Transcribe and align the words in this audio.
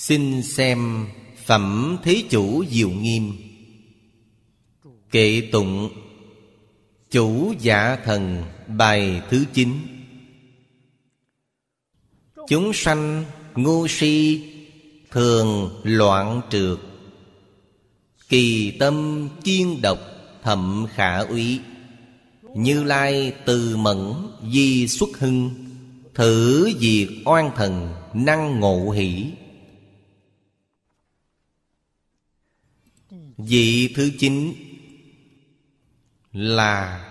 xin 0.00 0.42
xem 0.42 1.06
phẩm 1.46 1.96
thế 2.02 2.24
chủ 2.30 2.64
diệu 2.70 2.90
nghiêm. 2.90 3.32
Kệ 5.10 5.48
tụng 5.52 5.90
chủ 7.10 7.54
giả 7.60 7.96
thần 8.04 8.44
bài 8.68 9.22
thứ 9.30 9.44
chín. 9.54 9.72
Chúng 12.48 12.72
sanh 12.72 13.24
ngu 13.54 13.88
si 13.88 14.42
thường 15.10 15.80
loạn 15.84 16.40
trượt, 16.50 16.78
kỳ 18.28 18.70
tâm 18.70 19.28
chiên 19.44 19.82
độc 19.82 19.98
thậm 20.42 20.86
khả 20.94 21.18
úy 21.18 21.60
như 22.54 22.84
lai 22.84 23.32
từ 23.44 23.76
mẫn 23.76 24.14
di 24.52 24.88
xuất 24.88 25.18
hưng, 25.18 25.50
thử 26.14 26.70
diệt 26.78 27.08
oan 27.24 27.50
thần 27.56 27.94
năng 28.14 28.60
ngộ 28.60 28.90
hỷ. 28.90 29.26
Vị 33.46 33.92
thứ 33.96 34.10
chín 34.18 34.54
là 36.32 37.06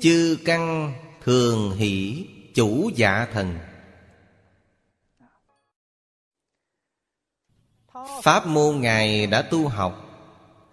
chư 0.00 0.38
căn 0.44 0.92
thường 1.24 1.76
hỷ, 1.76 2.26
chủ 2.54 2.90
giả 2.96 3.26
thần. 3.32 3.58
Pháp 8.22 8.46
môn 8.46 8.80
Ngài 8.80 9.26
đã 9.26 9.42
tu 9.42 9.68
học 9.68 10.08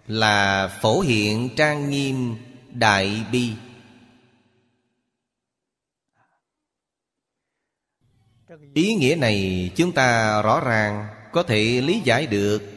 Là 0.06 0.68
phổ 0.82 1.00
hiện 1.00 1.48
trang 1.56 1.90
nghiêm 1.90 2.36
đại 2.72 3.24
bi. 3.32 3.52
Ý 8.74 8.94
nghĩa 8.94 9.16
này 9.18 9.70
chúng 9.76 9.92
ta 9.92 10.42
rõ 10.42 10.60
ràng, 10.60 11.06
Có 11.32 11.42
thể 11.42 11.80
lý 11.80 12.00
giải 12.04 12.26
được 12.26 12.69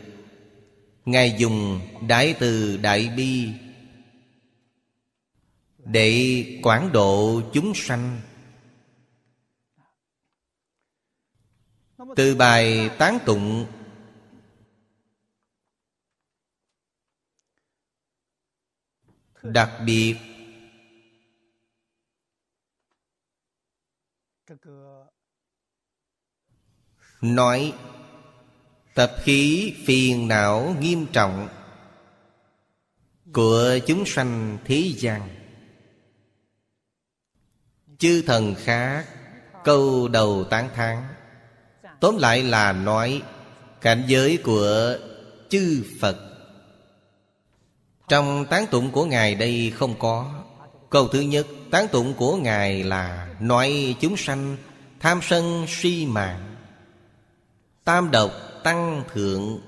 Ngài 1.05 1.35
dùng 1.37 1.79
đại 2.07 2.35
từ 2.39 2.77
đại 2.77 3.09
bi 3.17 3.49
Để 5.77 6.59
quảng 6.63 6.91
độ 6.91 7.41
chúng 7.53 7.71
sanh. 7.75 8.21
Từ 12.15 12.35
bài 12.35 12.89
tán 12.99 13.19
tụng, 13.25 13.65
đặc 19.41 19.71
biệt 19.85 20.15
nói 27.21 27.73
tập 28.93 29.15
khí 29.23 29.73
phiền 29.85 30.27
não 30.27 30.75
nghiêm 30.79 31.05
trọng 31.05 31.47
của 33.33 33.79
chúng 33.87 34.05
sanh 34.05 34.57
thế 34.65 34.91
gian. 34.97 35.29
Chư 37.97 38.21
thần 38.27 38.55
khác 38.55 39.05
câu 39.63 40.07
đầu 40.07 40.43
tán 40.43 40.69
thán. 40.75 41.03
Tóm 41.99 42.17
lại 42.17 42.43
là 42.43 42.71
nói, 42.71 43.21
cảnh 43.81 44.03
giới 44.07 44.37
của 44.37 44.97
chư 45.49 45.83
phật. 46.01 46.17
Trong 48.07 48.45
tán 48.49 48.65
tụng 48.71 48.91
của 48.91 49.05
Ngài 49.05 49.35
đây 49.35 49.73
không 49.75 49.99
có. 49.99 50.43
Câu 50.89 51.07
thứ 51.07 51.19
nhất, 51.19 51.47
Tán 51.73 51.87
tụng 51.87 52.13
của 52.13 52.35
Ngài 52.35 52.83
là 52.83 53.27
Nói 53.39 53.95
chúng 53.99 54.17
sanh 54.17 54.57
Tham 54.99 55.19
sân 55.21 55.65
si 55.67 56.05
mạng 56.05 56.55
Tam 57.83 58.11
độc 58.11 58.31
tăng 58.63 59.03
thượng. 59.13 59.61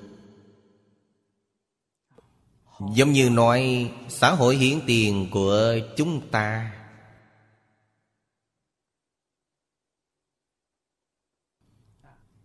Giống 2.95 3.11
như 3.11 3.29
nói, 3.29 3.91
xã 4.09 4.31
hội 4.31 4.55
hiển 4.55 4.79
tiền 4.87 5.27
của 5.31 5.75
chúng 5.97 6.29
ta. 6.29 6.71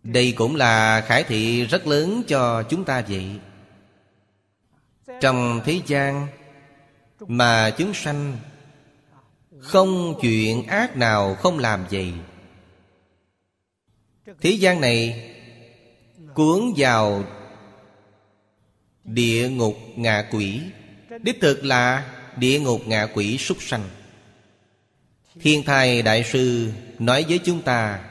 Đây 0.03 0.33
cũng 0.37 0.55
là 0.55 1.01
khải 1.07 1.23
thị 1.23 1.65
rất 1.65 1.87
lớn 1.87 2.23
cho 2.27 2.63
chúng 2.63 2.85
ta 2.85 3.01
vậy. 3.09 3.39
Trong 5.21 5.61
thế 5.65 5.81
gian 5.85 6.27
mà 7.19 7.75
chúng 7.77 7.93
sanh 7.93 8.37
không 9.59 10.15
chuyện 10.21 10.67
ác 10.67 10.97
nào 10.97 11.35
không 11.35 11.59
làm 11.59 11.85
vậy, 11.91 12.13
thế 14.41 14.49
gian 14.49 14.81
này 14.81 15.27
cuốn 16.33 16.73
vào 16.77 17.23
địa 19.03 19.49
ngục 19.49 19.77
ngạ 19.95 20.27
quỷ. 20.31 20.61
Đích 21.21 21.41
thực 21.41 21.65
là 21.65 22.13
địa 22.37 22.59
ngục 22.59 22.81
ngạ 22.85 23.07
quỷ 23.13 23.37
súc 23.37 23.57
sanh. 23.61 23.89
Thiên 25.39 25.63
thai 25.63 26.01
đại 26.01 26.23
sư 26.23 26.71
nói 26.99 27.25
với 27.29 27.39
chúng 27.43 27.61
ta, 27.61 28.03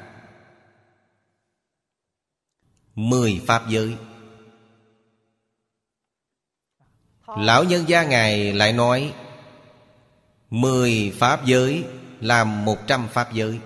mười 2.94 3.40
pháp 3.46 3.62
giới. 3.68 3.94
Lão 7.26 7.64
nhân 7.64 7.84
gia 7.88 8.04
Ngài 8.04 8.52
lại 8.52 8.72
nói, 8.72 9.12
Mười 10.50 11.12
Pháp 11.18 11.46
giới 11.46 11.84
làm 12.20 12.64
một 12.64 12.78
trăm 12.86 13.08
Pháp 13.08 13.32
giới. 13.32 13.58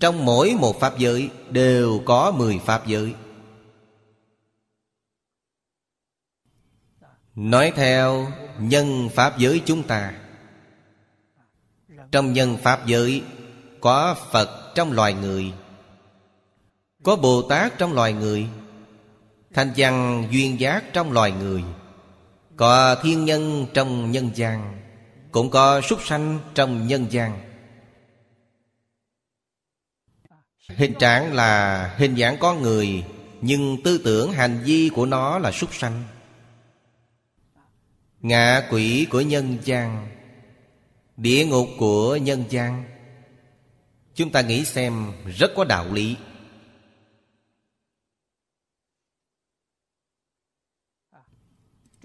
Trong 0.00 0.24
mỗi 0.24 0.54
một 0.60 0.80
Pháp 0.80 0.98
giới 0.98 1.30
đều 1.50 2.02
có 2.06 2.30
mười 2.30 2.58
Pháp 2.58 2.86
giới. 2.86 3.14
Nói 7.40 7.72
theo 7.76 8.32
nhân 8.58 9.08
Pháp 9.14 9.38
giới 9.38 9.62
chúng 9.66 9.82
ta. 9.82 10.12
Trong 12.12 12.32
nhân 12.32 12.56
Pháp 12.62 12.86
giới, 12.86 13.22
Có 13.80 14.16
Phật 14.30 14.72
trong 14.74 14.92
loài 14.92 15.14
người, 15.14 15.52
Có 17.02 17.16
Bồ 17.16 17.42
Tát 17.42 17.78
trong 17.78 17.92
loài 17.92 18.12
người 18.12 18.46
Thanh 19.54 19.72
văn 19.76 20.24
duyên 20.30 20.60
giác 20.60 20.84
trong 20.92 21.12
loài 21.12 21.32
người, 21.32 21.64
có 22.56 22.96
thiên 23.02 23.24
nhân 23.24 23.66
trong 23.74 24.10
nhân 24.10 24.30
gian, 24.34 24.80
Cũng 25.32 25.50
có 25.50 25.80
súc 25.80 25.98
sanh 26.06 26.38
trong 26.54 26.86
nhân 26.86 27.06
gian. 27.10 27.40
Hình 30.68 30.94
trạng 30.98 31.32
là 31.32 31.94
hình 31.96 32.16
dạng 32.16 32.36
con 32.38 32.62
người, 32.62 33.04
Nhưng 33.40 33.82
tư 33.84 33.98
tưởng 34.04 34.32
hành 34.32 34.62
vi 34.64 34.90
của 34.94 35.06
nó 35.06 35.38
là 35.38 35.52
súc 35.52 35.74
sanh. 35.74 36.04
Ngạ 38.20 38.68
quỷ 38.70 39.06
của 39.10 39.20
nhân 39.20 39.58
gian 39.64 40.08
Địa 41.16 41.46
ngục 41.46 41.68
của 41.78 42.16
nhân 42.16 42.44
gian. 42.48 42.84
Chúng 44.14 44.30
ta 44.30 44.40
nghĩ 44.40 44.64
xem 44.64 45.12
rất 45.38 45.52
có 45.56 45.64
đạo 45.64 45.92
lý. 45.92 46.16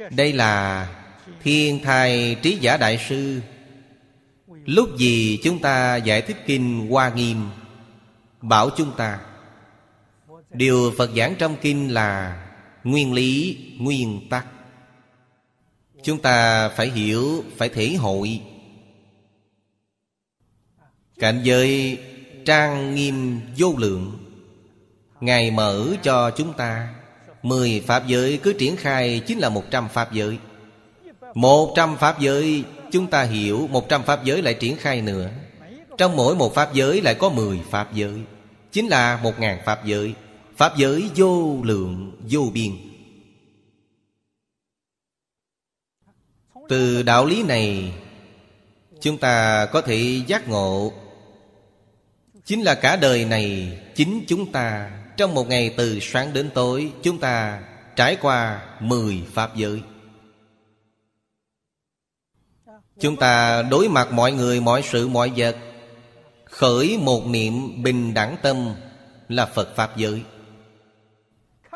Đây 0.09 0.33
là 0.33 0.87
Thiên 1.41 1.83
thai 1.83 2.35
trí 2.41 2.57
giả 2.61 2.77
đại 2.77 3.05
sư. 3.09 3.41
Lúc 4.47 4.89
gì 4.97 5.39
chúng 5.43 5.61
ta 5.61 5.95
giải 5.95 6.21
thích 6.21 6.37
kinh 6.45 6.87
Hoa 6.89 7.13
Nghiêm 7.15 7.49
Bảo 8.41 8.69
chúng 8.77 8.91
ta. 8.97 9.19
Điều 10.49 10.93
Phật 10.97 11.11
giảng 11.15 11.35
trong 11.39 11.55
kinh 11.61 11.93
là 11.93 12.41
Nguyên 12.83 13.13
lý, 13.13 13.57
nguyên 13.79 14.27
tắc. 14.29 14.47
Chúng 16.05 16.19
ta 16.19 16.69
phải 16.69 16.89
hiểu, 16.89 17.43
phải 17.57 17.69
thể 17.69 17.93
hội. 17.93 18.41
Cảnh 21.19 21.41
giới 21.43 21.97
trang 22.45 22.95
nghiêm 22.95 23.41
vô 23.57 23.73
lượng 23.77 24.17
Ngài 25.21 25.51
mở 25.51 25.87
cho 26.03 26.31
chúng 26.31 26.53
ta 26.53 26.95
Mười 27.43 27.83
Pháp 27.87 28.07
giới 28.07 28.39
cứ 28.43 28.53
triển 28.53 28.75
khai 28.75 29.21
chính 29.27 29.39
là 29.39 29.49
một 29.49 29.63
trăm 29.71 29.89
Pháp 29.89 30.13
giới. 30.13 30.37
Một 31.33 31.73
trăm 31.75 31.97
Pháp 31.97 32.19
giới 32.19 32.63
Chúng 32.91 33.07
ta 33.07 33.23
hiểu 33.23 33.67
một 33.71 33.89
trăm 33.89 34.03
Pháp 34.03 34.23
giới 34.23 34.41
lại 34.41 34.53
triển 34.53 34.77
khai 34.77 35.01
nữa. 35.01 35.29
Trong 35.97 36.15
mỗi 36.15 36.35
một 36.35 36.55
Pháp 36.55 36.73
giới 36.73 37.01
lại 37.01 37.15
có 37.15 37.29
mười 37.29 37.59
Pháp 37.69 37.93
giới 37.93 38.21
Chính 38.71 38.87
là 38.87 39.19
một 39.23 39.39
ngàn 39.39 39.59
Pháp 39.65 39.85
giới. 39.85 40.13
Pháp 40.57 40.77
giới 40.77 41.09
vô 41.15 41.59
lượng 41.63 42.11
vô 42.29 42.51
biên. 42.53 42.71
Từ 46.69 47.03
đạo 47.03 47.25
lý 47.25 47.43
này 47.43 47.93
Chúng 49.01 49.17
ta 49.17 49.65
có 49.65 49.81
thể 49.81 50.21
giác 50.27 50.47
ngộ. 50.47 50.93
Chính 52.45 52.61
là 52.61 52.75
cả 52.75 52.95
đời 52.95 53.25
này 53.25 53.79
Chính 53.95 54.23
chúng 54.27 54.51
ta 54.51 54.91
Trong 55.17 55.33
một 55.33 55.49
ngày 55.49 55.73
từ 55.77 55.99
sáng 56.01 56.33
đến 56.33 56.49
tối 56.53 56.91
Chúng 57.03 57.19
ta 57.19 57.61
trải 57.95 58.17
qua 58.21 58.61
mười 58.79 59.23
Pháp 59.33 59.55
giới. 59.55 59.81
Chúng 62.99 63.15
ta 63.15 63.61
đối 63.61 63.89
mặt 63.89 64.11
mọi 64.11 64.31
người, 64.31 64.61
mọi 64.61 64.81
sự, 64.81 65.07
mọi 65.07 65.31
vật 65.35 65.55
Khởi 66.45 66.97
một 67.01 67.27
niệm 67.27 67.83
bình 67.83 68.13
đẳng 68.13 68.37
tâm 68.41 68.73
Là 69.29 69.45
Phật 69.45 69.75
Pháp 69.75 69.97
giới. 69.97 70.21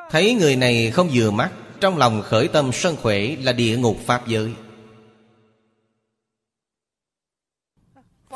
Thấy 0.09 0.33
người 0.33 0.56
này 0.56 0.92
không 0.92 1.09
vừa 1.13 1.31
mắt 1.31 1.51
Trong 1.81 1.97
lòng 1.97 2.21
khởi 2.21 2.47
tâm 2.47 2.71
sân 2.74 2.95
khỏe 3.01 3.35
là 3.44 3.53
địa 3.53 3.77
ngục 3.77 3.97
Pháp 4.06 4.27
giới. 4.27 4.53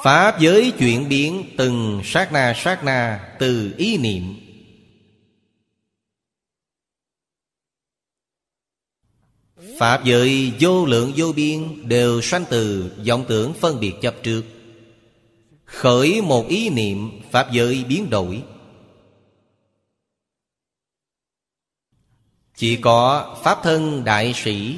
Pháp 0.03 0.39
giới 0.39 0.73
chuyển 0.79 1.09
biến 1.09 1.53
từng 1.57 2.01
sát 2.03 2.31
na 2.31 2.53
sát 2.55 2.83
na 2.83 3.29
từ 3.39 3.73
ý 3.77 3.97
niệm. 3.97 4.35
Pháp 9.79 10.05
giới 10.05 10.53
vô 10.59 10.85
lượng 10.85 11.13
vô 11.15 11.33
biên 11.35 11.89
đều 11.89 12.21
sanh 12.21 12.45
từ 12.49 12.91
vọng 13.07 13.25
tưởng 13.27 13.53
phân 13.53 13.79
biệt 13.79 13.93
chấp 14.01 14.15
trước. 14.23 14.43
Khởi 15.65 16.21
một 16.21 16.47
ý 16.47 16.69
niệm, 16.69 17.21
Pháp 17.31 17.51
giới 17.51 17.83
biến 17.83 18.09
đổi. 18.09 18.43
Chỉ 22.55 22.75
có 22.75 23.35
Pháp 23.43 23.59
thân 23.63 24.03
đại 24.03 24.33
sĩ, 24.35 24.77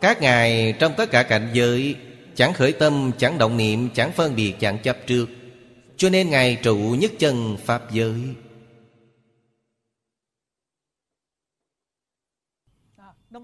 Các 0.00 0.20
ngài 0.20 0.74
trong 0.78 0.92
tất 0.96 1.10
cả 1.10 1.22
cảnh 1.22 1.50
giới 1.52 1.96
Chẳng 2.36 2.52
khởi 2.54 2.72
tâm, 2.72 3.12
chẳng 3.18 3.38
động 3.38 3.56
niệm, 3.56 3.88
chẳng 3.94 4.12
phân 4.12 4.36
biệt, 4.36 4.54
chẳng 4.60 4.78
chấp 4.82 4.98
trước. 5.06 5.28
Cho 5.96 6.10
nên 6.10 6.30
Ngài 6.30 6.56
trụ 6.62 6.76
nhất 6.76 7.12
chân 7.18 7.56
Pháp 7.64 7.92
giới. 7.92 8.20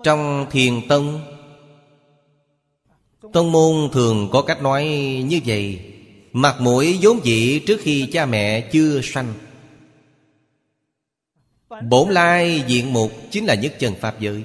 Trong 0.04 0.46
thiền 0.50 0.88
tông 0.88 1.36
Tông 3.32 3.52
môn 3.52 3.90
thường 3.92 4.28
có 4.32 4.42
cách 4.42 4.62
nói 4.62 4.84
như 5.26 5.40
vậy. 5.46 5.80
Mặt 6.32 6.60
mũi 6.60 6.98
vốn 7.02 7.24
dĩ 7.24 7.58
trước 7.66 7.80
khi 7.82 8.08
cha 8.12 8.26
mẹ 8.26 8.60
chưa 8.60 9.00
sanh. 9.02 9.34
Bổn 11.88 12.10
lai 12.10 12.64
diện 12.66 12.92
mục 12.92 13.12
chính 13.30 13.46
là 13.46 13.54
nhất 13.54 13.74
chân 13.78 13.94
Pháp 14.00 14.20
giới. 14.20 14.44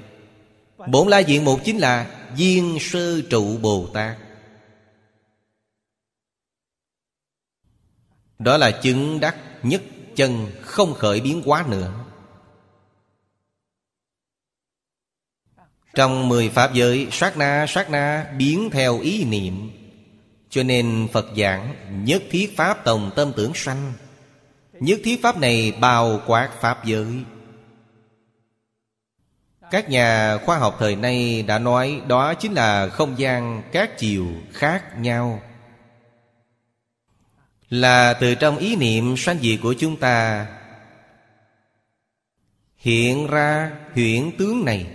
Bổn 0.87 1.07
lai 1.07 1.23
diện 1.23 1.45
mục 1.45 1.59
chính 1.63 1.77
là 1.77 2.07
Duyên 2.35 2.77
sơ 2.81 3.21
trụ 3.21 3.57
Bồ 3.57 3.87
Tát. 3.93 4.17
Đó 8.39 8.57
là 8.57 8.71
chứng 8.71 9.19
đắc 9.19 9.35
nhất 9.63 9.81
chân 10.15 10.51
Không 10.61 10.93
khởi 10.93 11.21
biến 11.21 11.41
quá 11.45 11.65
nữa. 11.69 11.93
Trong 15.95 16.29
mười 16.29 16.49
Pháp 16.49 16.73
giới, 16.73 17.07
Sát 17.11 17.37
na 17.37 17.65
sát 17.67 17.89
na 17.89 18.33
biến 18.37 18.69
theo 18.71 18.99
ý 18.99 19.23
niệm. 19.23 19.71
Cho 20.49 20.63
nên 20.63 21.07
Phật 21.13 21.25
giảng, 21.37 21.75
Nhất 22.05 22.23
thiết 22.29 22.57
Pháp 22.57 22.83
tổng 22.83 23.11
tâm 23.15 23.31
tưởng 23.35 23.51
sanh. 23.55 23.93
Nhất 24.73 24.99
thiết 25.03 25.23
Pháp 25.23 25.37
này 25.37 25.73
bao 25.81 26.21
quát 26.27 26.49
Pháp 26.59 26.85
giới. 26.85 27.23
Các 29.71 29.89
nhà 29.89 30.37
khoa 30.45 30.57
học 30.57 30.75
thời 30.79 30.95
nay 30.95 31.43
đã 31.43 31.59
nói 31.59 32.01
Đó 32.07 32.33
chính 32.33 32.53
là 32.53 32.87
không 32.87 33.19
gian 33.19 33.63
các 33.71 33.97
chiều 33.97 34.27
khác 34.53 34.99
nhau. 34.99 35.41
Là 37.69 38.13
từ 38.13 38.35
trong 38.35 38.57
ý 38.57 38.75
niệm 38.75 39.17
sanh 39.17 39.39
diệt 39.39 39.59
của 39.63 39.73
chúng 39.73 39.97
ta. 39.97 40.47
Hiện 42.75 43.27
ra 43.27 43.77
hiện 43.93 44.31
tướng 44.37 44.65
này. 44.65 44.87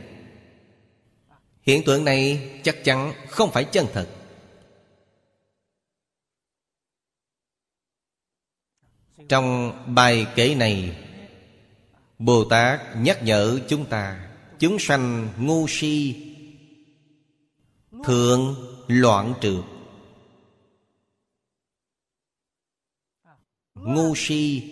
Hiện 1.63 1.85
tượng 1.85 2.05
này 2.05 2.51
chắc 2.63 2.85
chắn 2.85 3.13
không 3.29 3.51
phải 3.53 3.65
chân 3.65 3.87
thật. 3.93 4.09
Trong 9.29 9.73
bài 9.95 10.27
kể 10.35 10.55
này 10.55 10.97
Bồ 12.19 12.45
Tát 12.45 12.81
nhắc 12.97 13.23
nhở 13.23 13.59
chúng 13.69 13.87
ta, 13.87 14.31
Chúng 14.59 14.79
sanh 14.79 15.29
ngu 15.39 15.67
si, 15.69 16.17
Thường 18.05 18.55
loạn 18.89 19.35
trượt. 19.41 19.65
Ngu 23.83 24.15
si 24.17 24.63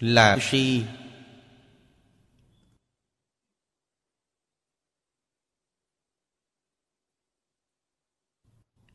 là 0.00 0.38
si. 0.40 0.84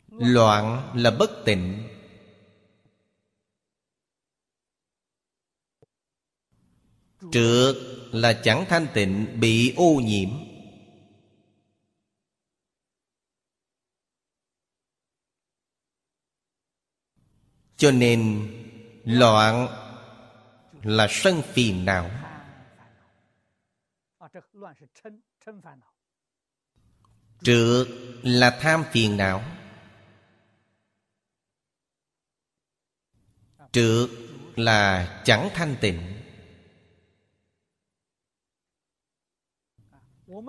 Loạn 0.07 0.91
là 0.95 1.11
bất 1.11 1.29
tịnh. 1.45 1.89
Trượt 7.31 7.75
là 8.11 8.41
chẳng 8.43 8.65
thanh 8.69 8.87
tịnh, 8.93 9.39
Bị 9.39 9.73
ô 9.77 10.01
nhiễm. 10.05 10.29
Cho 17.77 17.91
nên 17.91 18.49
Loạn 19.03 19.67
là 20.83 21.07
sân 21.09 21.41
phiền 21.41 21.85
não 21.85 22.11
Trượt 27.41 27.87
là 28.23 28.57
tham 28.61 28.83
phiền 28.91 29.17
não 29.17 29.43
Trượt 33.71 34.09
là 34.55 35.21
chẳng 35.25 35.49
thanh 35.53 35.75
tịnh. 35.81 36.01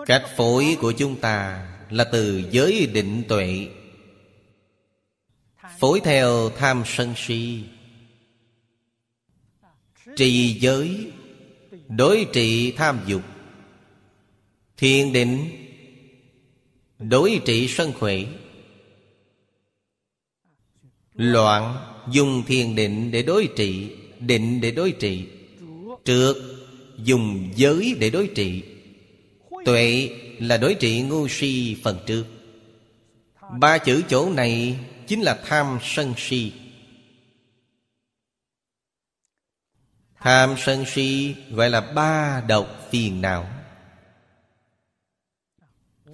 Cách 0.07 0.25
phối 0.37 0.77
của 0.81 0.93
chúng 0.99 1.21
ta 1.21 1.69
là 1.91 2.05
từ 2.13 2.49
giới 2.51 2.87
định 2.87 3.25
tuệ. 3.29 3.69
Phối 5.79 6.01
theo 6.05 6.51
tham 6.51 6.83
sân 6.87 7.15
si. 7.17 7.65
Trì 10.17 10.59
giới, 10.61 11.07
Đối 11.89 12.27
trị 12.33 12.73
tham 12.73 13.01
dục. 13.07 13.23
Thiền 14.77 15.13
định, 15.13 15.49
Đối 16.99 17.41
trị 17.45 17.69
sân 17.69 17.93
khỏe. 17.93 18.17
Loạn 21.15 21.77
Dùng 22.13 22.43
thiền 22.47 22.75
định 22.75 23.11
để 23.11 23.23
đối 23.23 23.49
trị 23.57 23.89
Định 24.21 24.61
để 24.61 24.71
đối 24.71 24.91
trị 24.91 25.25
Trượt 26.05 26.37
Dùng 26.99 27.53
giới 27.57 27.97
để 28.01 28.11
đối 28.11 28.27
trị 28.27 28.63
Tuệ 29.65 30.11
là 30.39 30.57
đối 30.57 30.75
trị 30.75 31.03
ngu 31.03 31.29
si 31.29 31.77
phần 31.83 31.99
trước. 32.07 32.25
Ba 33.61 33.79
chữ 33.79 34.03
chỗ 34.09 34.31
này 34.31 34.79
Chính 35.07 35.21
là 35.21 35.43
tham 35.47 35.79
sân 35.83 36.15
si. 36.17 36.53
Tham 40.25 40.55
sân 40.59 40.85
si 40.87 41.37
gọi 41.51 41.71
là 41.71 41.81
ba 41.81 42.41
độc 42.49 42.67
phiền 42.91 43.21
não. 43.21 43.47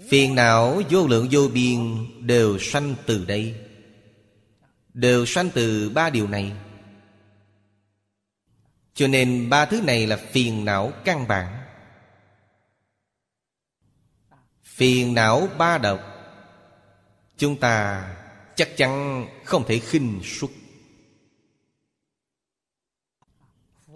Phiền 0.08 0.34
não 0.34 0.82
vô 0.90 1.06
lượng 1.06 1.28
vô 1.30 1.48
biên 1.48 2.06
Đều 2.26 2.58
sanh 2.58 2.94
từ 3.06 3.24
đây. 3.24 3.54
Đều 4.94 5.26
sanh 5.26 5.50
từ 5.54 5.90
ba 5.90 6.10
điều 6.10 6.28
này. 6.28 6.52
Cho 8.94 9.06
nên 9.08 9.50
ba 9.50 9.64
thứ 9.64 9.80
này 9.82 10.06
là 10.06 10.16
phiền 10.16 10.64
não 10.64 10.92
căn 11.04 11.28
bản. 11.28 11.64
Phiền 14.64 15.14
não 15.14 15.48
ba 15.58 15.78
độc, 15.78 16.00
Chúng 17.36 17.56
ta 17.56 18.08
chắc 18.56 18.76
chắn 18.76 19.26
không 19.44 19.64
thể 19.66 19.78
khinh 19.78 20.20
suất. 20.24 20.50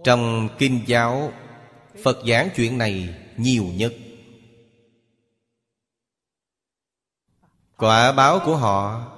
Trong 0.05 0.49
kinh 0.59 0.81
giáo, 0.87 1.33
Phật 2.05 2.17
giảng 2.29 2.49
chuyện 2.57 2.79
này 2.79 3.15
nhiều 3.37 3.65
nhất. 3.65 3.93
Quả 7.77 8.13
báo 8.13 8.41
của 8.45 8.57
họ 8.57 9.11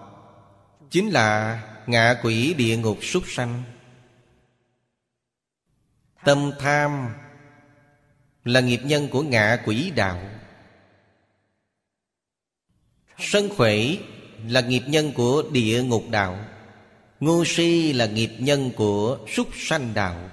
Chính 0.90 1.10
là 1.10 1.62
ngạ 1.86 2.20
quỷ 2.22 2.54
địa 2.54 2.76
ngục 2.76 2.98
súc 3.02 3.22
sanh. 3.26 3.62
Tâm 6.24 6.52
tham 6.58 7.08
Là 8.44 8.60
nghiệp 8.60 8.80
nhân 8.84 9.08
của 9.12 9.22
ngạ 9.22 9.62
quỷ 9.66 9.90
đạo. 9.90 10.20
Sân 13.18 13.48
khỏe 13.56 13.76
là 14.48 14.60
nghiệp 14.60 14.82
nhân 14.86 15.12
của 15.14 15.42
địa 15.52 15.82
ngục 15.82 16.04
đạo. 16.10 16.44
Ngu 17.20 17.44
si 17.44 17.92
là 17.92 18.06
nghiệp 18.06 18.30
nhân 18.38 18.70
của 18.76 19.18
súc 19.34 19.48
sanh 19.56 19.94
đạo. 19.94 20.30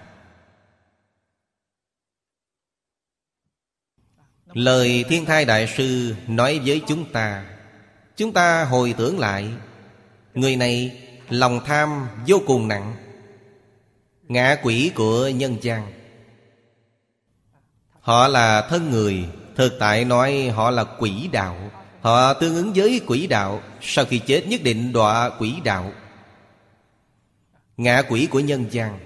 Lời 4.53 5.05
Thiên 5.10 5.25
Thai 5.25 5.45
Đại 5.45 5.67
Sư 5.77 6.15
nói 6.27 6.62
với 6.65 6.81
chúng 6.88 7.12
ta. 7.12 7.43
Chúng 8.17 8.33
ta 8.33 8.63
hồi 8.63 8.95
tưởng 8.98 9.19
lại, 9.19 9.50
Người 10.33 10.55
này 10.55 11.01
lòng 11.29 11.60
tham 11.65 12.07
vô 12.27 12.41
cùng 12.48 12.67
nặng, 12.67 12.95
Ngã 14.27 14.55
quỷ 14.63 14.91
của 14.95 15.27
nhân 15.27 15.57
gian. 15.62 15.91
Họ 18.00 18.27
là 18.27 18.67
thân 18.69 18.91
người, 18.91 19.25
Thực 19.55 19.74
tại 19.79 20.05
nói 20.05 20.51
họ 20.55 20.72
là 20.72 20.83
quỷ 20.83 21.29
đạo. 21.31 21.72
Họ 22.01 22.33
tương 22.33 22.55
ứng 22.55 22.74
với 22.75 23.01
quỷ 23.07 23.27
đạo, 23.27 23.62
Sau 23.81 24.05
khi 24.05 24.19
chết 24.19 24.48
nhất 24.48 24.63
định 24.63 24.93
đọa 24.93 25.29
quỷ 25.39 25.53
đạo. 25.63 25.91
Ngã 27.77 28.01
quỷ 28.10 28.27
của 28.31 28.39
nhân 28.39 28.65
gian. 28.72 29.00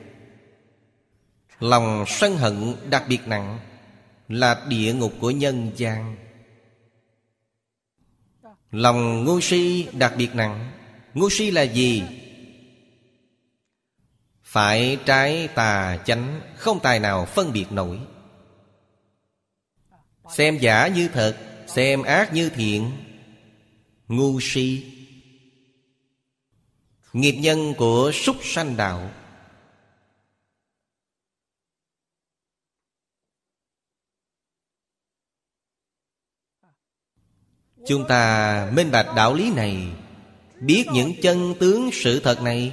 Lòng 1.59 2.05
sân 2.07 2.37
hận 2.37 2.75
đặc 2.89 3.03
biệt 3.09 3.27
nặng. 3.27 3.59
Là 4.27 4.65
địa 4.67 4.93
ngục 4.93 5.13
của 5.19 5.31
nhân 5.31 5.71
gian. 5.75 6.17
Lòng 8.71 9.25
ngu 9.25 9.41
si 9.41 9.87
đặc 9.93 10.13
biệt 10.17 10.35
nặng. 10.35 10.71
Ngu 11.13 11.29
si 11.29 11.51
là 11.51 11.61
gì? 11.61 12.03
Phải 14.43 14.97
trái 15.05 15.47
tà 15.47 15.97
chánh, 16.05 16.41
Không 16.55 16.79
tài 16.79 16.99
nào 16.99 17.25
phân 17.25 17.53
biệt 17.53 17.71
nổi. 17.71 17.99
Xem 20.35 20.57
giả 20.57 20.87
như 20.87 21.07
thật, 21.07 21.37
Xem 21.67 22.03
ác 22.03 22.33
như 22.33 22.49
thiện. 22.49 22.91
Ngu 24.07 24.39
si. 24.41 24.93
Nghiệp 27.13 27.35
nhân 27.39 27.73
của 27.77 28.11
súc 28.13 28.35
sanh 28.43 28.77
đạo. 28.77 29.11
Chúng 37.87 38.07
ta 38.07 38.69
minh 38.73 38.91
bạch 38.91 39.07
đạo 39.15 39.33
lý 39.33 39.53
này. 39.53 39.87
Biết 40.59 40.85
những 40.93 41.13
chân 41.21 41.53
tướng 41.59 41.89
sự 41.93 42.19
thật 42.19 42.41
này. 42.41 42.71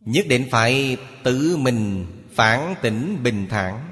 Nhất 0.00 0.26
định 0.28 0.48
phải 0.50 0.96
tự 1.22 1.56
mình 1.56 2.06
phản 2.34 2.74
tỉnh 2.82 3.22
bình 3.22 3.46
thản. 3.50 3.90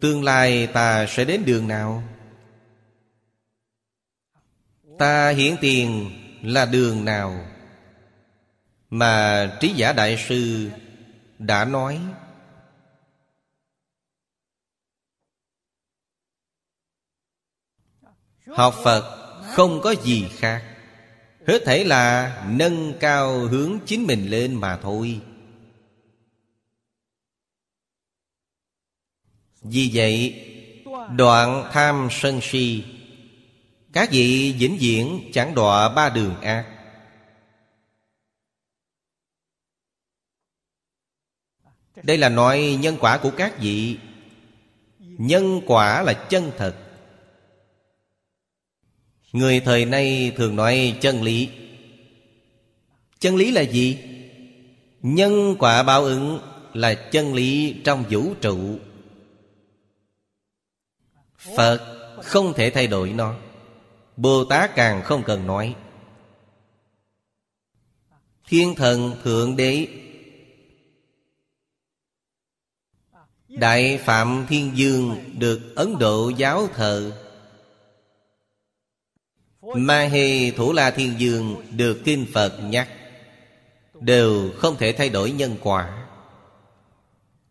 Tương 0.00 0.24
lai 0.24 0.66
ta 0.66 1.06
sẽ 1.06 1.24
đến 1.24 1.44
đường 1.44 1.68
nào? 1.68 2.02
Ta 4.98 5.30
hiển 5.30 5.56
tiền 5.60 6.10
là 6.42 6.66
đường 6.66 7.04
nào? 7.04 7.46
Mà 8.90 9.46
trí 9.60 9.68
giả 9.68 9.92
đại 9.92 10.24
sư 10.28 10.70
đã 11.38 11.64
nói 11.64 12.00
Học 18.56 18.74
Phật 18.84 19.18
không 19.54 19.80
có 19.80 19.94
gì 20.02 20.28
khác. 20.36 20.64
Hết 21.46 21.62
thể 21.66 21.84
là 21.84 22.36
nâng 22.48 22.98
cao 23.00 23.38
hướng 23.38 23.78
chính 23.86 24.06
mình 24.06 24.30
lên 24.30 24.54
mà 24.54 24.78
thôi. 24.82 25.20
Vì 29.62 29.90
vậy, 29.94 30.48
Đoạn 31.16 31.70
tham 31.72 32.08
sân 32.10 32.40
si, 32.42 32.84
Các 33.92 34.08
vị 34.12 34.54
vĩnh 34.58 34.76
viễn 34.80 35.30
chẳng 35.32 35.54
đọa 35.54 35.88
ba 35.88 36.08
đường 36.08 36.40
ác. 36.40 36.66
Đây 42.02 42.18
là 42.18 42.28
nói 42.28 42.78
nhân 42.80 42.96
quả 43.00 43.18
của 43.18 43.30
các 43.36 43.58
vị. 43.58 43.98
Nhân 44.98 45.60
quả 45.66 46.02
là 46.02 46.12
chân 46.12 46.52
thật. 46.58 46.91
Người 49.32 49.60
thời 49.60 49.84
nay 49.84 50.32
thường 50.36 50.56
nói 50.56 50.98
chân 51.00 51.22
lý. 51.22 51.48
Chân 53.18 53.36
lý 53.36 53.50
là 53.50 53.60
gì? 53.60 53.98
Nhân 55.02 55.56
quả 55.58 55.82
báo 55.82 56.04
ứng 56.04 56.40
là 56.72 56.94
chân 56.94 57.34
lý 57.34 57.76
trong 57.84 58.04
vũ 58.10 58.34
trụ. 58.40 58.78
Phật 61.56 61.80
không 62.22 62.52
thể 62.56 62.70
thay 62.70 62.86
đổi 62.86 63.10
nó. 63.10 63.34
Bồ 64.16 64.44
Tát 64.44 64.74
càng 64.74 65.02
không 65.02 65.22
cần 65.22 65.46
nói. 65.46 65.74
Thiên 68.48 68.74
thần 68.74 69.16
Thượng 69.24 69.56
Đế. 69.56 69.86
Đại 73.48 73.98
Phạm 74.04 74.46
Thiên 74.48 74.70
Dương 74.74 75.16
được 75.38 75.74
Ấn 75.76 75.98
Độ 75.98 76.28
giáo 76.36 76.68
thờ. 76.74 77.12
Ma 79.74 79.98
Hê 79.98 80.50
Thủ 80.50 80.72
La 80.72 80.90
Thiên 80.90 81.14
Dương 81.18 81.62
được 81.70 82.02
Kinh 82.04 82.26
Phật 82.32 82.58
nhắc, 82.62 82.88
Đều 84.00 84.50
không 84.56 84.76
thể 84.76 84.92
thay 84.92 85.08
đổi 85.08 85.30
nhân 85.30 85.56
quả. 85.62 86.06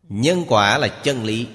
Nhân 0.10 0.46
quả 0.48 0.78
là 0.78 0.88
chân 0.88 1.24
lý. 1.24 1.48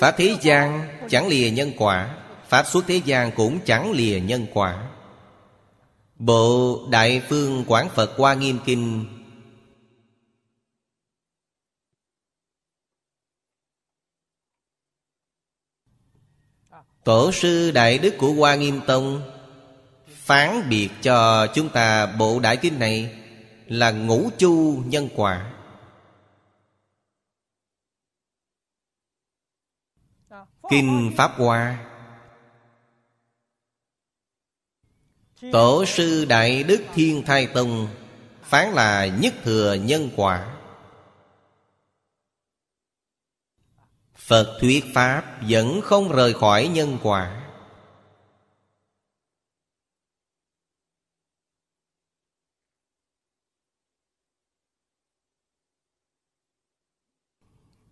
Pháp 0.00 0.14
thế 0.18 0.36
gian 0.42 0.88
chẳng 1.08 1.28
lìa 1.28 1.50
nhân 1.50 1.72
quả 1.78 2.16
Pháp 2.48 2.66
xuất 2.66 2.84
thế 2.86 3.00
gian 3.04 3.30
cũng 3.36 3.58
chẳng 3.64 3.92
lìa 3.92 4.20
nhân 4.20 4.46
quả. 4.54 4.88
Bộ 6.18 6.78
Đại 6.90 7.22
Phương 7.28 7.64
Quán 7.66 7.88
Phật 7.94 8.10
Hoa 8.16 8.34
Nghiêm 8.34 8.58
Kinh 8.64 9.06
Tổ 17.04 17.32
sư 17.32 17.70
Đại 17.70 17.98
Đức 17.98 18.14
của 18.18 18.32
Hoa 18.32 18.54
Nghiêm 18.54 18.80
Tông, 18.86 19.22
Phán 20.08 20.68
biệt 20.68 20.88
cho 21.02 21.46
chúng 21.54 21.68
ta 21.68 22.06
bộ 22.06 22.40
đại 22.40 22.56
kinh 22.56 22.78
này 22.78 23.16
Là 23.66 23.90
ngũ 23.90 24.30
chu 24.38 24.82
nhân 24.86 25.08
quả. 25.16 25.52
Kinh 30.70 31.12
Pháp 31.16 31.32
Hoa. 31.36 31.84
Tổ 35.52 35.84
sư 35.84 36.24
Đại 36.24 36.62
Đức 36.62 36.82
Thiên 36.94 37.22
Thai 37.26 37.46
Tông 37.46 37.88
Phán 38.42 38.72
là 38.72 39.06
nhất 39.06 39.34
thừa 39.44 39.74
nhân 39.74 40.10
quả. 40.16 40.53
Phật 44.24 44.58
thuyết 44.60 44.84
Pháp 44.94 45.40
vẫn 45.48 45.80
không 45.84 46.12
rời 46.12 46.34
khỏi 46.34 46.68
nhân 46.68 46.98
quả. 47.02 47.50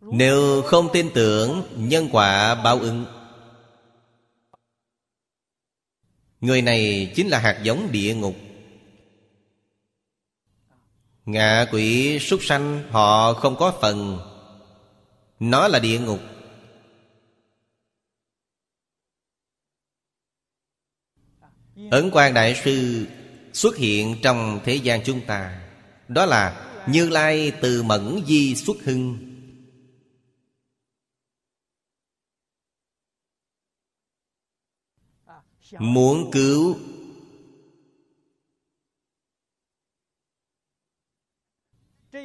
Nếu 0.00 0.62
không 0.62 0.88
tin 0.92 1.10
tưởng, 1.14 1.62
nhân 1.76 2.08
quả 2.12 2.54
báo 2.54 2.78
ứng. 2.78 3.04
Người 6.40 6.62
này 6.62 7.12
chính 7.16 7.28
là 7.28 7.38
hạt 7.38 7.60
giống 7.62 7.88
địa 7.92 8.14
ngục. 8.14 8.36
Ngạ 11.24 11.66
quỷ 11.72 12.18
súc 12.18 12.44
sanh, 12.44 12.88
họ 12.90 13.34
không 13.34 13.56
có 13.56 13.78
phần. 13.80 14.31
Nó 15.42 15.68
là 15.68 15.78
địa 15.78 16.00
ngục. 16.00 16.20
Ấn 21.90 22.10
quang 22.10 22.34
Đại 22.34 22.60
Sư 22.64 23.06
xuất 23.52 23.76
hiện 23.76 24.16
trong 24.22 24.60
thế 24.64 24.74
gian 24.74 25.00
chúng 25.04 25.26
ta. 25.26 25.68
Đó 26.08 26.26
là 26.26 26.68
Như 26.88 27.08
Lai 27.08 27.52
từ 27.62 27.82
mẫn 27.82 28.20
di 28.26 28.54
xuất 28.54 28.76
hưng. 28.84 29.18
Muốn 35.78 36.30
cứu 36.32 36.78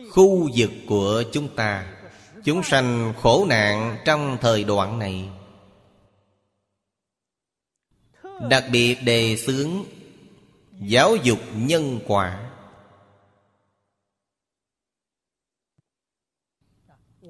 Khu 0.10 0.50
vực 0.56 0.72
của 0.88 1.24
chúng 1.34 1.56
ta. 1.56 1.97
Chúng 2.48 2.64
sanh 2.64 3.14
khổ 3.22 3.46
nạn 3.50 3.98
trong 4.06 4.38
thời 4.42 4.64
đoạn 4.64 5.00
này. 5.00 5.30
Đặc 8.50 8.66
biệt 8.72 8.96
đề 9.04 9.38
xướng 9.38 9.86
Giáo 10.80 11.16
dục 11.16 11.40
nhân 11.56 12.00
quả. 12.08 12.52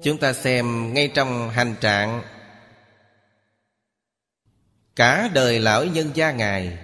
Chúng 0.02 0.18
ta 0.18 0.32
xem 0.32 0.94
ngay 0.94 1.12
trong 1.14 1.50
hành 1.50 1.74
trạng, 1.80 2.22
Cả 4.96 5.30
đời 5.34 5.60
lão 5.60 5.84
nhân 5.84 6.10
gia 6.14 6.32
Ngài 6.32 6.78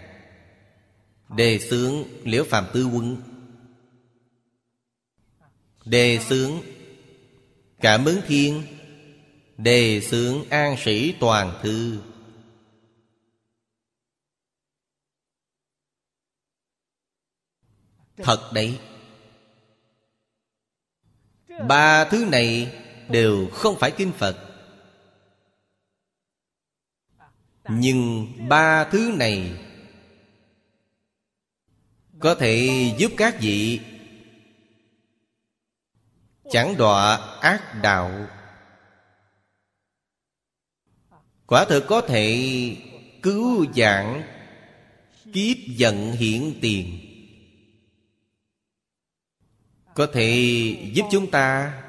Đề 1.36 1.58
xướng 1.58 2.04
Liễu 2.24 2.44
Phạm 2.44 2.66
Tư 2.72 2.86
Quân 2.86 3.22
Đề 5.84 6.18
xướng 6.28 6.73
Cảm 7.84 8.04
ứng 8.04 8.20
thiên, 8.26 8.62
Đề 9.56 10.00
xướng 10.00 10.48
An 10.50 10.76
Sĩ 10.78 11.14
Toàn 11.20 11.58
Thư. 11.62 11.98
Thật 18.16 18.50
đấy. 18.54 18.78
Ba 21.68 22.04
thứ 22.04 22.24
này 22.24 22.72
đều 23.08 23.48
không 23.52 23.76
phải 23.78 23.90
kinh 23.90 24.12
Phật. 24.12 24.36
Nhưng 27.68 28.32
ba 28.48 28.84
thứ 28.84 29.12
này 29.18 29.52
Có 32.18 32.34
thể 32.34 32.68
giúp 32.98 33.12
các 33.16 33.36
vị 33.40 33.80
Chẳng 36.54 36.76
đọa 36.76 37.16
ác 37.40 37.82
đạo. 37.82 38.26
Quả 41.46 41.64
thực 41.64 41.84
có 41.88 42.00
thể 42.00 42.46
cứu 43.22 43.66
giảng 43.76 44.22
Kiếp 45.32 45.56
giận 45.66 46.12
hiển 46.12 46.58
tiền. 46.60 46.98
Có 49.94 50.06
thể 50.06 50.30
giúp 50.94 51.04
chúng 51.10 51.30
ta 51.30 51.82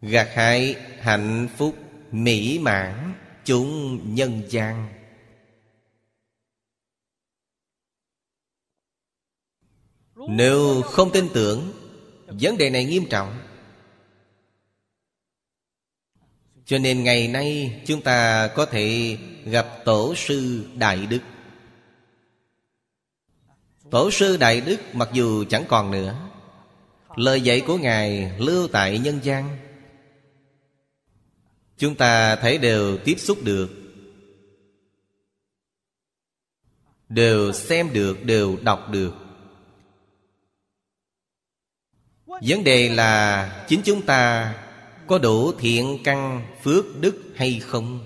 Gạt 0.00 0.28
hại 0.34 0.76
hạnh 1.00 1.48
phúc 1.56 1.76
mỹ 2.10 2.58
mãn 2.58 3.14
chúng 3.44 4.00
nhân 4.14 4.42
gian. 4.48 4.88
Nếu 10.16 10.82
không 10.82 11.10
tin 11.12 11.28
tưởng 11.34 11.81
Vấn 12.40 12.58
đề 12.58 12.70
này 12.70 12.84
nghiêm 12.84 13.06
trọng. 13.10 13.38
Cho 16.64 16.78
nên 16.78 17.04
ngày 17.04 17.28
nay 17.28 17.80
chúng 17.86 18.02
ta 18.02 18.48
có 18.48 18.66
thể 18.66 19.18
gặp 19.44 19.66
Tổ 19.84 20.14
sư 20.14 20.64
Đại 20.74 21.06
Đức. 21.06 21.20
Tổ 23.90 24.10
sư 24.10 24.36
Đại 24.36 24.60
Đức 24.60 24.76
mặc 24.92 25.08
dù 25.12 25.44
chẳng 25.44 25.64
còn 25.68 25.90
nữa 25.90 26.28
Lời 27.16 27.40
dạy 27.40 27.60
của 27.66 27.78
Ngài 27.78 28.32
lưu 28.38 28.68
tại 28.68 28.98
nhân 28.98 29.20
gian. 29.22 29.58
Chúng 31.78 31.94
ta 31.94 32.36
thấy 32.36 32.58
đều 32.58 32.98
tiếp 32.98 33.16
xúc 33.18 33.38
được 33.42 33.82
Đều 37.08 37.52
xem 37.52 37.92
được, 37.92 38.24
đều 38.24 38.56
đọc 38.62 38.90
được. 38.90 39.21
Vấn 42.46 42.64
đề 42.64 42.88
là 42.88 43.64
chính 43.68 43.80
chúng 43.84 44.02
ta 44.02 44.54
có 45.06 45.18
đủ 45.18 45.52
thiện 45.52 45.98
căn, 46.04 46.46
phước 46.62 47.00
đức 47.00 47.16
hay 47.34 47.60
không? 47.60 48.00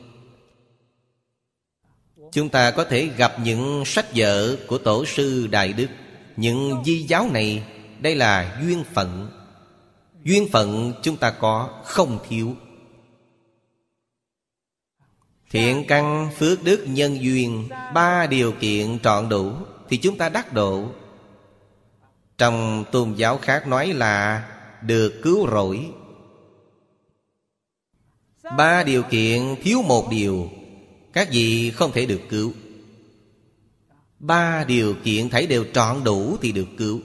Chúng 2.32 2.48
ta 2.48 2.70
có 2.70 2.84
thể 2.84 3.08
gặp 3.16 3.32
những 3.42 3.84
sách 3.86 4.06
vở 4.14 4.56
của 4.66 4.78
Tổ 4.78 5.04
sư 5.04 5.46
Đại 5.46 5.72
Đức. 5.72 5.86
Những 6.36 6.82
di 6.84 7.02
giáo 7.02 7.28
này, 7.32 7.62
Đây 8.00 8.14
là 8.14 8.58
duyên 8.62 8.84
phận. 8.94 9.30
Duyên 10.24 10.48
phận 10.52 10.92
chúng 11.02 11.16
ta 11.16 11.30
có 11.30 11.82
không 11.84 12.18
thiếu. 12.28 12.54
Thiện 15.50 15.84
căn, 15.88 16.30
phước 16.38 16.64
đức, 16.64 16.84
nhân 16.88 17.22
duyên, 17.22 17.68
Ba 17.94 18.26
điều 18.26 18.52
kiện 18.52 18.98
trọn 18.98 19.28
đủ 19.28 19.52
Thì 19.88 19.96
chúng 19.96 20.18
ta 20.18 20.28
đắc 20.28 20.52
độ. 20.52 20.88
Trong 22.38 22.84
tôn 22.92 23.14
giáo 23.14 23.38
khác 23.38 23.66
nói 23.66 23.92
là 23.92 24.48
Được 24.82 25.20
cứu 25.22 25.50
rỗi. 25.50 25.90
Ba 28.56 28.82
điều 28.82 29.02
kiện 29.02 29.56
thiếu 29.62 29.82
một 29.82 30.08
điều, 30.10 30.50
Các 31.12 31.28
vị 31.30 31.70
không 31.70 31.92
thể 31.92 32.06
được 32.06 32.20
cứu. 32.28 32.52
Ba 34.18 34.64
điều 34.64 34.94
kiện 35.04 35.28
thấy 35.28 35.46
đều 35.46 35.64
trọn 35.72 36.04
đủ 36.04 36.36
thì 36.42 36.52
được 36.52 36.68
cứu. 36.78 37.00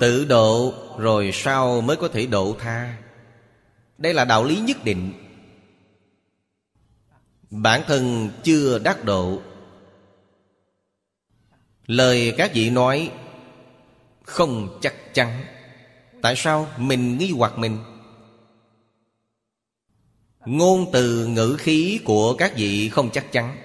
Tự 0.00 0.24
độ 0.24 0.74
rồi 0.98 1.30
sau 1.34 1.80
mới 1.80 1.96
có 1.96 2.08
thể 2.08 2.26
độ 2.26 2.56
tha. 2.58 2.98
Đây 3.98 4.14
là 4.14 4.24
đạo 4.24 4.44
lý 4.44 4.60
nhất 4.60 4.84
định. 4.84 5.12
Bản 7.50 7.82
thân 7.86 8.30
chưa 8.42 8.78
đắc 8.78 9.04
độ 9.04 9.42
Lời 11.88 12.34
các 12.36 12.50
vị 12.54 12.70
nói 12.70 13.10
Không 14.22 14.78
chắc 14.82 15.14
chắn. 15.14 15.44
Tại 16.22 16.34
sao 16.36 16.68
mình 16.78 17.18
nghi 17.18 17.30
hoặc 17.30 17.58
mình? 17.58 17.78
Ngôn 20.46 20.90
từ 20.92 21.26
ngữ 21.26 21.56
khí 21.58 22.00
của 22.04 22.34
các 22.34 22.56
vị 22.56 22.88
không 22.88 23.10
chắc 23.12 23.32
chắn. 23.32 23.56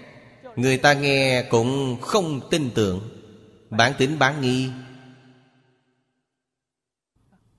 Người 0.55 0.77
ta 0.77 0.93
nghe 0.93 1.43
cũng 1.49 1.97
không 2.01 2.41
tin 2.51 2.69
tưởng. 2.75 3.09
Bản 3.69 3.93
tính 3.97 4.19
bán 4.19 4.41
nghi. 4.41 4.69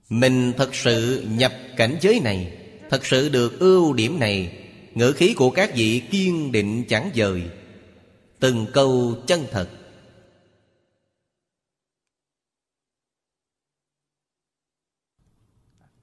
Mình 0.08 0.52
thật 0.56 0.74
sự 0.74 1.26
nhập 1.30 1.52
cảnh 1.76 1.96
giới 2.00 2.20
này, 2.20 2.56
Thật 2.90 3.06
sự 3.06 3.28
được 3.28 3.60
ưu 3.60 3.92
điểm 3.92 4.20
này. 4.20 4.52
Ngữ 4.94 5.12
khí 5.12 5.34
của 5.34 5.50
các 5.50 5.74
vị 5.74 6.02
kiên 6.10 6.52
định 6.52 6.84
chẳng 6.88 7.10
dời. 7.14 7.42
Từng 8.40 8.66
câu 8.72 9.14
chân 9.26 9.46
thật. 9.50 9.68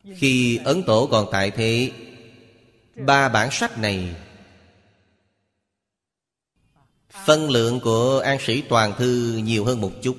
Khi 0.04 0.60
Ấn 0.64 0.84
Tổ 0.84 1.08
còn 1.12 1.28
tại 1.32 1.52
thế, 1.52 1.92
Ba 2.96 3.30
bản 3.30 3.52
sách 3.52 3.78
này, 3.78 4.16
Phân 7.26 7.50
lượng 7.50 7.80
của 7.80 8.20
An 8.20 8.38
Sĩ 8.40 8.62
Toàn 8.62 8.94
Thư 8.98 9.42
nhiều 9.44 9.66
hơn 9.66 9.82
một 9.82 9.92
chút. 10.02 10.18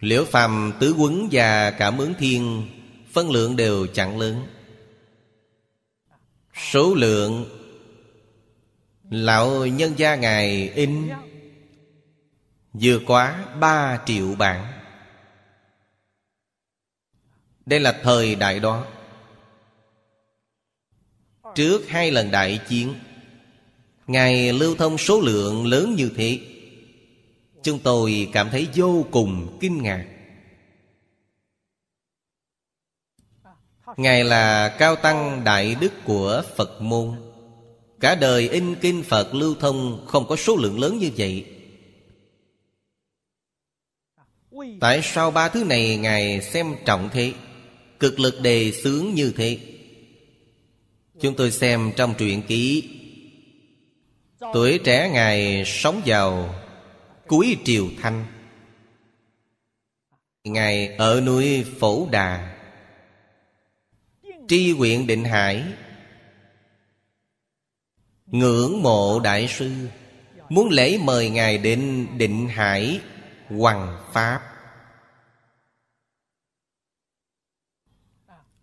Liễu 0.00 0.24
Phàm, 0.24 0.72
Tứ 0.80 0.94
Quấn 0.98 1.28
và 1.32 1.70
Cảm 1.70 1.98
ứng 1.98 2.14
Thiên 2.18 2.68
Phân 3.12 3.30
lượng 3.30 3.56
đều 3.56 3.86
chẳng 3.86 4.18
lớn. 4.18 4.46
Số 6.54 6.94
lượng 6.94 7.44
Lão 9.10 9.66
nhân 9.66 9.92
gia 9.96 10.14
Ngài 10.16 10.68
in 10.68 11.10
Vừa 12.72 12.98
quá 13.06 13.46
ba 13.60 14.02
triệu 14.06 14.34
bản. 14.34 14.79
Đây 17.66 17.80
là 17.80 18.00
thời 18.02 18.34
đại 18.34 18.60
đó. 18.60 18.86
Trước 21.54 21.88
hai 21.88 22.10
lần 22.10 22.30
đại 22.30 22.60
chiến, 22.68 22.94
Ngài 24.06 24.52
lưu 24.52 24.74
thông 24.76 24.98
số 24.98 25.20
lượng 25.20 25.66
lớn 25.66 25.94
như 25.94 26.10
thế. 26.16 26.38
Chúng 27.62 27.78
tôi 27.78 28.28
cảm 28.32 28.50
thấy 28.50 28.68
vô 28.74 29.06
cùng 29.10 29.58
kinh 29.60 29.82
ngạc. 29.82 30.06
Ngài 33.96 34.24
là 34.24 34.76
cao 34.78 34.96
tăng 34.96 35.44
đại 35.44 35.74
đức 35.74 35.92
của 36.04 36.42
Phật 36.56 36.80
môn. 36.82 37.12
Cả 38.00 38.14
đời 38.14 38.48
in 38.48 38.74
kinh 38.80 39.02
Phật 39.02 39.34
lưu 39.34 39.54
thông 39.60 40.06
Không 40.08 40.26
có 40.28 40.36
số 40.36 40.56
lượng 40.56 40.80
lớn 40.80 40.98
như 40.98 41.10
vậy. 41.16 41.46
Tại 44.80 45.00
sao 45.02 45.30
ba 45.30 45.48
thứ 45.48 45.64
này 45.64 45.96
Ngài 45.96 46.40
xem 46.40 46.76
trọng 46.84 47.08
thế? 47.12 47.32
Cực 48.00 48.20
lực 48.20 48.40
đề 48.40 48.72
sướng 48.72 49.14
như 49.14 49.32
thế. 49.36 49.58
Chúng 51.20 51.36
tôi 51.36 51.50
xem 51.50 51.92
trong 51.96 52.14
truyện 52.18 52.42
ký. 52.42 52.88
Tuổi 54.52 54.78
trẻ 54.84 55.10
Ngài 55.12 55.64
sống 55.66 56.02
vào 56.06 56.54
cuối 57.26 57.56
triều 57.64 57.88
thanh. 58.02 58.26
Ngài 60.44 60.96
ở 60.96 61.20
núi 61.20 61.64
Phổ 61.78 62.08
Đà. 62.10 62.56
Tri 64.48 64.72
huyện 64.72 65.06
định 65.06 65.24
hải. 65.24 65.64
Ngưỡng 68.26 68.82
mộ 68.82 69.20
đại 69.20 69.48
sư, 69.48 69.70
muốn 70.48 70.68
lễ 70.70 70.98
mời 70.98 71.30
ngài 71.30 71.58
đến 71.58 72.06
định 72.18 72.48
hải 72.48 73.00
hoàng 73.48 73.98
pháp. 74.12 74.49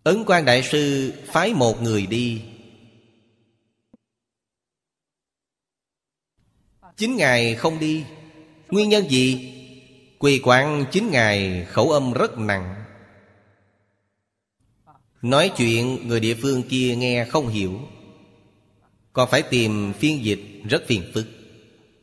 Ấn 0.08 0.24
quan 0.26 0.44
đại 0.44 0.62
sư 0.62 1.12
phái 1.26 1.54
một 1.54 1.82
người 1.82 2.06
đi. 2.06 2.42
Chính 6.96 7.16
ngài 7.16 7.54
không 7.54 7.78
đi. 7.78 8.04
Nguyên 8.70 8.88
nhân 8.88 9.10
gì? 9.10 9.52
Quỳ 10.18 10.40
quán 10.44 10.84
chính 10.92 11.10
ngài 11.10 11.64
khẩu 11.64 11.90
âm 11.90 12.12
rất 12.12 12.38
nặng. 12.38 12.84
Nói 15.22 15.50
chuyện, 15.56 16.08
người 16.08 16.20
địa 16.20 16.34
phương 16.42 16.62
kia 16.62 16.96
nghe 16.96 17.24
không 17.24 17.48
hiểu. 17.48 17.80
Còn 19.12 19.28
phải 19.30 19.42
tìm 19.42 19.92
phiên 19.92 20.24
dịch 20.24 20.62
rất 20.68 20.82
phiền 20.86 21.02
phức. 21.14 21.26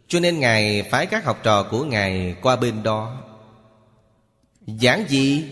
Cho 0.07 0.19
nên 0.19 0.39
Ngài 0.39 0.83
phái 0.83 1.05
các 1.05 1.25
học 1.25 1.39
trò 1.43 1.67
của 1.71 1.83
Ngài 1.83 2.35
qua 2.41 2.55
bên 2.55 2.83
đó. 2.83 3.23
Giảng 4.67 5.05
gì? 5.09 5.43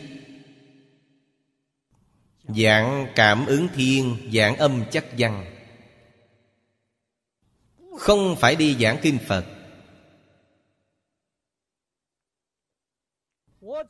Dạng 2.57 3.07
cảm 3.15 3.45
ứng 3.45 3.67
thiên, 3.75 4.29
Dạng 4.33 4.57
âm 4.57 4.83
chắc 4.91 5.05
văn. 5.17 5.45
Không 7.99 8.35
phải 8.39 8.55
đi 8.55 8.75
giảng 8.79 8.97
kinh 9.01 9.17
Phật. 9.27 9.45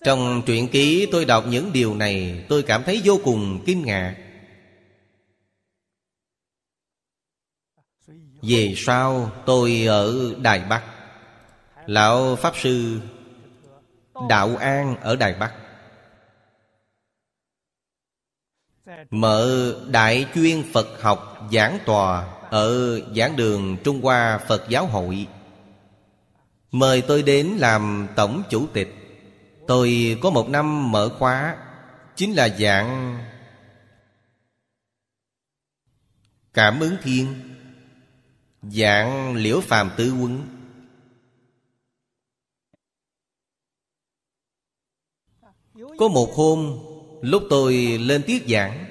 Trong 0.03 0.41
truyện 0.45 0.67
ký 0.71 1.07
tôi 1.11 1.25
đọc 1.25 1.43
những 1.49 1.73
điều 1.73 1.95
này 1.95 2.45
Tôi 2.49 2.63
cảm 2.63 2.83
thấy 2.83 3.01
vô 3.03 3.19
cùng 3.23 3.63
kinh 3.65 3.85
ngạc. 3.85 4.15
Về 8.41 8.73
sau 8.77 9.31
tôi 9.45 9.85
ở 9.85 10.35
Đài 10.41 10.59
Bắc. 10.59 10.83
Lão 11.85 12.35
Pháp 12.35 12.53
Sư 12.57 13.01
Đạo 14.29 14.55
An 14.55 14.95
ở 15.01 15.15
Đài 15.15 15.33
Bắc. 15.33 15.62
Mở 19.09 19.75
Đại 19.91 20.27
chuyên 20.35 20.63
Phật 20.73 21.01
học 21.01 21.47
giảng 21.51 21.79
tòa 21.85 22.39
Ở 22.49 22.99
giảng 23.15 23.35
đường 23.35 23.77
Trung 23.83 24.01
Hoa 24.01 24.39
Phật 24.47 24.69
Giáo 24.69 24.87
Hội. 24.87 25.27
Mời 26.71 27.01
tôi 27.01 27.23
đến 27.23 27.47
làm 27.47 28.07
Tổng 28.15 28.43
Chủ 28.49 28.67
tịch. 28.73 28.95
Tôi 29.67 30.17
có 30.21 30.29
một 30.29 30.49
năm 30.49 30.91
mở 30.91 31.09
khóa, 31.19 31.57
Chính 32.15 32.33
là 32.33 32.49
dạng 32.49 33.19
Cảm 36.53 36.79
ứng 36.79 36.95
thiên 37.03 37.55
Dạng 38.61 39.35
liễu 39.35 39.61
phàm 39.61 39.91
tứ 39.97 40.13
quân 40.21 40.47
Có 45.97 46.07
một 46.07 46.33
hôm 46.35 46.79
Lúc 47.23 47.43
tôi 47.49 47.73
lên 48.01 48.23
tiết 48.23 48.43
giảng, 48.47 48.85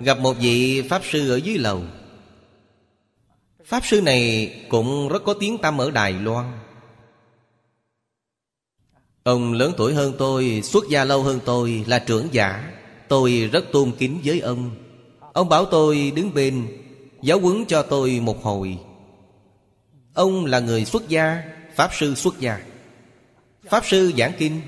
Gặp 0.00 0.18
một 0.18 0.36
vị 0.40 0.82
Pháp 0.82 1.02
Sư 1.10 1.30
ở 1.30 1.36
dưới 1.36 1.58
lầu. 1.58 1.82
Pháp 3.64 3.86
Sư 3.86 4.00
này 4.00 4.50
cũng 4.68 5.08
rất 5.08 5.24
có 5.24 5.34
tiếng 5.34 5.58
tăm 5.58 5.80
ở 5.80 5.90
Đài 5.90 6.12
Loan. 6.12 6.52
Ông 9.22 9.52
lớn 9.52 9.72
tuổi 9.76 9.94
hơn 9.94 10.14
tôi, 10.18 10.60
Xuất 10.64 10.84
gia 10.90 11.04
lâu 11.04 11.22
hơn 11.22 11.40
tôi, 11.44 11.84
Là 11.86 11.98
trưởng 11.98 12.28
giả. 12.32 12.72
Tôi 13.08 13.48
rất 13.52 13.64
tôn 13.72 13.92
kính 13.98 14.20
với 14.24 14.40
ông. 14.40 14.70
Ông 15.32 15.48
bảo 15.48 15.64
tôi 15.64 16.12
đứng 16.16 16.34
bên, 16.34 16.66
Giáo 17.22 17.40
huấn 17.40 17.64
cho 17.68 17.82
tôi 17.82 18.20
một 18.20 18.42
hồi. 18.42 18.78
Ông 20.14 20.44
là 20.44 20.60
người 20.60 20.84
xuất 20.84 21.08
gia, 21.08 21.42
Pháp 21.74 21.90
sư 21.94 22.14
xuất 22.14 22.40
gia. 22.40 22.60
Pháp 23.70 23.86
sư 23.86 24.12
giảng 24.18 24.32
kinh. 24.38 24.60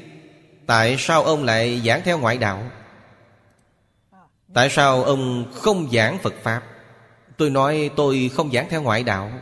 Tại 0.66 0.96
sao 0.98 1.24
ông 1.24 1.44
lại 1.44 1.82
giảng 1.84 2.00
theo 2.04 2.18
ngoại 2.18 2.38
đạo? 2.38 2.70
Tại 4.54 4.70
sao 4.70 5.04
ông 5.04 5.52
không 5.54 5.90
giảng 5.92 6.18
Phật 6.18 6.34
Pháp? 6.42 6.62
Tôi 7.36 7.50
nói 7.50 7.90
tôi 7.96 8.30
không 8.34 8.52
giảng 8.52 8.68
theo 8.70 8.82
ngoại 8.82 9.04
đạo. 9.04 9.32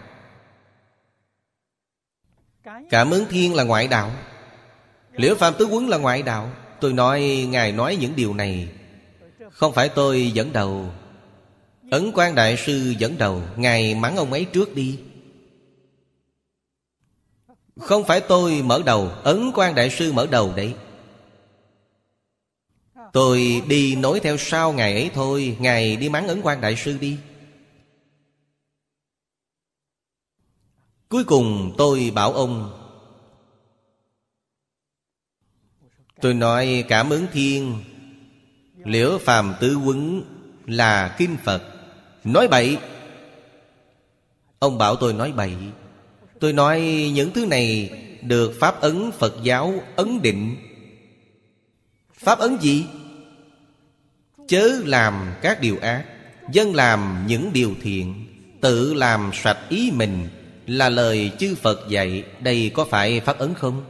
Cảm 2.90 3.10
ứng 3.10 3.26
thiên 3.30 3.54
là 3.54 3.64
ngoại 3.64 3.88
đạo. 3.88 4.10
Liễu 5.12 5.34
Phạm 5.34 5.54
Tứ 5.58 5.66
Quấn 5.66 5.88
là 5.88 5.96
ngoại 5.96 6.22
đạo? 6.22 6.50
Tôi 6.80 6.92
nói, 6.92 7.46
Ngài 7.50 7.72
nói 7.72 7.96
những 8.00 8.16
điều 8.16 8.34
này. 8.34 8.68
Không 9.50 9.72
phải 9.72 9.88
tôi 9.88 10.30
dẫn 10.30 10.52
đầu. 10.52 10.90
Ấn 11.90 12.10
quan 12.14 12.34
Đại 12.34 12.56
Sư 12.56 12.94
dẫn 12.98 13.18
đầu. 13.18 13.42
Ngài 13.56 13.94
mắng 13.94 14.16
ông 14.16 14.32
ấy 14.32 14.44
trước 14.44 14.74
đi. 14.74 14.98
Không 17.80 18.04
phải 18.04 18.20
tôi 18.20 18.62
mở 18.62 18.82
đầu. 18.86 19.10
Ấn 19.22 19.50
quan 19.54 19.74
Đại 19.74 19.90
Sư 19.90 20.12
mở 20.12 20.26
đầu 20.30 20.52
đấy. 20.56 20.74
Tôi 23.16 23.62
đi 23.68 23.96
nối 23.96 24.20
theo 24.20 24.36
sau 24.36 24.72
Ngài 24.72 24.92
ấy 24.92 25.10
thôi. 25.14 25.56
Ngài 25.60 25.96
đi 25.96 26.08
mắng 26.08 26.28
Ấn 26.28 26.40
quan 26.42 26.60
Đại 26.60 26.76
Sư 26.76 26.98
đi. 27.00 27.16
Cuối 31.08 31.24
cùng 31.24 31.74
tôi 31.78 32.12
bảo 32.14 32.32
ông, 32.32 32.72
Tôi 36.20 36.34
nói 36.34 36.84
cảm 36.88 37.10
ứng 37.10 37.26
thiên, 37.32 37.84
Liễu 38.84 39.18
phàm 39.18 39.54
tứ 39.60 39.76
quấn 39.76 40.22
là 40.66 41.14
kim 41.18 41.36
Phật. 41.44 41.62
Nói 42.24 42.48
bậy. 42.48 42.78
Ông 44.58 44.78
bảo 44.78 44.96
tôi 44.96 45.12
nói 45.12 45.32
bậy. 45.32 45.54
Tôi 46.40 46.52
nói 46.52 46.80
những 47.14 47.32
thứ 47.32 47.46
này 47.46 47.90
Được 48.22 48.54
Pháp 48.60 48.80
ấn 48.80 49.10
Phật 49.18 49.34
giáo 49.42 49.74
ấn 49.96 50.22
định. 50.22 50.56
Pháp 52.14 52.38
ấn 52.38 52.58
gì? 52.60 52.86
Chớ 54.48 54.82
làm 54.84 55.34
các 55.42 55.60
điều 55.60 55.78
ác, 55.78 56.04
Dân 56.52 56.74
làm 56.74 57.24
những 57.26 57.52
điều 57.52 57.74
thiện, 57.82 58.26
Tự 58.60 58.94
làm 58.94 59.30
sạch 59.34 59.58
ý 59.68 59.90
mình, 59.90 60.28
Là 60.66 60.88
lời 60.88 61.32
chư 61.38 61.54
Phật 61.54 61.88
dạy, 61.88 62.24
Đây 62.40 62.70
có 62.74 62.84
phải 62.84 63.20
Pháp 63.20 63.38
ấn 63.38 63.54
không? 63.54 63.84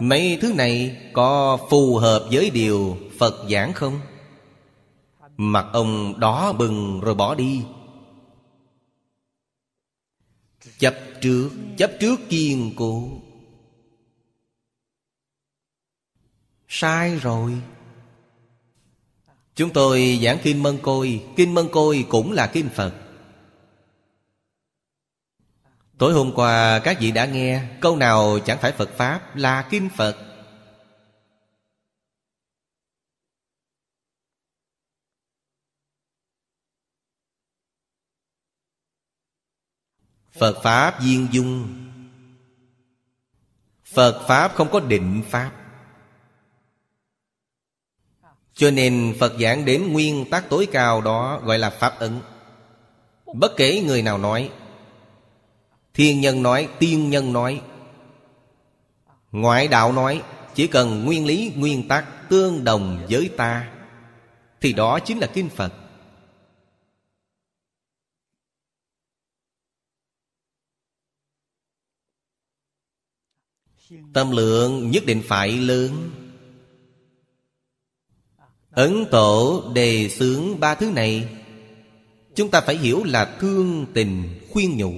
Mấy 0.00 0.38
thứ 0.40 0.52
này 0.52 1.00
có 1.12 1.58
phù 1.70 1.96
hợp 1.96 2.28
với 2.32 2.50
điều 2.50 2.98
Phật 3.18 3.34
giảng 3.50 3.72
không? 3.72 4.00
Mặt 5.36 5.66
ông 5.72 6.20
đỏ 6.20 6.52
bừng 6.52 7.00
rồi 7.00 7.14
bỏ 7.14 7.34
đi 7.34 7.62
Chấp 10.78 10.94
trước 11.20 11.50
Chấp 11.76 11.90
trước 12.00 12.20
kiên 12.28 12.72
cố 12.76 13.08
Sai 16.68 17.16
rồi 17.16 17.52
Chúng 19.54 19.72
tôi 19.72 20.20
giảng 20.22 20.38
Kinh 20.42 20.62
Mân 20.62 20.78
Côi. 20.82 21.24
Kinh 21.36 21.54
Mân 21.54 21.68
Côi 21.72 22.06
cũng 22.08 22.32
là 22.32 22.46
Kinh 22.46 22.68
Phật. 22.68 22.94
Tối 25.98 26.12
hôm 26.12 26.32
qua, 26.34 26.80
các 26.84 26.96
vị 27.00 27.10
đã 27.10 27.26
nghe, 27.26 27.62
Câu 27.80 27.96
nào 27.96 28.38
chẳng 28.44 28.58
phải 28.60 28.72
Phật 28.72 28.90
Pháp 28.96 29.36
là 29.36 29.68
Kinh 29.70 29.88
Phật? 29.96 30.16
Phật 40.32 40.60
Pháp 40.62 41.02
viên 41.02 41.28
dung. 41.32 41.68
Phật 43.84 44.24
Pháp 44.28 44.54
không 44.54 44.70
có 44.70 44.80
định 44.80 45.22
Pháp. 45.30 45.63
Cho 48.54 48.70
nên 48.70 49.14
Phật 49.20 49.32
giảng 49.40 49.64
đến 49.64 49.92
nguyên 49.92 50.30
tắc 50.30 50.50
tối 50.50 50.66
cao 50.72 51.00
đó 51.00 51.40
Gọi 51.44 51.58
là 51.58 51.70
Pháp 51.70 51.98
ứng 51.98 52.20
Bất 53.34 53.56
kể 53.56 53.82
người 53.86 54.02
nào 54.02 54.18
nói 54.18 54.50
Thiên 55.94 56.20
nhân 56.20 56.42
nói, 56.42 56.68
tiên 56.78 57.10
nhân 57.10 57.32
nói 57.32 57.62
Ngoại 59.32 59.68
đạo 59.68 59.92
nói 59.92 60.22
Chỉ 60.54 60.66
cần 60.66 61.04
nguyên 61.04 61.26
lý, 61.26 61.52
nguyên 61.56 61.88
tắc 61.88 62.28
tương 62.28 62.64
đồng 62.64 63.06
với 63.10 63.30
ta 63.36 63.70
Thì 64.60 64.72
đó 64.72 64.98
chính 64.98 65.18
là 65.18 65.26
Kinh 65.26 65.48
Phật. 65.48 65.72
Tâm 74.12 74.30
lượng 74.30 74.90
nhất 74.90 75.02
định 75.06 75.22
phải 75.28 75.52
lớn. 75.52 76.10
Ấn 78.74 79.04
tổ 79.10 79.62
đề 79.74 80.08
xướng 80.08 80.60
ba 80.60 80.74
thứ 80.74 80.90
này. 80.90 81.28
Chúng 82.34 82.50
ta 82.50 82.60
phải 82.60 82.76
hiểu 82.76 83.04
là 83.04 83.36
thương 83.40 83.86
tình 83.94 84.40
khuyên 84.52 84.76
nhủ. 84.76 84.92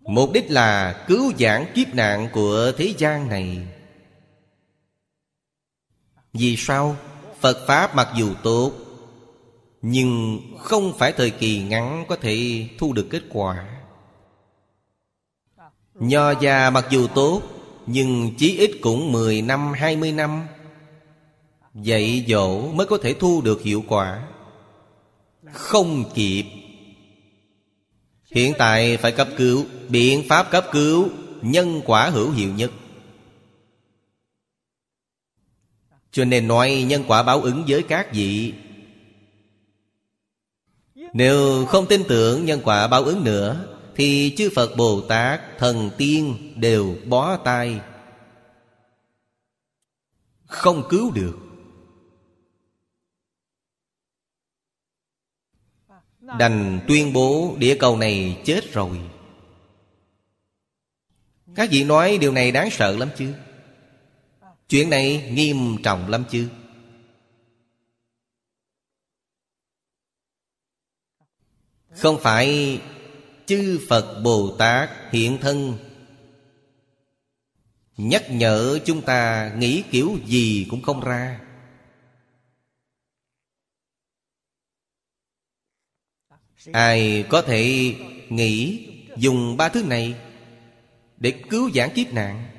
Mục 0.00 0.32
đích 0.32 0.50
là 0.50 1.04
cứu 1.08 1.32
giảng 1.38 1.66
kiếp 1.74 1.94
nạn 1.94 2.28
của 2.32 2.72
thế 2.76 2.94
gian 2.98 3.28
này. 3.28 3.58
Vì 6.32 6.56
sao? 6.56 6.96
Phật 7.40 7.66
Pháp 7.66 7.94
mặc 7.94 8.08
dù 8.16 8.34
tốt 8.42 8.72
Nhưng 9.82 10.40
không 10.58 10.98
phải 10.98 11.12
thời 11.12 11.30
kỳ 11.30 11.62
ngắn 11.62 12.04
có 12.08 12.16
thể 12.16 12.68
thu 12.78 12.92
được 12.92 13.06
kết 13.10 13.22
quả. 13.30 13.66
Nho 15.94 16.30
già 16.40 16.70
mặc 16.70 16.86
dù 16.90 17.06
tốt 17.06 17.42
Nhưng 17.86 18.34
chí 18.38 18.58
ít 18.58 18.70
cũng 18.82 19.12
10 19.12 19.42
năm, 19.42 19.72
20 19.72 20.12
năm 20.12 20.46
Dạy 21.74 22.24
dỗ 22.28 22.72
mới 22.72 22.86
có 22.86 22.98
thể 23.02 23.14
thu 23.14 23.42
được 23.42 23.62
hiệu 23.62 23.84
quả. 23.88 24.28
Không 25.52 26.04
kịp. 26.14 26.44
Hiện 28.30 28.52
tại 28.58 28.96
phải 28.96 29.12
cấp 29.12 29.28
cứu 29.36 29.64
Biện 29.88 30.28
pháp 30.28 30.50
cấp 30.50 30.66
cứu 30.72 31.08
Nhân 31.42 31.80
quả 31.84 32.10
hữu 32.10 32.30
hiệu 32.30 32.54
nhất. 32.54 32.70
Cho 36.10 36.24
nên 36.24 36.48
nói 36.48 36.84
nhân 36.88 37.04
quả 37.08 37.22
báo 37.22 37.40
ứng 37.40 37.64
với 37.68 37.82
các 37.82 38.14
vị. 38.14 38.54
Nếu 41.12 41.66
không 41.66 41.86
tin 41.86 42.02
tưởng 42.08 42.44
nhân 42.44 42.60
quả 42.64 42.86
báo 42.86 43.02
ứng 43.02 43.24
nữa 43.24 43.66
Thì 43.94 44.34
chư 44.38 44.50
Phật 44.54 44.76
Bồ 44.76 45.00
Tát, 45.00 45.40
thần 45.58 45.90
tiên 45.98 46.52
đều 46.56 46.96
bó 47.06 47.36
tay. 47.36 47.80
Không 50.46 50.82
cứu 50.90 51.10
được. 51.10 51.49
Đành 56.38 56.80
tuyên 56.88 57.12
bố 57.12 57.54
địa 57.58 57.76
cầu 57.80 57.96
này 57.96 58.40
chết 58.44 58.72
rồi. 58.72 59.00
Các 61.54 61.68
vị 61.72 61.84
nói 61.84 62.18
điều 62.20 62.32
này 62.32 62.52
đáng 62.52 62.70
sợ 62.70 62.96
lắm 62.96 63.08
chứ? 63.16 63.32
Chuyện 64.68 64.90
này 64.90 65.30
nghiêm 65.32 65.76
trọng 65.82 66.08
lắm 66.08 66.24
chứ? 66.30 66.48
Không 71.90 72.18
phải 72.20 72.80
chư 73.46 73.80
Phật 73.88 74.20
Bồ 74.22 74.56
Tát 74.58 74.90
hiện 75.12 75.38
thân 75.40 75.78
Nhắc 77.96 78.30
nhở 78.30 78.78
chúng 78.84 79.02
ta 79.02 79.52
nghĩ 79.58 79.82
kiểu 79.90 80.18
gì 80.26 80.66
cũng 80.70 80.82
không 80.82 81.00
ra. 81.00 81.40
Ai 86.72 87.24
có 87.28 87.42
thể 87.42 87.94
nghĩ 88.28 88.86
dùng 89.16 89.56
ba 89.56 89.68
thứ 89.68 89.82
này 89.82 90.20
Để 91.16 91.42
cứu 91.50 91.70
giảng 91.74 91.90
kiếp 91.94 92.12
nạn? 92.12 92.50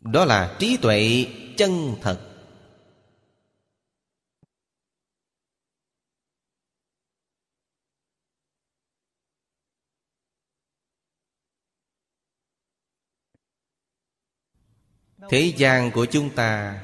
Đó 0.00 0.24
là 0.24 0.56
trí 0.58 0.76
tuệ 0.76 1.26
chân 1.56 1.96
thật. 2.02 2.24
Thế 15.30 15.52
gian 15.56 15.90
của 15.90 16.06
chúng 16.10 16.30
ta 16.34 16.80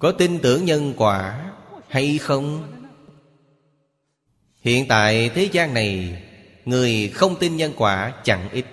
có 0.00 0.12
tin 0.12 0.38
tưởng 0.42 0.64
nhân 0.64 0.94
quả 0.96 1.52
hay 1.88 2.18
không? 2.18 2.72
Hiện 4.60 4.88
tại 4.88 5.30
thế 5.34 5.48
gian 5.52 5.74
này, 5.74 6.22
Người 6.64 7.08
không 7.14 7.36
tin 7.40 7.56
nhân 7.56 7.72
quả 7.76 8.20
chẳng 8.24 8.50
ít. 8.52 8.64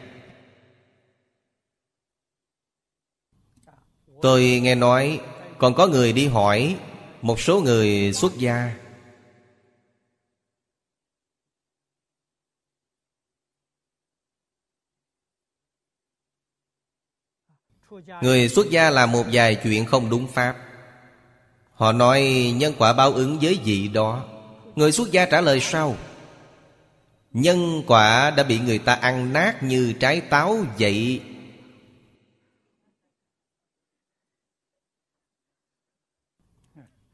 Tôi 4.22 4.60
nghe 4.64 4.76
nói 4.76 5.22
Còn 5.58 5.74
có 5.74 5.88
người 5.88 6.14
đi 6.14 6.28
hỏi 6.28 6.78
Một 7.22 7.40
số 7.40 7.62
người 7.62 8.14
xuất 8.14 8.38
gia. 8.38 8.76
Người 18.22 18.50
xuất 18.50 18.70
gia 18.70 18.90
làm 18.90 19.12
một 19.12 19.24
vài 19.32 19.56
chuyện 19.64 19.86
không 19.86 20.10
đúng 20.10 20.28
pháp. 20.28 20.67
Họ 21.78 21.92
nói, 21.92 22.54
nhân 22.56 22.74
quả 22.78 22.94
báo 22.94 23.14
ứng 23.14 23.40
với 23.42 23.60
vị 23.64 23.88
đó? 23.88 24.26
Người 24.76 24.92
xuất 24.92 25.12
gia 25.12 25.26
trả 25.26 25.42
lời 25.42 25.60
sau, 25.60 25.96
Nhân 27.34 27.84
quả 27.88 28.32
đã 28.32 28.44
bị 28.44 28.60
người 28.60 28.80
ta 28.80 28.94
ăn 28.94 29.34
nát 29.34 29.64
như 29.64 29.94
trái 30.00 30.22
táo 30.22 30.58
vậy. 30.80 31.22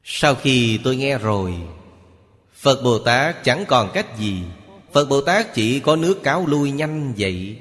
Sau 0.02 0.34
khi 0.34 0.80
tôi 0.84 0.96
nghe 0.96 1.18
rồi, 1.18 1.54
Phật 2.52 2.82
Bồ 2.84 2.98
Tát 2.98 3.44
chẳng 3.44 3.64
còn 3.68 3.90
cách 3.94 4.18
gì. 4.18 4.42
Phật 4.92 5.04
Bồ 5.04 5.20
Tát 5.20 5.54
chỉ 5.54 5.80
có 5.80 5.96
nước 5.96 6.20
cáo 6.22 6.46
lui 6.46 6.70
nhanh 6.70 7.14
vậy. 7.18 7.58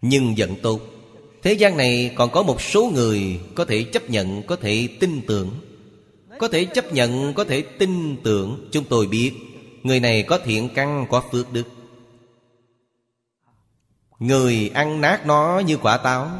Nhưng 0.00 0.38
giận 0.38 0.56
tốt. 0.62 0.80
Thế 1.48 1.54
gian 1.54 1.76
này 1.76 2.12
còn 2.14 2.30
có 2.30 2.42
một 2.42 2.62
số 2.62 2.90
người 2.94 3.40
Có 3.54 3.64
thể 3.64 3.84
chấp 3.84 4.10
nhận, 4.10 4.42
có 4.42 4.56
thể 4.56 4.88
tin 5.00 5.20
tưởng. 5.26 5.50
Có 6.38 6.48
thể 6.48 6.64
chấp 6.64 6.92
nhận, 6.92 7.34
có 7.34 7.44
thể 7.44 7.60
tin 7.60 8.16
tưởng 8.22 8.68
Chúng 8.72 8.84
tôi 8.84 9.06
biết 9.06 9.32
Người 9.82 10.00
này 10.00 10.22
có 10.22 10.38
thiện 10.38 10.68
căn, 10.74 11.06
có 11.10 11.22
phước 11.32 11.52
đức. 11.52 11.64
Người 14.18 14.70
ăn 14.74 15.00
nát 15.00 15.26
nó 15.26 15.62
như 15.66 15.76
quả 15.76 15.96
táo 15.96 16.30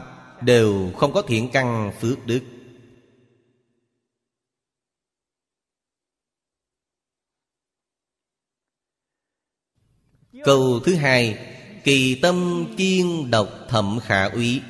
Đều 0.41 0.91
không 0.97 1.13
có 1.13 1.23
thiện 1.23 1.49
căn 1.51 1.93
phước 2.01 2.27
đức. 2.27 2.41
Câu 10.45 10.81
thứ 10.85 10.95
hai 10.95 11.39
Kỳ 11.85 12.15
tâm 12.15 12.67
kiên 12.77 13.31
độc 13.31 13.49
thậm 13.69 13.99
khả 14.03 14.25
úy. 14.25 14.61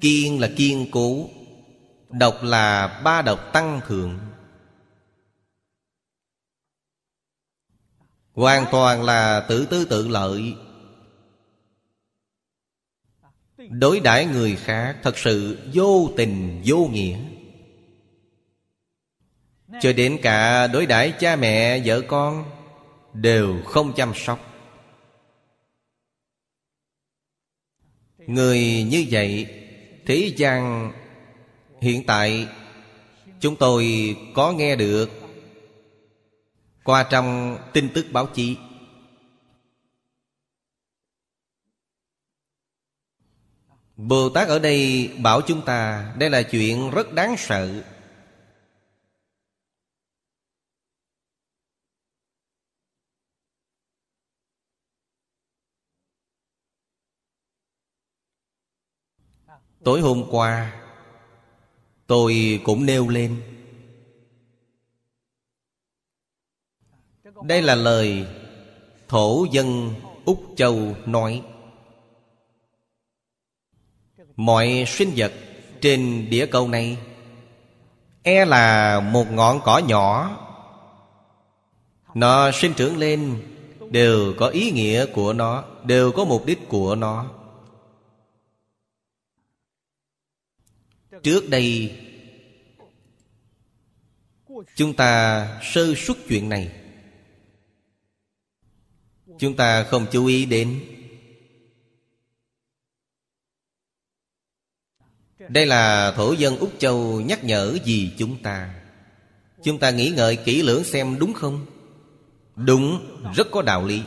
Kiên 0.00 0.40
là 0.40 0.50
kiên 0.56 0.86
cố, 0.90 1.28
Độc 2.10 2.38
là 2.42 3.00
ba 3.04 3.22
độc 3.22 3.40
tăng 3.52 3.80
thượng. 3.86 4.18
Hoàn 8.32 8.66
toàn 8.70 9.02
là 9.04 9.46
tự 9.48 9.66
tư 9.66 9.84
tự 9.84 10.08
lợi. 10.08 10.54
Đối 13.68 14.00
đãi 14.00 14.26
người 14.26 14.56
khác 14.56 14.98
thật 15.02 15.18
sự 15.18 15.58
vô 15.74 16.10
tình, 16.16 16.62
vô 16.64 16.88
nghĩa. 16.92 17.18
Cho 19.80 19.92
đến 19.92 20.18
cả 20.22 20.66
đối 20.66 20.86
đãi 20.86 21.14
cha 21.20 21.36
mẹ, 21.36 21.82
vợ 21.84 22.02
con, 22.08 22.44
Đều 23.12 23.62
không 23.64 23.92
chăm 23.96 24.12
sóc. 24.14 24.38
Người 28.18 28.86
như 28.90 29.06
vậy 29.10 29.61
Thế 30.06 30.32
gian 30.36 30.92
Hiện 31.80 32.06
tại, 32.06 32.48
Chúng 33.40 33.56
tôi 33.56 34.16
có 34.34 34.52
nghe 34.52 34.76
được 34.76 35.10
Qua 36.84 37.02
trong 37.10 37.58
tin 37.72 37.88
tức 37.94 38.06
báo 38.12 38.26
chí. 38.26 38.56
Bồ 43.96 44.28
Tát 44.28 44.48
ở 44.48 44.58
đây 44.58 45.10
bảo 45.18 45.40
chúng 45.40 45.62
ta, 45.64 46.12
Đây 46.18 46.30
là 46.30 46.42
chuyện 46.42 46.90
rất 46.90 47.12
đáng 47.12 47.34
sợ. 47.38 47.82
Tối 59.84 60.00
hôm 60.00 60.24
qua, 60.30 60.72
Tôi 62.06 62.60
cũng 62.64 62.86
nêu 62.86 63.08
lên. 63.08 63.42
Đây 67.42 67.62
là 67.62 67.74
lời 67.74 68.26
Thổ 69.08 69.46
dân 69.50 69.94
Úc 70.24 70.42
Châu 70.56 70.94
nói. 71.06 71.42
Mọi 74.36 74.84
sinh 74.86 75.12
vật 75.16 75.32
trên 75.80 76.30
địa 76.30 76.46
cầu 76.46 76.68
này 76.68 76.98
E 78.22 78.44
là 78.44 79.00
một 79.00 79.24
ngọn 79.32 79.60
cỏ 79.64 79.78
nhỏ. 79.78 80.36
Nó 82.14 82.50
sinh 82.52 82.72
trưởng 82.74 82.96
lên 82.96 83.42
Đều 83.90 84.34
có 84.38 84.46
ý 84.46 84.70
nghĩa 84.70 85.06
của 85.06 85.32
nó, 85.32 85.64
Đều 85.84 86.12
có 86.12 86.24
mục 86.24 86.46
đích 86.46 86.68
của 86.68 86.94
nó. 86.94 87.41
Trước 91.22 91.48
đây 91.48 91.98
Chúng 94.76 94.94
ta 94.94 95.46
sơ 95.62 95.94
xuất 95.94 96.18
chuyện 96.28 96.48
này. 96.48 96.72
Chúng 99.38 99.56
ta 99.56 99.84
không 99.84 100.06
chú 100.12 100.26
ý 100.26 100.44
đến. 100.44 100.80
Đây 105.48 105.66
là 105.66 106.12
thổ 106.16 106.32
dân 106.32 106.58
Úc 106.58 106.72
Châu 106.78 107.20
nhắc 107.20 107.44
nhở 107.44 107.78
gì 107.84 108.12
chúng 108.18 108.42
ta. 108.42 108.74
Chúng 109.62 109.78
ta 109.78 109.90
nghĩ 109.90 110.12
ngợi 110.16 110.36
kỹ 110.36 110.62
lưỡng 110.62 110.84
xem 110.84 111.18
đúng 111.18 111.32
không? 111.32 111.66
Đúng, 112.56 113.06
rất 113.34 113.46
có 113.50 113.62
đạo 113.62 113.86
lý. 113.86 114.02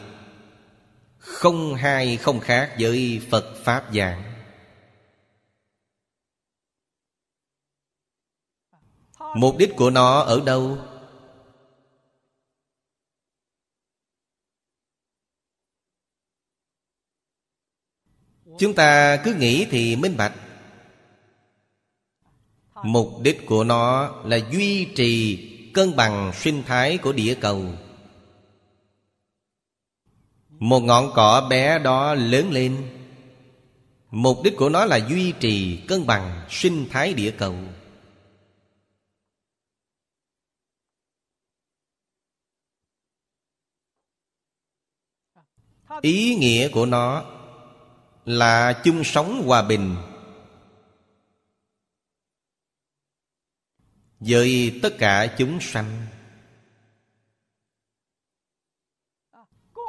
Không 1.18 1.76
hai 1.76 2.18
không 2.18 2.40
khác 2.40 2.76
với 2.80 3.22
Phật 3.30 3.64
Pháp 3.64 3.86
giảng. 3.94 4.35
mục 9.36 9.58
đích 9.58 9.76
của 9.76 9.90
nó 9.90 10.20
ở 10.20 10.42
đâu? 10.46 10.78
Chúng 18.60 18.76
ta 18.76 19.22
cứ 19.24 19.34
nghĩ 19.34 19.68
thì 19.72 19.96
minh 19.96 20.18
bạch. 20.18 20.34
Mục 22.84 23.22
đích 23.22 23.46
của 23.46 23.64
nó 23.64 24.16
là 24.26 24.40
duy 24.52 24.86
trì 24.96 25.38
cân 25.74 25.96
bằng 25.96 26.32
sinh 26.34 26.64
thái 26.64 26.98
của 26.98 27.14
địa 27.14 27.36
cầu. 27.42 27.66
Một 30.50 30.80
ngọn 30.80 31.12
cỏ 31.16 31.48
bé 31.50 31.80
đó 31.80 32.14
lớn 32.14 32.52
lên. 32.52 32.88
Mục 34.12 34.38
đích 34.44 34.58
của 34.58 34.70
nó 34.70 34.86
là 34.86 34.98
duy 35.10 35.32
trì 35.32 35.78
cân 35.88 36.06
bằng 36.06 36.46
sinh 36.50 36.88
thái 36.90 37.14
địa 37.14 37.32
cầu. 37.32 37.56
Ý 46.02 46.36
nghĩa 46.36 46.70
của 46.70 46.86
nó 46.86 47.26
là 48.26 48.82
chung 48.84 49.04
sống 49.04 49.44
hòa 49.46 49.62
bình. 49.62 49.96
Với 54.20 54.80
tất 54.84 54.98
cả 54.98 55.36
chúng 55.38 55.60
sanh, 55.62 56.06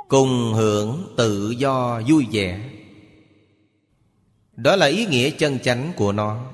cùng 0.09 0.53
hưởng 0.55 1.15
tự 1.17 1.51
do 1.51 2.01
vui 2.09 2.27
vẻ. 2.33 2.71
Đó 4.57 4.77
là 4.77 4.87
ý 4.87 5.07
nghĩa 5.07 5.31
chân 5.31 5.59
chánh 5.59 5.93
của 5.97 6.13
nó. 6.13 6.53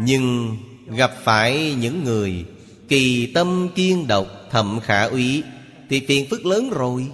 Nhưng 0.00 0.56
gặp 0.86 1.12
phải 1.22 1.74
những 1.74 2.04
người 2.04 2.46
kỳ 2.88 3.32
tâm 3.34 3.68
kiên 3.74 4.06
độc, 4.06 4.26
thậm 4.50 4.80
khả 4.82 5.04
úy 5.04 5.42
thì 5.88 6.04
phiền 6.08 6.26
phức 6.30 6.46
lớn 6.46 6.70
rồi. 6.70 7.12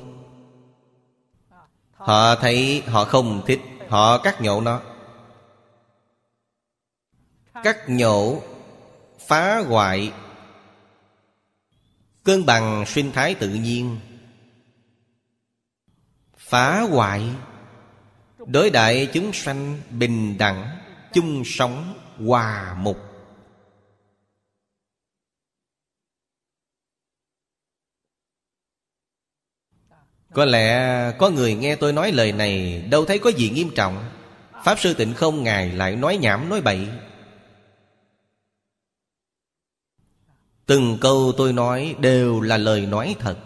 Họ 1.92 2.34
thấy 2.34 2.82
họ 2.86 3.04
không 3.04 3.42
thích, 3.46 3.60
họ 3.88 4.18
cắt 4.18 4.40
nhổ 4.40 4.60
nó. 4.60 4.80
Cắt 7.62 7.76
nhổ, 7.88 8.42
phá 9.26 9.58
hoại, 9.58 10.12
cân 12.22 12.46
bằng 12.46 12.84
sinh 12.86 13.12
thái 13.12 13.34
tự 13.34 13.48
nhiên. 13.48 13.98
Phá 16.36 16.80
hoại, 16.80 17.28
đối 18.46 18.70
đại 18.70 19.08
chúng 19.12 19.32
sanh 19.32 19.80
bình 19.90 20.38
đẳng, 20.38 20.78
chung 21.12 21.42
sống 21.44 21.94
hòa 22.26 22.74
mục. 22.78 23.09
Có 30.32 30.44
lẽ 30.44 31.12
có 31.18 31.30
người 31.30 31.54
nghe 31.54 31.76
tôi 31.76 31.92
nói 31.92 32.12
lời 32.12 32.32
này, 32.32 32.82
đâu 32.90 33.04
thấy 33.04 33.18
có 33.18 33.30
gì 33.30 33.50
nghiêm 33.50 33.70
trọng. 33.74 34.10
Pháp 34.64 34.78
sư 34.78 34.94
tịnh 34.94 35.14
không 35.14 35.42
ngài 35.42 35.72
lại 35.72 35.96
nói 35.96 36.16
nhảm, 36.16 36.48
nói 36.48 36.60
bậy. 36.60 36.88
Từng 40.66 40.98
câu 41.00 41.32
tôi 41.36 41.52
nói 41.52 41.94
đều 42.00 42.40
là 42.40 42.56
lời 42.56 42.86
nói 42.86 43.16
thật. 43.18 43.36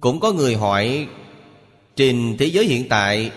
Cũng 0.00 0.20
có 0.20 0.32
người 0.32 0.56
hỏi, 0.56 1.08
trên 1.96 2.36
thế 2.38 2.46
giới 2.46 2.64
hiện 2.64 2.88
tại 2.88 3.32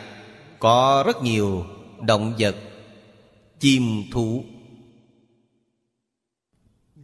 có 0.60 1.04
rất 1.08 1.24
nhiều 1.24 1.66
động 2.02 2.36
vật, 2.40 2.56
chim 3.60 4.04
thú. 4.12 4.44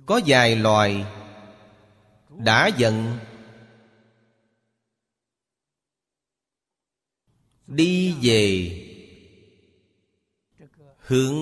Có 0.06 0.20
vài 0.26 0.56
loài 0.56 1.06
đã 2.38 2.68
giận 2.68 3.18
đi 7.68 8.16
về 8.22 8.72
hướng 11.00 11.36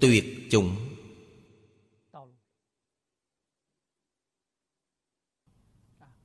tuyệt 0.00 0.24
chủng. 0.50 0.76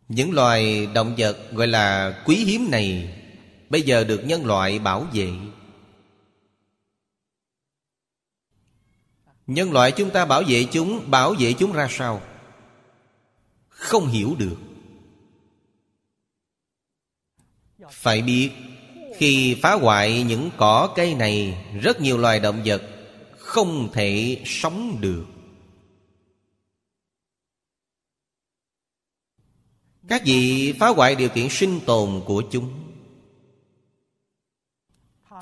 Những 0.08 0.32
loài 0.32 0.88
động 0.94 1.16
vật 1.18 1.38
gọi 1.52 1.68
là 1.68 2.24
quý 2.26 2.36
hiếm 2.36 2.72
này 2.72 3.14
bây 3.70 3.82
giờ 3.82 4.04
được 4.04 4.22
nhân 4.26 4.46
loại 4.46 4.80
bảo 4.80 5.08
vệ. 5.14 5.32
Nhân 9.48 9.72
loại 9.72 9.92
chúng 9.98 10.12
ta 10.12 10.26
bảo 10.26 10.44
vệ 10.48 10.66
chúng, 10.72 11.12
bảo 11.12 11.36
vệ 11.40 11.54
chúng 11.60 11.74
ra 11.74 11.88
sao? 11.90 12.22
Không 13.78 14.08
hiểu 14.08 14.36
được. 14.40 14.58
Phải 17.92 18.22
biết, 18.22 18.52
khi 19.18 19.58
phá 19.62 19.74
hoại 19.74 20.24
những 20.24 20.50
cỏ 20.58 20.94
cây 20.96 21.16
này, 21.16 21.66
rất 21.82 22.02
nhiều 22.02 22.18
loài 22.18 22.40
động 22.40 22.62
vật 22.66 22.82
không 23.38 23.90
thể 23.94 24.42
sống 24.46 24.98
được. 25.02 25.26
Các 30.08 30.22
vị 30.26 30.74
phá 30.80 30.88
hoại 30.88 31.16
điều 31.16 31.30
kiện 31.30 31.48
sinh 31.50 31.80
tồn 31.86 32.22
của 32.26 32.44
chúng. 32.52 32.74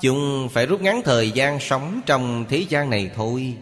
Chúng 0.00 0.48
phải 0.52 0.66
rút 0.66 0.80
ngắn 0.80 1.02
thời 1.04 1.30
gian 1.30 1.60
sống 1.60 2.00
trong 2.06 2.44
thế 2.48 2.66
gian 2.68 2.90
này 2.90 3.10
thôi 3.14 3.56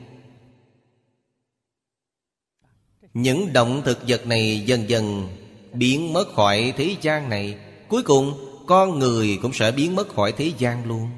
những 3.15 3.53
động 3.53 3.83
thực 3.85 3.99
vật 4.09 4.27
này 4.27 4.63
dần 4.67 4.89
dần 4.89 5.29
biến 5.73 6.13
mất 6.13 6.33
khỏi 6.35 6.75
thế 6.77 6.97
gian 7.01 7.29
này. 7.29 7.59
Cuối 7.89 8.03
cùng, 8.03 8.51
con 8.67 8.99
người 8.99 9.39
cũng 9.43 9.53
sẽ 9.53 9.73
biến 9.73 9.97
mất 9.97 10.09
khỏi 10.09 10.33
thế 10.33 10.53
gian 10.59 10.87
luôn. 10.87 11.11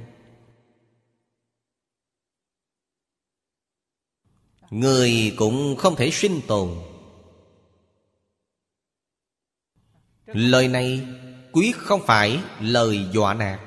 Người 4.71 5.35
cũng 5.37 5.77
không 5.77 5.97
thể 5.97 6.11
sinh 6.11 6.41
tồn. 6.47 6.71
Lời 10.27 10.69
này 10.69 11.01
quyết 11.53 11.77
không 11.77 12.01
phải 12.07 12.41
lời 12.61 13.07
dọa 13.13 13.35
nạt. 13.35 13.61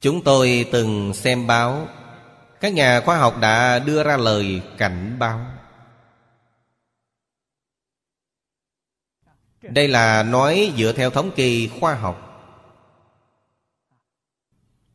Chúng 0.00 0.24
tôi 0.24 0.68
từng 0.72 1.14
xem 1.14 1.46
báo 1.46 1.88
các 2.60 2.72
nhà 2.72 3.00
khoa 3.00 3.18
học 3.18 3.38
đã 3.40 3.78
đưa 3.78 4.02
ra 4.02 4.16
lời 4.16 4.62
cảnh 4.78 5.16
báo. 5.18 5.40
Đây 9.62 9.88
là 9.88 10.22
nói 10.22 10.72
dựa 10.78 10.92
theo 10.92 11.10
thống 11.10 11.30
kê 11.36 11.68
khoa 11.80 11.94
học. 11.94 12.24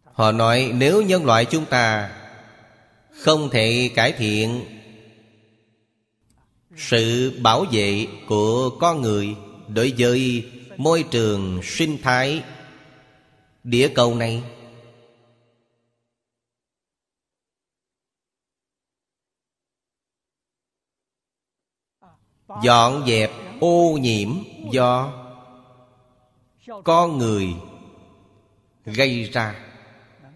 Họ 0.03 0.31
nói 0.31 0.71
nếu 0.75 1.01
nhân 1.01 1.25
loại 1.25 1.45
chúng 1.45 1.65
ta 1.65 2.11
không 3.21 3.49
thể 3.49 3.91
cải 3.95 4.11
thiện 4.11 4.65
sự 6.77 7.33
bảo 7.41 7.65
vệ 7.71 8.07
của 8.27 8.69
con 8.79 9.01
người 9.01 9.35
đối 9.67 9.93
với 9.97 10.51
môi 10.77 11.03
trường 11.11 11.61
sinh 11.63 11.97
thái 12.01 12.43
địa 13.63 13.87
cầu 13.95 14.15
này 14.15 14.43
dọn 22.61 23.03
dẹp 23.07 23.31
ô 23.59 23.97
nhiễm 24.01 24.29
do 24.71 25.11
con 26.83 27.17
người 27.17 27.47
gây 28.85 29.23
ra. 29.23 29.55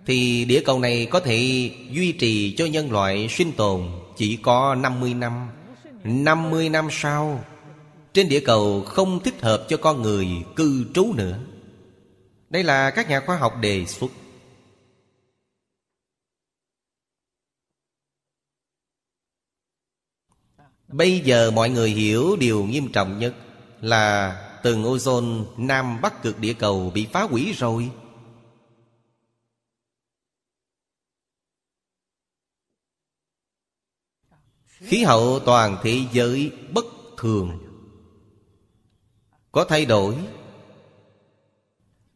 Thì 0.05 0.45
địa 0.45 0.61
cầu 0.65 0.79
này 0.79 1.07
có 1.11 1.19
thể 1.19 1.71
duy 1.91 2.11
trì 2.11 2.55
cho 2.57 2.65
nhân 2.65 2.91
loại 2.91 3.27
sinh 3.29 3.51
tồn 3.51 3.81
chỉ 4.15 4.35
có 4.35 4.75
50 4.75 5.13
năm. 5.13 5.47
50 6.03 6.69
năm 6.69 6.87
sau, 6.91 7.43
Trên 8.13 8.29
địa 8.29 8.39
cầu 8.39 8.83
không 8.85 9.19
thích 9.19 9.41
hợp 9.41 9.65
cho 9.69 9.77
con 9.77 10.01
người 10.01 10.27
cư 10.55 10.85
trú 10.93 11.13
nữa. 11.13 11.39
Đây 12.49 12.63
là 12.63 12.89
các 12.89 13.09
nhà 13.09 13.19
khoa 13.19 13.37
học 13.37 13.53
đề 13.61 13.85
xuất. 13.85 14.11
Bây 20.87 21.19
giờ 21.19 21.51
mọi 21.51 21.69
người 21.69 21.89
hiểu 21.89 22.35
điều 22.35 22.63
nghiêm 22.63 22.91
trọng 22.91 23.19
nhất 23.19 23.35
Là 23.81 24.35
tầng 24.63 24.83
ozone 24.83 25.45
Nam 25.57 26.01
Bắc 26.01 26.21
cực 26.21 26.39
địa 26.39 26.53
cầu 26.53 26.91
bị 26.93 27.07
phá 27.11 27.23
hủy 27.23 27.53
rồi. 27.57 27.91
Khí 34.65 35.03
hậu 35.03 35.39
toàn 35.39 35.77
thế 35.83 35.99
giới 36.11 36.51
bất 36.73 36.85
thường. 37.17 37.59
Có 39.51 39.65
thay 39.69 39.85
đổi. 39.85 40.15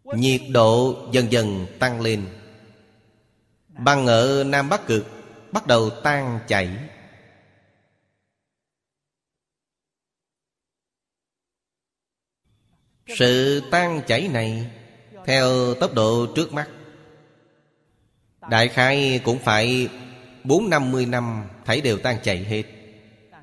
Nhiệt 0.03 0.41
độ 0.51 0.95
dần 1.11 1.31
dần 1.31 1.65
tăng 1.79 2.01
lên. 2.01 2.27
Băng 3.67 4.07
ở 4.07 4.43
Nam 4.43 4.69
Bắc 4.69 4.87
Cực 4.87 5.05
Bắt 5.51 5.67
đầu 5.67 5.89
tan 5.89 6.39
chảy. 6.47 6.77
Sự 13.17 13.61
tan 13.71 14.01
chảy 14.07 14.27
này, 14.27 14.71
Theo 15.25 15.73
tốc 15.73 15.93
độ 15.93 16.25
trước 16.35 16.53
mắt, 16.53 16.67
Đại 18.49 18.67
khai 18.67 19.21
cũng 19.23 19.39
phải 19.39 19.89
bốn 20.43 20.69
năm 20.69 20.91
mươi 20.91 21.05
năm 21.05 21.43
Thấy 21.65 21.81
đều 21.81 21.97
tan 21.97 22.17
chảy 22.23 22.37
hết. 22.37 22.63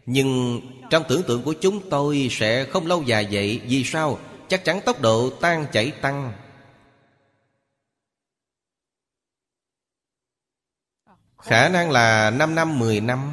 Nhưng 0.06 0.60
trong 0.90 1.04
tưởng 1.08 1.22
tượng 1.22 1.42
của 1.42 1.54
chúng 1.60 1.90
tôi 1.90 2.28
Sẽ 2.30 2.64
không 2.64 2.86
lâu 2.86 3.02
dài 3.02 3.28
vậy, 3.30 3.60
Vì 3.64 3.84
sao? 3.84 4.18
Chắc 4.48 4.64
chắn 4.64 4.80
tốc 4.80 5.00
độ 5.00 5.30
tan 5.30 5.66
chảy 5.72 5.90
tăng. 5.90 6.32
Khả 11.38 11.68
năng 11.68 11.90
là 11.90 12.30
5 12.30 12.54
năm 12.54 12.78
10 12.78 13.00
năm. 13.00 13.32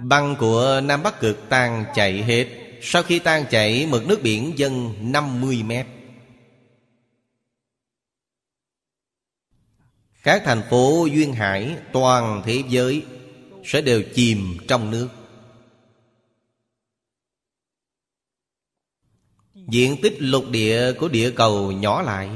Băng 0.00 0.36
của 0.36 0.80
Nam 0.84 1.02
Bắc 1.02 1.20
Cực 1.20 1.48
tan 1.48 1.84
chảy 1.94 2.22
hết. 2.22 2.67
Sau 2.82 3.02
khi 3.02 3.18
tan 3.18 3.44
chảy, 3.50 3.86
mực 3.86 4.06
nước 4.06 4.20
biển 4.22 4.52
dâng 4.56 4.94
50 5.12 5.62
mét. 5.62 5.86
Các 10.22 10.42
thành 10.44 10.62
phố 10.70 11.06
duyên 11.12 11.32
hải, 11.32 11.76
toàn 11.92 12.42
thế 12.44 12.62
giới 12.68 13.04
Sẽ 13.64 13.80
đều 13.80 14.02
chìm 14.14 14.56
trong 14.68 14.90
nước. 14.90 15.08
Diện 19.54 19.96
tích 20.02 20.16
lục 20.18 20.44
địa 20.50 20.92
của 20.92 21.08
địa 21.08 21.30
cầu 21.30 21.72
nhỏ 21.72 22.02
lại. 22.02 22.30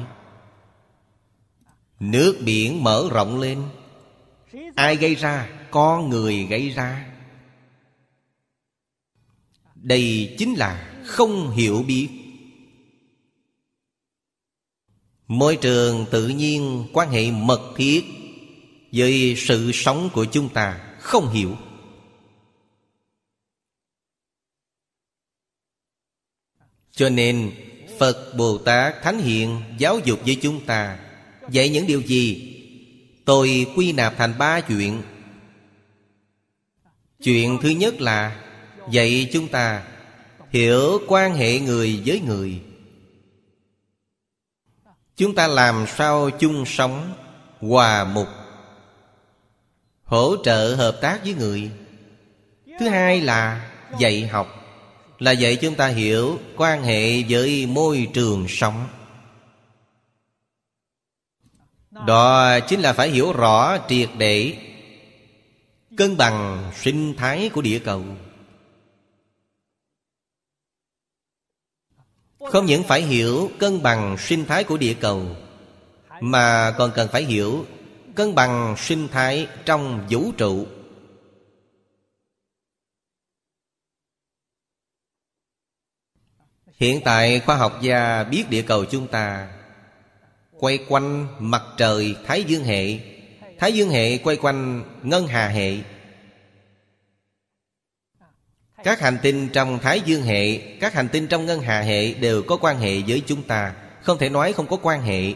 Nước 2.01 2.41
biển 2.45 2.85
mở 2.85 3.09
rộng 3.13 3.41
lên. 3.41 3.63
Ai 4.75 4.97
gây 4.97 5.15
ra? 5.15 5.49
Con 5.71 6.09
người 6.09 6.47
gây 6.51 6.71
ra. 6.71 7.12
Đây 9.83 10.35
chính 10.39 10.55
là 10.55 11.03
không 11.07 11.51
hiểu 11.51 11.83
biết. 11.83 12.09
Môi 15.29 15.57
trường 15.57 16.07
tự 16.11 16.29
nhiên 16.29 16.85
quan 16.93 17.11
hệ 17.11 17.31
mật 17.31 17.75
thiết 17.77 18.05
Với 18.93 19.35
sự 19.39 19.71
sống 19.75 20.11
của 20.13 20.25
chúng 20.25 20.49
ta 20.49 20.97
không 21.01 21.33
hiểu. 21.33 21.57
Cho 26.91 27.09
nên, 27.09 27.53
Phật 27.99 28.35
Bồ 28.37 28.59
Tát 28.59 29.03
Thánh 29.03 29.19
Hiện 29.19 29.63
giáo 29.79 29.99
dục 29.99 30.21
với 30.25 30.39
chúng 30.43 30.65
ta 30.67 30.99
Dạy 31.51 31.69
những 31.69 31.87
điều 31.87 32.03
gì? 32.03 32.49
Tôi 33.25 33.67
quy 33.77 33.93
nạp 33.93 34.17
thành 34.17 34.39
ba 34.39 34.61
chuyện. 34.61 35.03
Chuyện 37.23 37.59
thứ 37.63 37.69
nhất 37.69 38.01
là 38.01 38.52
Dạy 38.91 39.29
chúng 39.33 39.49
ta 39.49 39.83
Hiểu 40.51 41.01
quan 41.09 41.35
hệ 41.35 41.61
người 41.61 42.03
với 42.07 42.21
người. 42.21 42.61
Chúng 45.17 45.35
ta 45.35 45.47
làm 45.47 45.87
sao 45.97 46.31
chung 46.31 46.65
sống 46.67 47.13
Hòa 47.61 48.05
mục, 48.05 48.29
Hỗ 50.05 50.37
trợ 50.45 50.75
hợp 50.75 50.99
tác 51.01 51.21
với 51.25 51.35
người? 51.35 51.71
Thứ 52.81 52.89
hai 52.89 53.21
là 53.21 53.71
dạy 53.99 54.27
học. 54.27 54.49
Là 55.19 55.33
dạy 55.33 55.57
chúng 55.57 55.75
ta 55.75 55.87
hiểu 55.87 56.39
quan 56.57 56.83
hệ 56.83 57.23
với 57.23 57.67
môi 57.67 58.09
trường 58.15 58.47
sống. 58.49 58.87
Đó 62.07 62.59
chính 62.61 62.81
là 62.81 62.93
phải 62.93 63.11
hiểu 63.11 63.33
rõ 63.33 63.79
triệt 63.89 64.09
để 64.19 64.57
Cân 65.97 66.17
bằng 66.17 66.71
sinh 66.77 67.15
thái 67.17 67.51
của 67.53 67.63
địa 67.63 67.79
cầu. 67.79 68.05
Không 72.51 72.67
những 72.67 72.83
phải 72.83 73.03
hiểu 73.03 73.51
cân 73.59 73.83
bằng 73.83 74.17
sinh 74.19 74.45
thái 74.45 74.65
của 74.65 74.77
địa 74.77 74.95
cầu, 75.01 75.27
Mà 76.21 76.75
còn 76.79 76.91
cần 76.95 77.09
phải 77.13 77.25
hiểu 77.25 77.67
cân 78.15 78.35
bằng 78.35 78.75
sinh 78.79 79.09
thái 79.09 79.49
trong 79.65 80.07
vũ 80.11 80.33
trụ. 80.39 80.67
Hiện 86.77 87.01
tại, 87.05 87.41
khoa 87.41 87.57
học 87.57 87.79
gia 87.83 88.25
biết 88.25 88.51
địa 88.51 88.63
cầu 88.63 88.85
chúng 88.85 89.07
ta 89.07 89.49
Quay 90.51 90.79
quanh 90.89 91.27
mặt 91.39 91.63
trời 91.77 92.17
Thái 92.27 92.45
Dương 92.45 92.65
hệ. 92.65 92.99
Thái 93.59 93.73
Dương 93.73 93.91
hệ 93.91 94.19
quay 94.19 94.37
quanh 94.37 94.85
Ngân 95.03 95.27
Hà 95.27 95.49
hệ. 95.49 95.79
Các 98.85 99.01
hành 99.01 99.19
tinh 99.23 99.49
trong 99.53 99.79
Thái 99.79 100.01
Dương 100.01 100.23
hệ, 100.23 100.59
Các 100.81 100.95
hành 100.95 101.09
tinh 101.09 101.27
trong 101.27 101.47
Ngân 101.47 101.61
Hà 101.61 101.81
hệ 101.81 102.15
Đều 102.15 102.43
có 102.43 102.57
quan 102.57 102.79
hệ 102.79 103.03
với 103.07 103.23
chúng 103.27 103.43
ta. 103.43 103.75
Không 104.03 104.19
thể 104.19 104.29
nói 104.29 104.53
không 104.53 104.67
có 104.67 104.77
quan 104.83 105.03
hệ. 105.03 105.35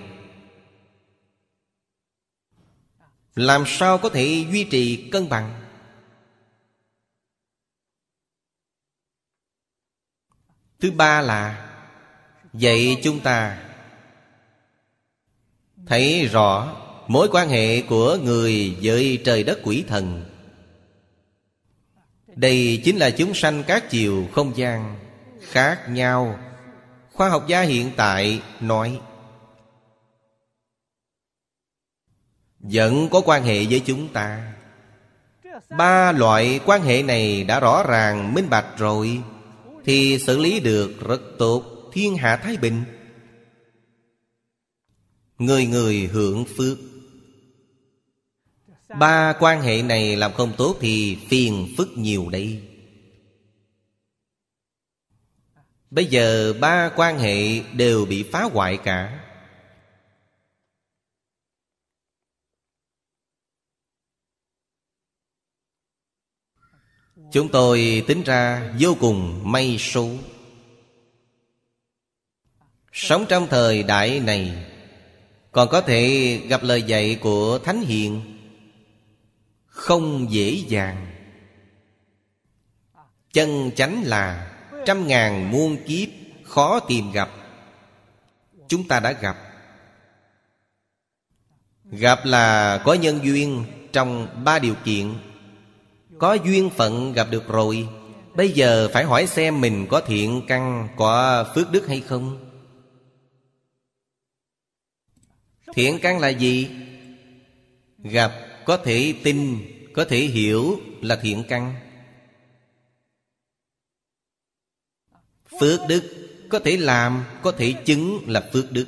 Làm 3.34 3.64
sao 3.66 3.98
có 3.98 4.08
thể 4.08 4.44
duy 4.52 4.64
trì 4.64 5.10
cân 5.10 5.28
bằng? 5.28 5.62
Thứ 10.80 10.90
ba 10.90 11.20
là 11.20 11.62
Dạy 12.52 13.00
chúng 13.04 13.20
ta. 13.20 13.62
Thấy 15.86 16.26
rõ 16.26 16.76
mối 17.08 17.28
quan 17.32 17.48
hệ 17.48 17.82
của 17.82 18.18
người 18.22 18.76
với 18.82 19.22
trời 19.24 19.44
đất 19.44 19.58
quỷ 19.62 19.84
thần. 19.88 20.35
Đây 22.36 22.80
chính 22.84 22.96
là 22.96 23.10
chúng 23.10 23.34
sanh 23.34 23.64
các 23.66 23.90
chiều 23.90 24.26
không 24.32 24.56
gian, 24.56 24.96
khác 25.40 25.88
nhau. 25.88 26.38
Khoa 27.12 27.28
học 27.28 27.44
gia 27.48 27.60
hiện 27.60 27.90
tại 27.96 28.42
nói, 28.60 29.00
Vẫn 32.58 33.08
có 33.10 33.20
quan 33.24 33.42
hệ 33.42 33.64
với 33.64 33.82
chúng 33.86 34.08
ta. 34.12 34.52
Ba 35.78 36.12
loại 36.12 36.60
quan 36.66 36.82
hệ 36.82 37.02
này 37.02 37.44
đã 37.44 37.60
rõ 37.60 37.84
ràng, 37.88 38.34
minh 38.34 38.50
bạch 38.50 38.78
rồi, 38.78 39.20
Thì 39.84 40.18
xử 40.18 40.38
lý 40.38 40.60
được 40.60 40.92
rất 41.08 41.20
tốt. 41.38 41.62
Thiên 41.92 42.16
hạ 42.16 42.36
Thái 42.36 42.56
Bình. 42.56 42.84
Người 45.38 45.66
người 45.66 46.10
hưởng 46.12 46.44
phước. 46.56 46.78
Ba 48.88 49.34
quan 49.40 49.62
hệ 49.62 49.82
này 49.82 50.16
làm 50.16 50.32
không 50.32 50.52
tốt 50.56 50.76
Thì 50.80 51.18
phiền 51.28 51.74
phức 51.76 51.88
nhiều 51.96 52.28
đây 52.30 52.62
Bây 55.90 56.06
giờ 56.06 56.52
ba 56.60 56.90
quan 56.96 57.18
hệ 57.18 57.60
đều 57.60 58.06
bị 58.06 58.22
phá 58.22 58.42
hoại 58.42 58.78
cả. 58.84 59.22
Chúng 67.32 67.48
tôi 67.48 68.04
tính 68.06 68.22
ra 68.22 68.72
vô 68.80 68.96
cùng 69.00 69.52
may 69.52 69.78
số. 69.78 70.10
Sống 72.92 73.26
trong 73.28 73.46
thời 73.50 73.82
đại 73.82 74.20
này, 74.20 74.66
còn 75.52 75.68
có 75.68 75.80
thể 75.80 76.36
gặp 76.48 76.62
lời 76.62 76.82
dạy 76.82 77.18
của 77.20 77.58
Thánh 77.58 77.80
Hiền. 77.80 78.35
Không 79.76 80.26
dễ 80.30 80.64
dàng. 80.68 81.06
Chân 83.32 83.70
chánh 83.76 84.02
là 84.04 84.52
Trăm 84.86 85.06
ngàn 85.06 85.50
muôn 85.50 85.76
kiếp 85.86 86.08
Khó 86.44 86.80
tìm 86.80 87.12
gặp. 87.12 87.30
Chúng 88.68 88.88
ta 88.88 89.00
đã 89.00 89.12
gặp. 89.12 89.36
Gặp 91.84 92.18
là 92.24 92.78
có 92.84 92.94
nhân 92.94 93.20
duyên 93.22 93.64
Trong 93.92 94.44
ba 94.44 94.58
điều 94.58 94.74
kiện. 94.84 95.14
Có 96.18 96.34
duyên 96.34 96.70
phận 96.70 97.12
gặp 97.12 97.26
được 97.30 97.48
rồi. 97.48 97.88
Bây 98.34 98.50
giờ 98.50 98.88
phải 98.92 99.04
hỏi 99.04 99.26
xem 99.26 99.60
mình 99.60 99.86
có 99.90 100.00
thiện 100.00 100.42
căn, 100.48 100.88
Có 100.96 101.44
phước 101.54 101.70
đức 101.70 101.86
hay 101.88 102.00
không? 102.00 102.50
Thiện 105.74 105.98
căn 106.02 106.18
là 106.18 106.28
gì? 106.28 106.70
Gặp 107.98 108.45
có 108.66 108.76
thể 108.76 109.14
tin, 109.24 109.58
Có 109.94 110.04
thể 110.04 110.18
hiểu 110.18 110.80
là 111.02 111.16
thiện 111.22 111.44
căn. 111.48 111.74
Phước 115.60 115.80
đức 115.88 116.02
Có 116.50 116.58
thể 116.58 116.76
làm, 116.76 117.24
Có 117.42 117.52
thể 117.52 117.74
chứng 117.86 118.20
là 118.26 118.50
phước 118.52 118.72
đức. 118.72 118.86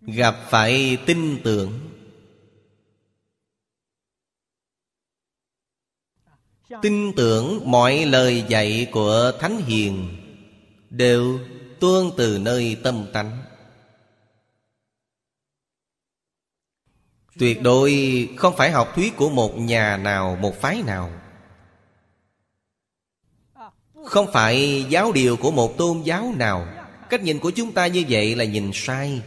Gặp 0.00 0.46
phải 0.50 0.98
tin 1.06 1.40
tưởng. 1.44 1.90
Tin 6.82 7.12
tưởng 7.16 7.70
mọi 7.70 8.06
lời 8.06 8.44
dạy 8.48 8.88
của 8.92 9.32
Thánh 9.40 9.58
Hiền 9.58 10.16
đều 10.90 11.40
tuôn 11.80 12.10
từ 12.16 12.38
nơi 12.38 12.76
tâm 12.82 13.06
tánh. 13.12 13.49
Tuyệt 17.40 17.62
đối 17.62 18.28
không 18.36 18.56
phải 18.56 18.70
học 18.70 18.92
thuyết 18.94 19.16
của 19.16 19.30
một 19.30 19.58
nhà 19.58 19.96
nào, 19.96 20.36
một 20.40 20.60
phái 20.60 20.82
nào. 20.82 21.12
Không 24.04 24.32
phải 24.32 24.86
giáo 24.88 25.12
điều 25.12 25.36
của 25.36 25.50
một 25.50 25.78
tôn 25.78 26.02
giáo 26.02 26.34
nào. 26.36 26.66
Cách 27.10 27.22
nhìn 27.22 27.38
của 27.38 27.50
chúng 27.50 27.72
ta 27.72 27.86
như 27.86 28.04
vậy 28.08 28.36
là 28.36 28.44
nhìn 28.44 28.70
sai. 28.74 29.22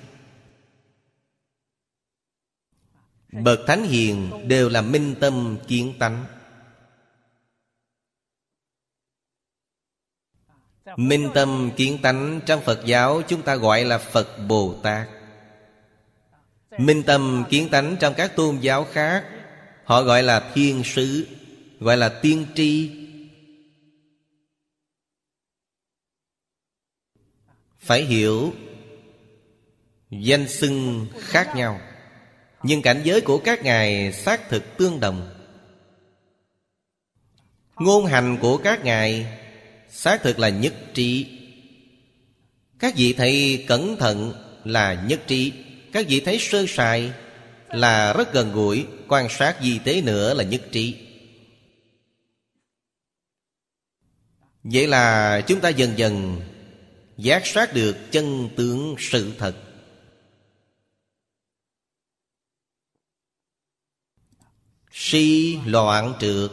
Bậc 3.32 3.60
Thánh 3.68 3.84
Hiền 3.84 4.48
đều 4.48 4.70
là 4.70 4.82
minh 4.82 5.16
tâm 5.20 5.58
kiến 5.68 5.94
tánh. 6.00 6.26
Minh 10.96 11.30
tâm 11.34 11.72
kiến 11.76 12.00
tánh 12.02 12.40
trong 12.46 12.62
Phật 12.62 12.86
giáo 12.86 13.22
chúng 13.28 13.42
ta 13.42 13.56
gọi 13.56 13.84
là 13.84 13.98
Phật 13.98 14.38
Bồ 14.48 14.76
Tát. 14.84 15.08
Minh 16.78 17.04
tâm 17.04 17.44
kiến 17.50 17.70
tánh 17.70 17.96
trong 18.00 18.14
các 18.14 18.36
tôn 18.36 18.60
giáo 18.60 18.86
khác. 18.92 19.26
Họ 19.84 20.04
gọi 20.04 20.24
là 20.24 20.52
thiên 20.54 20.84
sứ, 20.84 21.28
Gọi 21.80 21.98
là 21.98 22.10
tiên 22.10 22.46
tri. 22.56 22.92
Phải 27.80 28.04
hiểu, 28.04 28.54
Danh 30.10 30.48
xưng 30.48 31.08
khác 31.20 31.56
nhau, 31.56 31.80
Nhưng 32.64 32.82
cảnh 32.82 33.02
giới 33.04 33.22
của 33.22 33.38
các 33.38 33.64
ngài 33.64 34.14
xác 34.14 34.50
thực 34.50 34.78
tương 34.78 35.00
đồng. 35.00 35.30
Ngôn 37.76 38.06
hành 38.06 38.38
của 38.42 38.58
các 38.58 38.84
ngài 38.84 39.28
xác 39.90 40.22
thực 40.24 40.40
là 40.40 40.50
nhất 40.50 40.74
trí. 40.94 41.40
Các 42.80 42.94
vị 42.96 43.14
thầy 43.14 43.66
cẩn 43.68 43.98
thận 43.98 44.34
là 44.64 45.04
nhất 45.08 45.22
trí. 45.28 45.63
Các 45.94 46.06
vị 46.10 46.22
thấy 46.26 46.40
sơ 46.40 46.66
sài 46.68 47.14
là 47.68 48.14
rất 48.14 48.34
gần 48.34 48.52
gũi, 48.54 48.88
Quan 49.08 49.28
sát 49.30 49.62
gì 49.62 49.80
tế 49.86 50.02
nữa 50.02 50.34
là 50.34 50.44
nhất 50.44 50.62
trí. 50.72 51.08
Vậy 54.64 54.88
là 54.88 55.42
chúng 55.48 55.62
ta 55.62 55.70
dần 55.70 55.98
dần 55.98 56.42
Giác 57.18 57.46
sát 57.46 57.74
được 57.74 57.98
chân 58.12 58.50
tướng 58.56 58.96
sự 59.00 59.34
thật. 59.38 59.56
Si 64.92 65.58
loạn 65.66 66.14
trượt, 66.20 66.52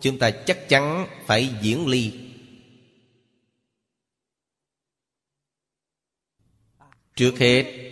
Chúng 0.00 0.18
ta 0.18 0.30
chắc 0.30 0.68
chắn 0.68 1.06
phải 1.26 1.50
diễn 1.62 1.86
ly. 1.86 2.12
Trước 7.16 7.38
hết 7.38 7.91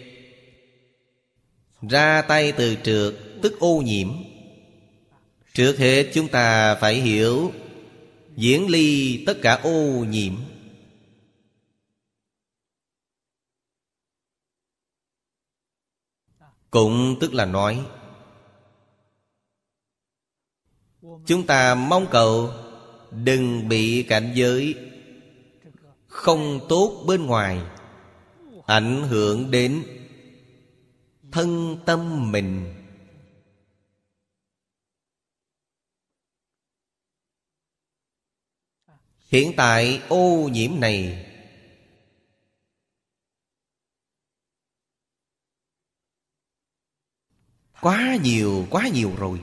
ra 1.89 2.23
tay 2.23 2.53
từ 2.53 2.77
trượt, 2.85 3.15
tức 3.43 3.61
ô 3.61 3.83
nhiễm. 3.85 4.09
Trước 5.55 5.79
hết 5.79 6.11
chúng 6.15 6.29
ta 6.29 6.75
phải 6.75 6.95
hiểu, 6.95 7.53
Diễn 8.37 8.69
ly 8.69 9.23
tất 9.27 9.35
cả 9.43 9.55
ô 9.63 10.05
nhiễm. 10.09 10.35
Cũng 16.71 17.17
tức 17.21 17.35
là 17.35 17.45
nói, 17.45 17.85
Chúng 21.27 21.47
ta 21.47 21.75
mong 21.75 22.07
cầu 22.11 22.51
Đừng 23.11 23.69
bị 23.69 24.03
cảnh 24.03 24.33
giới 24.35 24.75
Không 26.07 26.61
tốt 26.69 27.05
bên 27.07 27.27
ngoài 27.27 27.61
Ảnh 28.67 29.03
hưởng 29.09 29.51
đến 29.51 29.85
Thân 31.33 31.79
tâm 31.87 32.33
mình. 32.33 32.75
Hiện 39.29 39.53
tại 39.57 40.03
ô 40.09 40.49
nhiễm 40.53 40.81
này 40.81 41.27
Quá 47.81 48.17
nhiều, 48.23 48.67
quá 48.71 48.89
nhiều 48.89 49.13
rồi. 49.19 49.41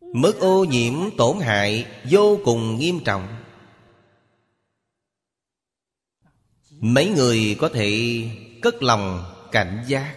Mức 0.00 0.38
ô 0.40 0.64
nhiễm 0.64 0.94
tổn 1.16 1.38
hại 1.40 1.86
vô 2.10 2.38
cùng 2.44 2.78
nghiêm 2.78 3.00
trọng. 3.04 3.44
Mấy 6.70 7.08
người 7.08 7.56
có 7.60 7.68
thể 7.68 7.90
cất 8.64 8.82
lòng 8.82 9.24
cảnh 9.52 9.84
giác. 9.86 10.16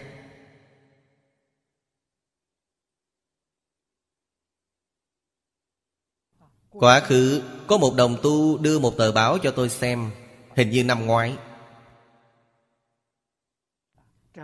Quá 6.70 7.00
khứ, 7.00 7.42
có 7.66 7.78
một 7.78 7.94
đồng 7.96 8.16
tu 8.22 8.58
đưa 8.58 8.78
một 8.78 8.94
tờ 8.98 9.12
báo 9.12 9.38
cho 9.42 9.50
tôi 9.50 9.68
xem, 9.68 10.10
Hình 10.56 10.70
như 10.70 10.84
năm 10.84 11.06
ngoái. 11.06 11.36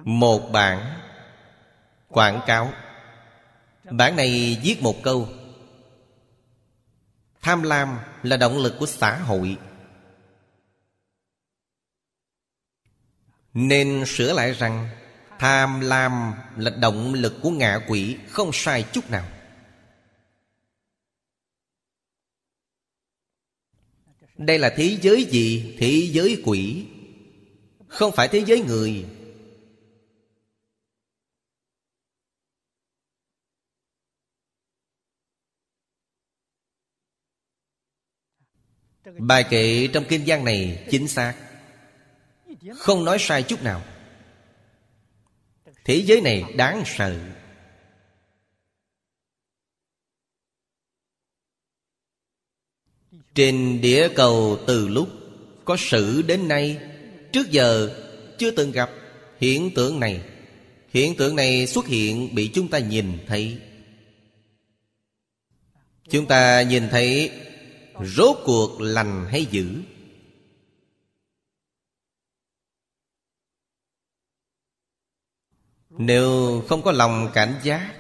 Một 0.04 0.48
bản 0.52 1.00
Quảng 2.08 2.40
cáo. 2.46 2.72
Bản 3.90 4.16
này 4.16 4.60
viết 4.62 4.82
một 4.82 4.96
câu, 5.02 5.28
Tham 7.42 7.62
lam 7.62 7.98
là 8.22 8.36
động 8.36 8.58
lực 8.58 8.74
của 8.78 8.86
xã 8.86 9.16
hội. 9.16 9.58
Nên 13.54 14.04
sửa 14.06 14.32
lại 14.32 14.52
rằng, 14.52 14.88
Tham 15.38 15.80
lam 15.80 16.32
là 16.56 16.70
động 16.70 17.14
lực 17.14 17.34
của 17.42 17.50
ngạ 17.50 17.78
quỷ, 17.88 18.16
Không 18.28 18.50
sai 18.52 18.84
chút 18.92 19.10
nào. 19.10 19.28
Đây 24.36 24.58
là 24.58 24.74
thế 24.76 24.98
giới 25.02 25.24
gì? 25.24 25.76
Thế 25.78 26.08
giới 26.12 26.42
quỷ. 26.44 26.86
Không 27.88 28.12
phải 28.12 28.28
thế 28.28 28.44
giới 28.46 28.60
người. 28.60 29.04
Bài 39.18 39.44
kệ 39.50 39.88
trong 39.92 40.04
kinh 40.08 40.22
văn 40.26 40.44
này 40.44 40.86
chính 40.90 41.08
xác. 41.08 41.43
Không 42.72 43.04
nói 43.04 43.16
sai 43.20 43.42
chút 43.42 43.62
nào. 43.62 43.82
Thế 45.84 46.02
giới 46.06 46.20
này 46.20 46.44
đáng 46.56 46.82
sợ. 46.86 47.18
Trên 53.34 53.80
địa 53.80 54.08
cầu 54.16 54.58
từ 54.66 54.88
lúc 54.88 55.08
Có 55.64 55.76
sự 55.78 56.22
đến 56.22 56.48
nay, 56.48 56.78
Trước 57.32 57.50
giờ 57.50 57.96
chưa 58.38 58.50
từng 58.50 58.72
gặp 58.72 58.90
hiện 59.40 59.70
tượng 59.74 60.00
này. 60.00 60.22
Hiện 60.92 61.16
tượng 61.16 61.36
này 61.36 61.66
xuất 61.66 61.86
hiện 61.86 62.34
bị 62.34 62.50
chúng 62.54 62.68
ta 62.68 62.78
nhìn 62.78 63.18
thấy. 63.26 63.58
Chúng 66.08 66.26
ta 66.26 66.62
nhìn 66.62 66.88
thấy 66.88 67.30
Rốt 68.04 68.36
cuộc 68.44 68.80
lành 68.80 69.26
hay 69.30 69.46
dữ? 69.50 69.66
Nếu 75.98 76.62
không 76.68 76.82
có 76.82 76.92
lòng 76.92 77.30
cảnh 77.34 77.54
giác, 77.62 77.94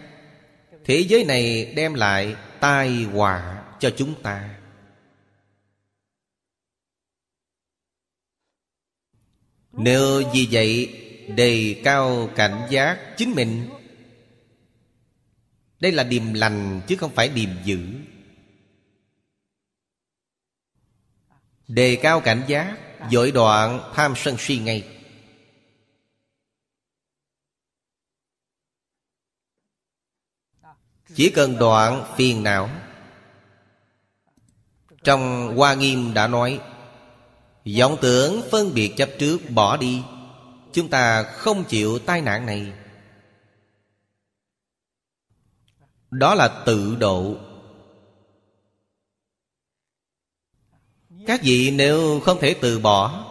Thế 0.84 1.04
giới 1.08 1.24
này 1.24 1.72
đem 1.76 1.94
lại 1.94 2.36
tai 2.60 3.04
họa 3.04 3.64
cho 3.80 3.90
chúng 3.96 4.22
ta. 4.22 4.58
Nếu 9.72 10.22
vì 10.34 10.48
vậy, 10.50 11.00
đề 11.36 11.80
cao 11.84 12.30
cảnh 12.36 12.66
giác 12.70 13.14
chính 13.16 13.30
mình. 13.30 13.68
Đây 15.80 15.92
là 15.92 16.04
điềm 16.04 16.32
lành 16.32 16.80
chứ 16.86 16.96
không 16.96 17.14
phải 17.14 17.28
điềm 17.28 17.50
dữ. 17.64 17.80
Đề 21.68 21.96
cao 22.02 22.20
cảnh 22.20 22.42
giác, 22.48 22.76
Dội 23.10 23.30
đoạn 23.30 23.92
tham 23.94 24.14
sân 24.16 24.36
si 24.38 24.58
ngay. 24.58 24.88
Chỉ 31.14 31.30
cần 31.30 31.58
đoạn 31.58 32.04
phiền 32.16 32.42
não. 32.42 32.70
Trong 35.04 35.54
Hoa 35.56 35.74
Nghiêm 35.74 36.14
đã 36.14 36.26
nói, 36.26 36.60
vọng 37.78 37.96
tưởng 38.00 38.42
phân 38.50 38.74
biệt 38.74 38.94
chấp 38.96 39.08
trước 39.18 39.38
bỏ 39.50 39.76
đi, 39.76 40.02
Chúng 40.74 40.88
ta 40.88 41.22
không 41.22 41.64
chịu 41.64 41.98
tai 41.98 42.20
nạn 42.20 42.46
này. 42.46 42.72
Đó 46.10 46.34
là 46.34 46.62
tự 46.66 46.96
độ. 46.96 47.34
Các 51.26 51.40
vị 51.42 51.70
nếu 51.70 52.20
không 52.20 52.38
thể 52.40 52.54
từ 52.60 52.78
bỏ, 52.78 53.30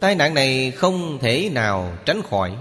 Tai 0.00 0.14
nạn 0.14 0.34
này 0.34 0.70
không 0.70 1.18
thể 1.18 1.50
nào 1.52 1.98
tránh 2.04 2.22
khỏi. 2.22 2.56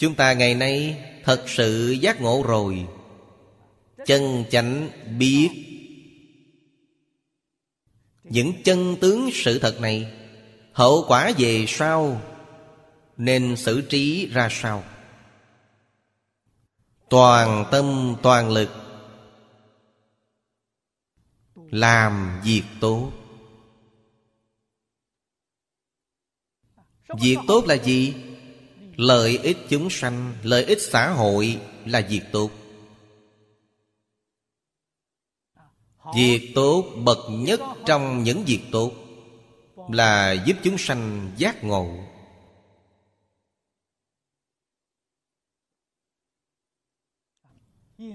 Chúng 0.00 0.14
ta 0.14 0.32
ngày 0.32 0.54
nay 0.54 1.04
thật 1.24 1.44
sự 1.46 1.90
giác 2.00 2.20
ngộ 2.20 2.42
rồi. 2.46 2.86
Chân 4.06 4.44
chánh 4.50 4.88
biết. 5.18 5.50
Những 8.24 8.52
chân 8.64 8.96
tướng 9.00 9.30
sự 9.32 9.58
thật 9.58 9.80
này, 9.80 10.12
Hậu 10.72 11.04
quả 11.08 11.32
về 11.38 11.64
sau 11.68 12.22
Nên 13.16 13.56
xử 13.56 13.80
trí 13.80 14.26
ra 14.32 14.48
sao? 14.50 14.84
Toàn 17.08 17.64
tâm, 17.70 18.16
toàn 18.22 18.50
lực 18.50 18.68
Làm 21.54 22.40
việc 22.44 22.62
tốt. 22.80 23.12
Việc 27.20 27.36
tốt 27.46 27.64
là 27.66 27.74
gì? 27.74 28.14
Lợi 29.00 29.38
ích 29.42 29.56
chúng 29.68 29.90
sanh, 29.90 30.34
Lợi 30.42 30.64
ích 30.64 30.82
xã 30.82 31.10
hội 31.10 31.60
là 31.86 32.00
việc 32.00 32.22
tốt. 32.32 32.50
Việc 36.14 36.52
tốt 36.54 36.84
bậc 37.04 37.18
nhất 37.30 37.60
trong 37.86 38.22
những 38.22 38.44
việc 38.44 38.60
tốt 38.72 38.92
Là 39.88 40.32
giúp 40.32 40.56
chúng 40.62 40.78
sanh 40.78 41.32
giác 41.36 41.64
ngộ. 41.64 41.98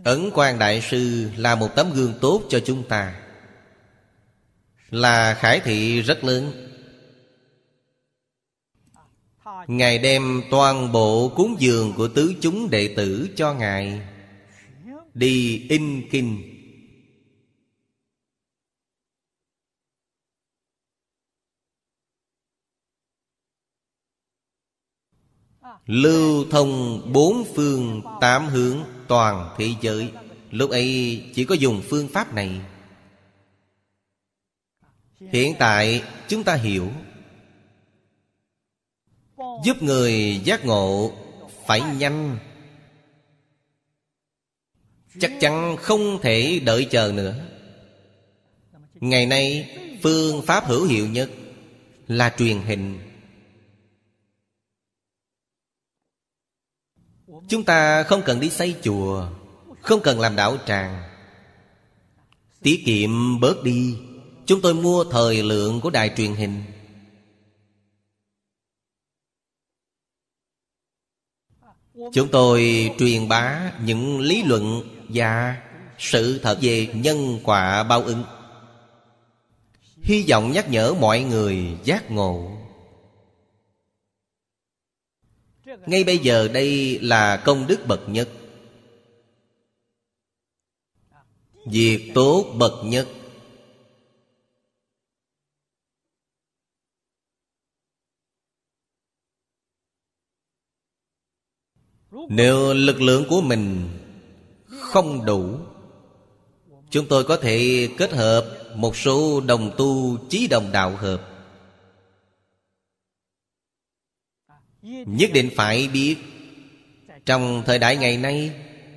Ấn 0.04 0.30
quan 0.34 0.60
Đại 0.60 0.82
Sư 0.82 1.32
là 1.38 1.56
một 1.56 1.70
tấm 1.76 1.92
gương 1.94 2.14
tốt 2.22 2.42
cho 2.50 2.60
chúng 2.66 2.88
ta. 2.90 3.22
Là 4.90 5.34
khải 5.34 5.60
thị 5.60 6.02
rất 6.02 6.24
lớn. 6.24 6.74
Ngài 9.68 9.97
đem 9.97 10.41
toàn 10.51 10.91
bộ 10.91 11.32
cúng 11.36 11.55
dường 11.59 11.93
của 11.97 12.07
tứ 12.07 12.36
chúng 12.41 12.70
đệ 12.70 12.93
tử 12.97 13.30
cho 13.36 13.53
Ngài. 13.53 14.01
Đi 15.13 15.66
in 15.70 16.09
kinh. 16.11 16.51
Lưu 25.86 26.45
thông 26.51 27.01
bốn 27.13 27.43
phương 27.55 28.01
tám 28.22 28.47
hướng 28.47 28.78
toàn 29.07 29.55
thế 29.57 29.70
giới. 29.82 30.11
Lúc 30.51 30.70
ấy 30.70 31.24
chỉ 31.36 31.45
có 31.45 31.55
dùng 31.55 31.82
phương 31.89 32.07
pháp 32.07 32.34
này. 32.34 32.61
Hiện 35.20 35.53
tại 35.59 36.03
chúng 36.28 36.43
ta 36.43 36.55
hiểu. 36.55 36.91
Giúp 39.38 39.84
người 39.84 40.42
giác 40.44 40.66
ngộ 40.66 41.12
Phải 41.66 41.82
nhanh. 41.98 42.38
Chắc 45.20 45.32
chắn 45.40 45.78
không 45.78 46.22
thể 46.22 46.62
đợi 46.66 46.88
chờ 46.92 47.12
nữa. 47.16 47.36
Ngày 48.94 49.26
nay, 49.26 49.70
phương 50.04 50.42
pháp 50.42 50.66
hữu 50.66 50.86
hiệu 50.86 51.08
nhất 51.08 51.30
Là 52.08 52.36
truyền 52.38 52.62
hình. 52.62 53.00
Chúng 57.50 57.64
ta 57.64 58.04
không 58.04 58.22
cần 58.26 58.40
đi 58.40 58.50
xây 58.50 58.76
chùa, 58.84 59.30
Không 59.82 60.02
cần 60.02 60.20
làm 60.20 60.36
đạo 60.36 60.58
tràng. 60.66 61.04
Tiết 62.62 62.84
kiệm 62.86 63.40
bớt 63.40 63.64
đi, 63.64 63.96
Chúng 64.46 64.62
tôi 64.62 64.74
mua 64.74 65.04
thời 65.04 65.44
lượng 65.44 65.82
của 65.82 65.90
đài 65.90 66.10
truyền 66.18 66.34
hình. 66.36 66.64
Chúng 72.14 72.28
tôi 72.32 72.91
truyền 72.99 73.28
bá 73.28 73.72
những 73.84 74.20
lý 74.20 74.43
luận 74.43 74.82
và 75.10 75.62
sự 75.97 76.39
thật 76.39 76.58
về 76.62 76.88
nhân 76.93 77.39
quả 77.43 77.84
báo 77.84 78.01
ứng. 78.01 78.24
Hy 80.03 80.26
vọng 80.30 80.51
nhắc 80.51 80.70
nhở 80.70 80.93
mọi 80.93 81.22
người 81.22 81.78
giác 81.84 82.12
ngộ. 82.12 82.51
Ngay 85.86 86.03
bây 86.03 86.18
giờ 86.18 86.47
đây 86.47 86.99
là 86.99 87.38
công 87.38 87.68
đức 87.68 87.88
bậc 87.88 88.10
nhất. 88.10 88.30
Việc 91.66 92.12
tốt 92.16 92.45
bậc 92.58 92.74
nhất. 92.84 93.08
Nếu 102.30 102.73
lực 102.73 103.01
lượng 103.01 103.26
của 103.30 103.41
mình 103.41 103.89
không 104.67 105.26
đủ, 105.26 105.59
Chúng 106.89 107.07
tôi 107.07 107.23
có 107.23 107.38
thể 107.38 107.89
kết 107.97 108.13
hợp 108.13 108.57
một 108.76 108.97
số 108.97 109.41
đồng 109.41 109.71
tu 109.78 110.17
chí 110.30 110.47
đồng 110.47 110.71
đạo 110.71 110.95
hợp. 110.95 111.21
Nhất 115.05 115.30
định 115.34 115.49
phải 115.55 115.88
biết, 115.88 116.15
Trong 117.26 117.63
thời 117.65 117.80
đại 117.80 117.97
ngày 117.97 118.17
nay, 118.17 118.51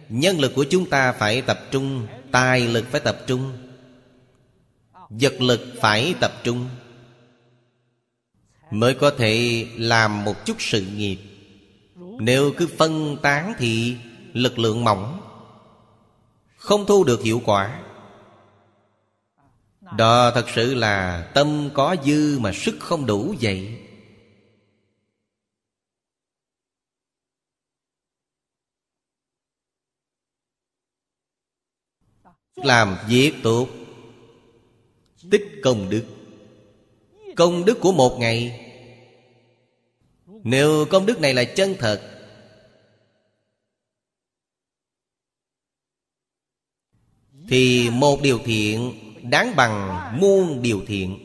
Nhân 0.09 0.41
lực 0.41 0.53
của 0.55 0.65
chúng 0.71 0.91
ta 0.91 1.13
phải 1.13 1.43
tập 1.43 1.61
trung, 1.71 2.07
Tài 2.31 2.61
lực 2.61 2.85
phải 2.91 3.01
tập 3.01 3.19
trung, 3.27 3.53
Vật 5.09 5.41
lực 5.41 5.61
phải 5.81 6.15
tập 6.21 6.33
trung, 6.45 6.69
Mới 8.71 8.95
có 8.95 9.11
thể 9.11 9.67
làm 9.77 10.25
một 10.25 10.35
chút 10.47 10.57
sự 10.59 10.87
nghiệp. 10.97 11.19
Nếu 12.19 12.53
cứ 12.57 12.67
phân 12.79 13.17
tán 13.23 13.55
thì 13.59 13.97
lực 14.33 14.59
lượng 14.59 14.85
mỏng 14.85 15.21
Không 16.57 16.87
thu 16.87 17.05
được 17.05 17.23
hiệu 17.23 17.43
quả. 17.45 17.83
Đó 19.97 20.31
thật 20.35 20.47
sự 20.55 20.75
là 20.75 21.31
tâm 21.35 21.71
có 21.75 21.97
dư 22.05 22.39
mà 22.39 22.53
sức 22.53 22.77
không 22.81 23.07
đủ 23.07 23.35
vậy. 23.41 23.79
Làm 32.57 32.97
việc 33.09 33.35
tốt, 33.43 33.69
Tích 35.31 35.61
công 35.63 35.91
đức. 35.91 36.05
Công 37.37 37.65
đức 37.65 37.79
của 37.81 37.93
một 37.93 38.17
ngày 38.19 38.68
nếu 40.45 40.85
công 40.91 41.07
đức 41.07 41.21
này 41.21 41.35
là 41.35 41.45
chân 41.45 41.75
thật, 41.79 42.15
Thì 47.49 47.91
một 47.91 48.23
điều 48.23 48.39
thiện 48.45 48.93
Đáng 49.23 49.57
bằng 49.57 50.01
muôn 50.21 50.63
điều 50.63 50.83
thiện. 50.87 51.19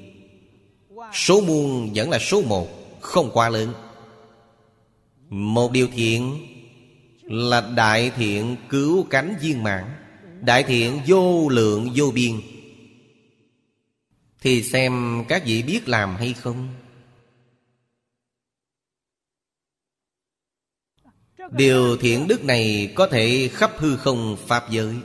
Số 1.14 1.42
muôn 1.42 1.92
vẫn 1.96 2.10
là 2.10 2.20
số 2.20 2.42
một, 2.42 2.68
Không 3.02 3.32
quá 3.34 3.50
lớn. 3.50 3.74
Một 5.30 5.72
điều 5.72 5.88
thiện 5.96 6.38
Là 7.24 7.72
đại 7.76 8.12
thiện 8.16 8.56
cứu 8.70 9.04
cánh 9.10 9.36
viên 9.42 9.64
mãn, 9.64 9.86
Đại 10.42 10.64
thiện 10.64 11.00
vô 11.08 11.50
lượng 11.50 11.90
vô 11.96 12.12
biên. 12.14 12.42
Thì 14.42 14.64
xem 14.64 15.24
các 15.28 15.44
vị 15.46 15.64
biết 15.64 15.90
làm 15.90 16.16
hay 16.16 16.34
không? 16.34 16.83
Điều 21.54 21.98
thiện 21.98 22.28
đức 22.28 22.44
này 22.44 22.94
có 22.96 23.08
thể 23.08 23.50
khắp 23.54 23.72
hư 23.78 23.98
không 23.98 24.38
Pháp 24.48 24.70
giới. 24.70 24.96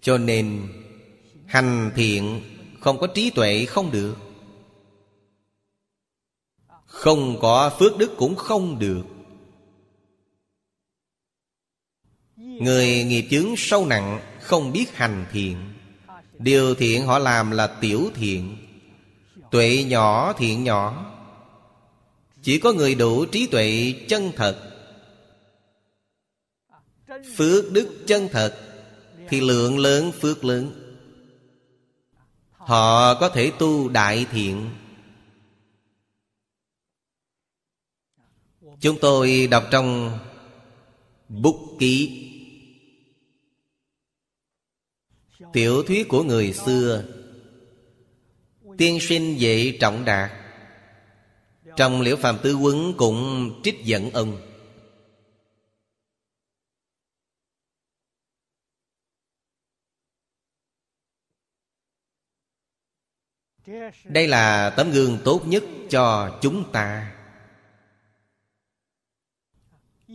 Cho 0.00 0.18
nên, 0.18 0.68
Hành 1.46 1.90
thiện 1.96 2.40
không 2.80 2.98
có 2.98 3.06
trí 3.06 3.30
tuệ 3.30 3.64
không 3.64 3.90
được. 3.90 4.16
Không 6.86 7.38
có 7.40 7.70
phước 7.78 7.98
đức 7.98 8.14
cũng 8.16 8.36
không 8.36 8.78
được. 8.78 9.02
Người 12.36 13.04
nghiệp 13.04 13.26
chướng 13.30 13.54
sâu 13.56 13.86
nặng 13.86 14.20
Không 14.40 14.72
biết 14.72 14.96
hành 14.96 15.26
thiện. 15.32 15.56
Điều 16.38 16.74
thiện 16.74 17.06
họ 17.06 17.18
làm 17.18 17.50
là 17.50 17.66
tiểu 17.66 18.10
thiện. 18.14 18.56
Tuệ 19.50 19.84
nhỏ, 19.88 20.32
thiện 20.32 20.64
nhỏ. 20.64 21.14
Chỉ 22.42 22.58
có 22.58 22.72
người 22.72 22.94
đủ 22.94 23.26
trí 23.26 23.46
tuệ 23.46 23.94
chân 24.08 24.32
thật. 24.36 24.64
Phước 27.36 27.72
đức 27.72 28.04
chân 28.06 28.28
thật 28.32 28.54
Thì 29.28 29.40
lượng 29.40 29.78
lớn 29.78 30.12
phước 30.20 30.44
lớn. 30.44 30.84
Họ 32.50 33.14
có 33.20 33.28
thể 33.28 33.52
tu 33.58 33.88
đại 33.88 34.26
thiện. 34.30 34.70
Chúng 38.80 38.98
tôi 39.00 39.46
đọc 39.50 39.64
trong 39.70 40.18
Bút 41.28 41.76
ký. 41.78 42.24
Tiểu 45.52 45.82
thuyết 45.82 46.08
của 46.08 46.22
người 46.22 46.52
xưa, 46.52 47.04
Tiên 48.78 48.98
sinh 49.00 49.40
dạy 49.40 49.76
trọng 49.80 50.04
đạt. 50.04 50.30
Trong 51.76 52.00
liễu 52.00 52.16
phàm 52.16 52.38
tứ 52.42 52.56
quấn 52.56 52.94
cũng 52.96 53.50
trích 53.64 53.84
dẫn 53.84 54.10
ông. 54.10 54.40
Đây 64.04 64.28
là 64.28 64.70
tấm 64.70 64.90
gương 64.90 65.18
tốt 65.24 65.42
nhất 65.46 65.64
cho 65.90 66.38
chúng 66.42 66.72
ta. 66.72 67.14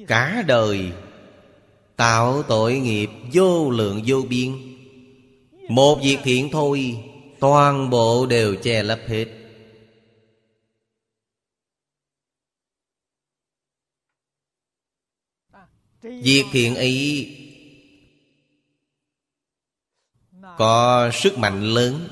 Cả 0.07 0.43
đời 0.47 0.91
Tạo 1.95 2.43
tội 2.43 2.79
nghiệp 2.79 3.09
vô 3.33 3.69
lượng 3.69 4.03
vô 4.05 4.21
biên. 4.29 4.51
Một 5.69 5.99
việc 6.03 6.17
thiện 6.23 6.49
thôi, 6.51 7.03
Toàn 7.39 7.89
bộ 7.89 8.25
đều 8.25 8.55
che 8.55 8.83
lấp 8.83 8.99
hết. 9.07 9.42
Việc 16.03 16.43
thiện 16.51 16.75
ấy 16.75 17.29
Có 20.57 21.09
sức 21.13 21.37
mạnh 21.37 21.63
lớn. 21.63 22.07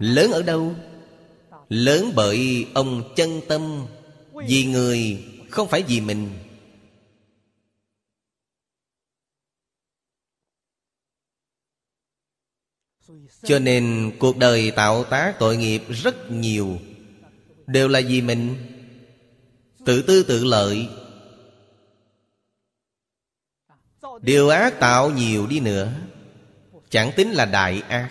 Lớn 0.00 0.30
ở 0.30 0.42
đâu? 0.42 0.74
Lớn 1.68 2.12
bởi 2.14 2.66
ông 2.74 3.12
chân 3.16 3.40
tâm, 3.48 3.86
Vì 4.32 4.64
người, 4.64 5.24
không 5.50 5.68
phải 5.68 5.82
vì 5.82 6.00
mình. 6.00 6.30
Cho 13.42 13.58
nên 13.58 14.12
cuộc 14.18 14.36
đời 14.36 14.70
tạo 14.70 15.04
tác 15.04 15.36
tội 15.38 15.56
nghiệp 15.56 15.82
rất 15.88 16.30
nhiều, 16.30 16.78
Đều 17.66 17.88
là 17.88 18.00
vì 18.08 18.22
mình. 18.22 18.56
Tự 19.88 20.02
tư 20.02 20.22
tự 20.22 20.44
lợi. 20.44 20.88
Điều 24.20 24.48
ác 24.48 24.80
tạo 24.80 25.10
nhiều 25.10 25.46
đi 25.46 25.60
nữa, 25.60 25.92
Chẳng 26.90 27.12
tính 27.16 27.30
là 27.30 27.44
đại 27.44 27.82
ác. 27.88 28.10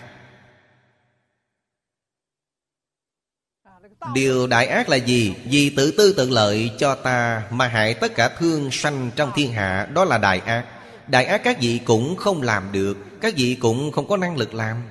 Điều 4.14 4.46
đại 4.46 4.66
ác 4.66 4.88
là 4.88 4.96
gì? 4.96 5.34
Vì 5.44 5.70
tự 5.70 5.90
tư 5.90 6.14
tự 6.16 6.30
lợi 6.30 6.70
cho 6.78 6.94
ta 6.94 7.48
Mà 7.50 7.68
hại 7.68 7.94
tất 7.94 8.14
cả 8.14 8.28
thương 8.28 8.70
sanh 8.72 9.10
trong 9.16 9.32
thiên 9.34 9.52
hạ, 9.52 9.88
Đó 9.94 10.04
là 10.04 10.18
đại 10.18 10.38
ác. 10.38 10.64
Đại 11.06 11.24
ác 11.24 11.40
các 11.44 11.60
vị 11.60 11.80
cũng 11.84 12.16
không 12.16 12.42
làm 12.42 12.72
được, 12.72 12.96
Các 13.20 13.34
vị 13.36 13.56
cũng 13.60 13.92
không 13.92 14.08
có 14.08 14.16
năng 14.16 14.36
lực 14.36 14.54
làm. 14.54 14.82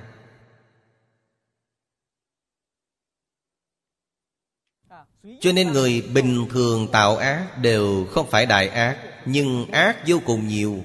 Cho 5.40 5.52
nên 5.52 5.72
người 5.72 6.02
bình 6.14 6.46
thường 6.50 6.88
tạo 6.92 7.16
ác 7.16 7.58
Đều 7.62 8.04
không 8.04 8.30
phải 8.30 8.46
đại 8.46 8.68
ác, 8.68 8.96
Nhưng 9.24 9.66
ác 9.70 9.96
vô 10.06 10.20
cùng 10.24 10.48
nhiều. 10.48 10.84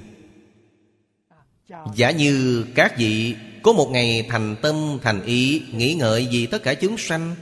Giả 1.95 2.11
như 2.11 2.65
các 2.75 2.97
vị 2.97 3.35
Có 3.63 3.73
một 3.73 3.89
ngày 3.91 4.27
thành 4.29 4.55
tâm, 4.61 4.97
thành 5.01 5.23
ý, 5.23 5.61
Nghĩ 5.71 5.93
ngợi 5.93 6.27
vì 6.31 6.45
tất 6.45 6.63
cả 6.63 6.73
chúng 6.73 6.97
sanh, 6.97 7.35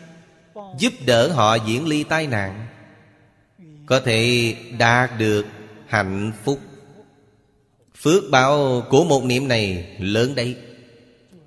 Giúp 0.77 0.93
đỡ 1.05 1.27
họ 1.27 1.55
diễn 1.55 1.87
ly 1.87 2.03
tai 2.03 2.27
nạn, 2.27 2.67
Có 3.85 3.99
thể 3.99 4.55
đạt 4.77 5.17
được 5.17 5.45
hạnh 5.87 6.31
phúc. 6.43 6.59
Phước 8.01 8.23
báo 8.31 8.83
của 8.89 9.03
một 9.03 9.23
niệm 9.23 9.47
này 9.47 9.95
lớn 9.99 10.35
đấy. 10.35 10.55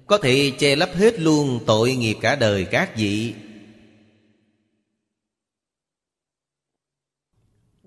Có 0.07 0.19
thể 0.19 0.53
che 0.59 0.77
lấp 0.77 0.91
hết 0.95 1.21
luôn 1.21 1.61
tội 1.67 1.97
nghiệp 1.97 2.17
cả 2.21 2.35
đời 2.35 2.65
các 2.65 2.97
vị. 2.97 3.35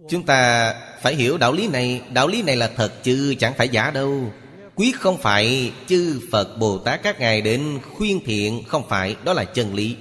Chúng 0.09 0.25
ta 0.25 0.73
phải 1.01 1.15
hiểu 1.15 1.37
đạo 1.37 1.53
lý 1.53 1.67
này. 1.67 2.01
Đạo 2.13 2.27
lý 2.27 2.41
này 2.41 2.55
là 2.55 2.67
thật 2.75 3.03
chứ 3.03 3.35
chẳng 3.39 3.53
phải 3.57 3.69
giả 3.69 3.91
đâu. 3.91 4.33
Quyết 4.75 4.95
không 4.99 5.17
phải 5.17 5.73
chư 5.87 6.21
Phật 6.31 6.57
Bồ 6.57 6.77
Tát 6.77 7.03
các 7.03 7.19
ngài 7.19 7.41
đến 7.41 7.79
khuyên 7.93 8.21
thiện 8.25 8.63
Không 8.67 8.89
phải, 8.89 9.15
đó 9.23 9.33
là 9.33 9.45
chân 9.45 9.73
lý. 9.73 9.95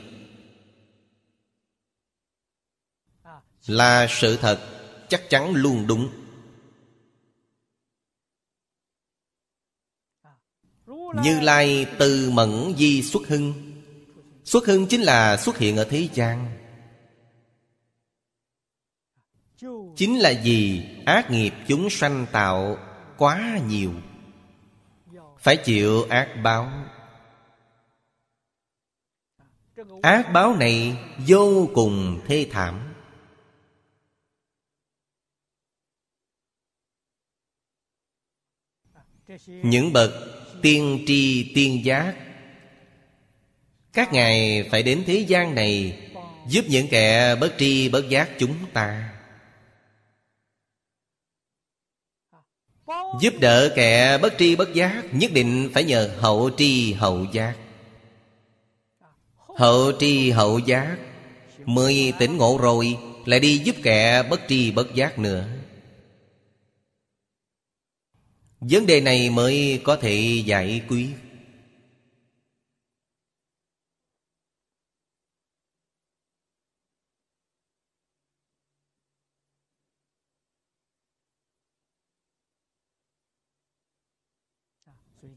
Là 3.66 4.06
sự 4.10 4.36
thật 4.36 4.60
Chắc 5.08 5.30
chắn 5.30 5.54
luôn 5.54 5.86
đúng. 5.86 6.08
Như 11.22 11.40
Lai 11.40 11.86
từ 11.98 12.30
mẫn 12.30 12.74
di 12.78 13.02
xuất 13.02 13.28
hưng. 13.28 13.54
Xuất 14.44 14.66
hưng 14.66 14.86
chính 14.86 15.00
là 15.00 15.36
xuất 15.36 15.58
hiện 15.58 15.76
ở 15.76 15.84
thế 15.84 16.08
gian. 16.14 16.65
Chính 19.96 20.18
là 20.18 20.32
vì 20.44 20.82
ác 21.06 21.30
nghiệp 21.30 21.52
chúng 21.68 21.90
sanh 21.90 22.26
tạo 22.32 22.78
quá 23.16 23.60
nhiều. 23.68 23.92
Phải 25.38 25.56
chịu 25.56 26.06
ác 26.08 26.28
báo. 26.42 26.72
Ác 30.02 30.32
báo 30.32 30.56
này 30.56 30.98
vô 31.26 31.68
cùng 31.74 32.20
thê 32.26 32.46
thảm. 32.50 32.94
Những 39.46 39.92
bậc 39.92 40.10
tiên 40.62 41.04
tri, 41.06 41.52
tiên 41.54 41.84
giác, 41.84 42.14
Các 43.92 44.12
ngài 44.12 44.68
phải 44.70 44.82
đến 44.82 45.02
thế 45.06 45.18
gian 45.28 45.54
này 45.54 46.02
Giúp 46.48 46.64
những 46.68 46.88
kẻ 46.88 47.36
bất 47.40 47.54
tri, 47.58 47.88
bất 47.88 48.08
giác 48.08 48.30
chúng 48.38 48.56
ta. 48.72 49.15
Giúp 53.20 53.34
đỡ 53.40 53.72
kẻ 53.76 54.18
bất 54.18 54.34
tri 54.38 54.56
bất 54.56 54.74
giác, 54.74 55.02
Nhất 55.12 55.32
định 55.32 55.70
phải 55.74 55.84
nhờ 55.84 56.10
hậu 56.18 56.50
tri 56.56 56.92
hậu 56.92 57.26
giác. 57.32 57.54
Hậu 59.56 59.92
tri 59.98 60.30
hậu 60.30 60.58
giác, 60.58 60.96
Mới 61.64 62.12
tỉnh 62.18 62.36
ngộ 62.36 62.58
rồi, 62.58 62.98
Lại 63.24 63.40
đi 63.40 63.58
giúp 63.58 63.76
kẻ 63.82 64.22
bất 64.22 64.40
tri 64.48 64.70
bất 64.70 64.94
giác 64.94 65.18
nữa. 65.18 65.44
Vấn 68.60 68.86
đề 68.86 69.00
này 69.00 69.30
mới 69.30 69.80
có 69.84 69.96
thể 69.96 70.42
giải 70.46 70.82
quyết. 70.88 71.08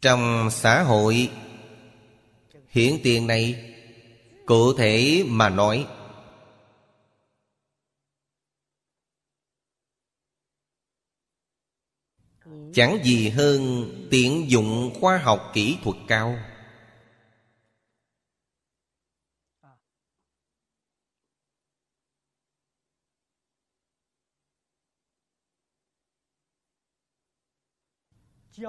Trong 0.02 0.50
xã 0.52 0.84
hội. 0.84 1.30
Hiện 2.70 3.00
tiền 3.04 3.28
này, 3.28 3.66
Cụ 4.46 4.74
thể 4.74 5.24
mà 5.28 5.50
nói, 5.50 5.88
Chẳng 12.74 13.00
gì 13.04 13.30
hơn 13.30 13.90
tiện 14.12 14.52
dụng 14.52 14.94
khoa 15.00 15.18
học 15.18 15.52
kỹ 15.54 15.78
thuật 15.84 15.98
cao. 16.08 16.36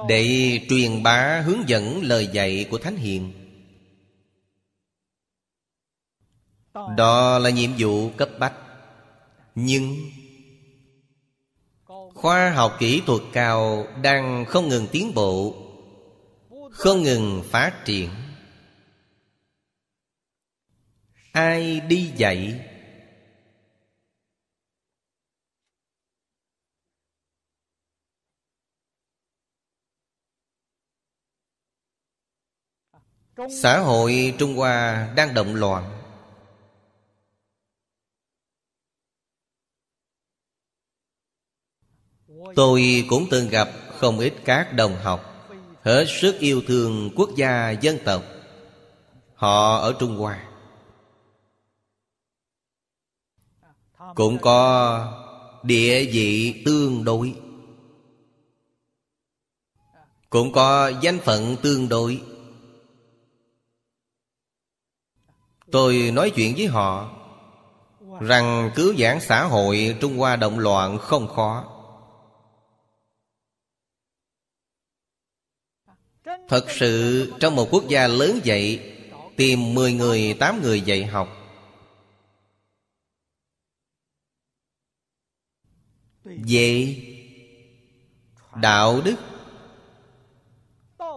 Để 0.09 0.61
truyền 0.69 1.03
bá 1.03 1.43
hướng 1.47 1.69
dẫn 1.69 2.03
lời 2.03 2.29
dạy 2.33 2.67
của 2.71 2.79
Thánh 2.79 2.97
Hiền. 2.97 3.33
Đó 6.97 7.39
là 7.39 7.51
nhiệm 7.51 7.71
vụ 7.79 8.11
cấp 8.11 8.29
bách. 8.39 8.55
Nhưng 9.55 9.97
Khoa 12.15 12.51
học 12.51 12.77
kỹ 12.79 13.03
thuật 13.07 13.23
cao 13.33 13.87
đang 14.03 14.45
không 14.49 14.69
ngừng 14.69 14.87
tiến 14.93 15.15
bộ, 15.15 15.55
Không 16.71 17.03
ngừng 17.03 17.43
phát 17.51 17.85
triển. 17.85 18.11
Ai 21.33 21.81
đi 21.81 22.11
dạy 22.17 22.70
Xã 33.49 33.79
hội 33.79 34.35
Trung 34.39 34.57
Hoa 34.57 35.09
đang 35.17 35.35
động 35.35 35.55
loạn. 35.55 35.97
Tôi 42.57 43.05
cũng 43.09 43.27
từng 43.31 43.49
gặp 43.49 43.69
không 43.99 44.19
ít 44.19 44.35
các 44.45 44.73
đồng 44.73 44.97
học 44.97 45.31
Hết 45.83 46.05
sức 46.09 46.39
yêu 46.39 46.63
thương 46.67 47.11
quốc 47.17 47.31
gia 47.37 47.71
dân 47.71 47.99
tộc. 48.05 48.23
Họ 49.35 49.77
ở 49.77 49.97
Trung 49.99 50.17
Hoa. 50.17 50.49
Cũng 54.15 54.39
có 54.39 55.63
địa 55.63 56.05
vị 56.05 56.63
tương 56.65 57.05
đối. 57.05 57.35
Cũng 60.31 60.53
có 60.53 60.93
danh 61.03 61.19
phận 61.19 61.57
tương 61.63 61.89
đối. 61.89 62.23
Tôi 65.73 66.11
nói 66.15 66.31
chuyện 66.31 66.55
với 66.57 66.67
họ 66.67 67.17
Rằng 68.21 68.71
cứu 68.75 68.95
giảng 68.99 69.21
xã 69.21 69.45
hội 69.45 69.97
Trung 70.01 70.19
Hoa 70.19 70.37
động 70.37 70.59
loạn 70.59 70.99
không 70.99 71.29
khó. 71.29 71.65
Thật 76.49 76.67
sự 76.69 77.33
trong 77.41 77.57
một 77.57 77.69
quốc 77.71 77.89
gia 77.89 78.07
lớn 78.07 78.41
vậy 78.45 78.97
Tìm 79.37 79.75
10 79.75 79.93
người, 79.93 80.37
8 80.41 80.63
người 80.63 80.81
dạy 80.81 81.05
học. 81.07 81.29
Về 86.25 86.97
Đạo 88.57 89.01
đức 89.01 89.17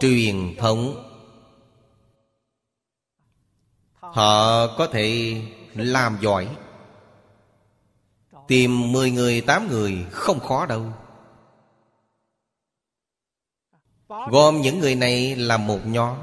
Truyền 0.00 0.56
thống 0.58 1.13
Họ 4.14 4.66
có 4.66 4.86
thể 4.86 5.40
làm 5.74 6.18
giỏi. 6.22 6.48
Tìm 8.48 8.92
10 8.92 9.10
người, 9.10 9.40
8 9.40 9.68
người 9.68 10.06
không 10.10 10.40
khó 10.40 10.66
đâu. 10.66 10.92
Gom 14.08 14.60
những 14.60 14.78
người 14.78 14.94
này 14.94 15.36
làm 15.36 15.66
một 15.66 15.80
nhóm. 15.86 16.16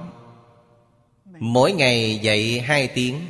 Mỗi 1.25 1.73
ngày 1.73 2.19
dạy 2.23 2.59
hai 2.59 2.87
tiếng 2.87 3.21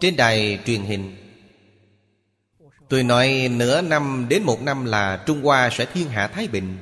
Trên 0.00 0.16
đài 0.16 0.58
truyền 0.66 0.82
hình. 0.82 1.16
Tôi 2.88 3.02
nói 3.02 3.48
nửa 3.50 3.80
năm 3.80 4.26
đến 4.28 4.42
một 4.42 4.62
năm 4.62 4.84
là 4.84 5.24
Trung 5.26 5.42
Hoa 5.42 5.70
sẽ 5.72 5.86
thiên 5.92 6.08
hạ 6.08 6.28
Thái 6.28 6.48
Bình. 6.48 6.76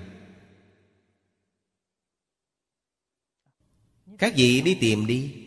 Các 4.18 4.32
vị 4.36 4.60
đi 4.60 4.74
tìm 4.80 5.06
đi. 5.06 5.45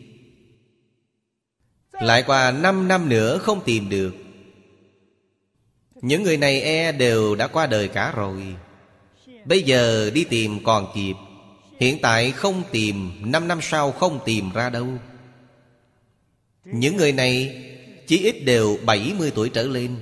Lại 2.00 2.22
qua 2.26 2.50
năm 2.50 2.88
năm 2.88 3.08
nữa 3.08 3.38
không 3.38 3.60
tìm 3.64 3.88
được. 3.88 4.14
Những 5.94 6.22
người 6.22 6.36
này 6.36 6.62
e 6.62 6.92
đều 6.92 7.34
đã 7.34 7.46
qua 7.46 7.66
đời 7.66 7.88
cả 7.88 8.12
rồi. 8.16 8.54
Bây 9.44 9.62
giờ 9.62 10.10
đi 10.10 10.24
tìm 10.24 10.64
còn 10.64 10.92
kịp. 10.94 11.14
Hiện 11.80 11.98
tại 12.02 12.32
không 12.32 12.62
tìm, 12.70 13.10
Năm 13.32 13.48
năm 13.48 13.58
sau 13.62 13.92
không 13.92 14.20
tìm 14.24 14.50
ra 14.54 14.70
đâu. 14.70 14.86
Những 16.64 16.96
người 16.96 17.12
này 17.12 17.64
Chỉ 18.06 18.18
ít 18.18 18.44
đều 18.44 18.78
70 18.86 19.32
tuổi 19.34 19.48
trở 19.48 19.62
lên. 19.62 19.96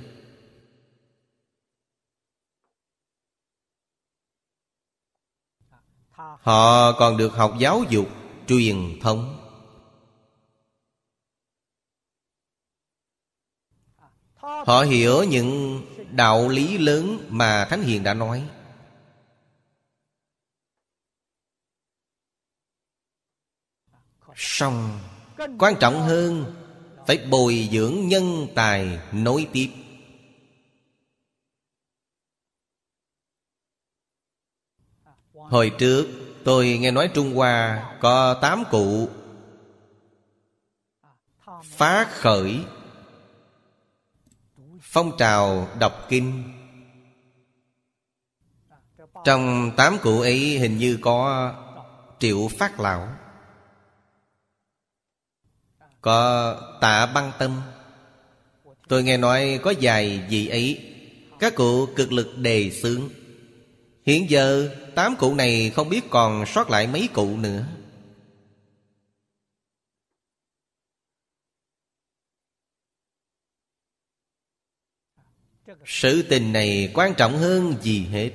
Họ 6.41 6.91
còn 6.91 7.17
được 7.17 7.33
học 7.33 7.53
giáo 7.59 7.83
dục 7.89 8.09
Truyền 8.47 8.99
thống. 9.01 9.38
Họ 14.65 14.81
hiểu 14.81 15.23
những 15.23 15.81
đạo 16.11 16.49
lý 16.49 16.77
lớn 16.77 17.27
mà 17.29 17.67
Thánh 17.69 17.81
Hiền 17.81 18.03
đã 18.03 18.13
nói. 18.13 18.49
Xong 24.35 24.99
Quan 25.59 25.75
trọng 25.79 26.01
hơn 26.01 26.55
Phải 27.07 27.17
bồi 27.17 27.69
dưỡng 27.71 28.07
nhân 28.07 28.47
tài 28.55 28.99
nối 29.11 29.47
tiếp. 29.53 29.69
Hồi 35.33 35.71
trước, 35.77 36.07
tôi 36.45 36.77
nghe 36.77 36.91
nói 36.91 37.09
Trung 37.13 37.35
Hoa 37.35 37.89
có 38.01 38.39
tám 38.41 38.63
cụ. 38.71 39.09
Phá 41.63 42.07
khởi 42.11 42.59
Phong 44.91 45.17
trào 45.17 45.67
đọc 45.79 46.05
kinh. 46.09 46.43
Trong 49.25 49.71
tám 49.77 49.97
cụ 50.01 50.19
ấy 50.19 50.59
hình 50.59 50.77
như 50.77 50.97
có 51.01 51.53
Triệu 52.19 52.47
Phát 52.57 52.79
Lão, 52.79 53.07
Có 56.01 56.55
tạ 56.81 57.05
băng 57.05 57.31
tâm. 57.39 57.61
Tôi 58.87 59.03
nghe 59.03 59.17
nói 59.17 59.59
có 59.63 59.73
vài 59.81 60.25
vị 60.29 60.47
ấy, 60.47 60.93
Các 61.39 61.55
cụ 61.55 61.85
cực 61.95 62.11
lực 62.11 62.37
đề 62.37 62.71
xướng. 62.71 63.09
Hiện 64.05 64.29
giờ 64.29 64.69
tám 64.95 65.15
cụ 65.15 65.35
này 65.35 65.71
không 65.75 65.89
biết 65.89 66.09
còn 66.09 66.45
sót 66.45 66.69
lại 66.69 66.87
mấy 66.87 67.09
cụ 67.13 67.37
nữa. 67.37 67.65
Sự 75.85 76.21
tình 76.21 76.53
này 76.53 76.91
quan 76.93 77.13
trọng 77.17 77.37
hơn 77.37 77.75
gì 77.81 78.05
hết? 78.05 78.31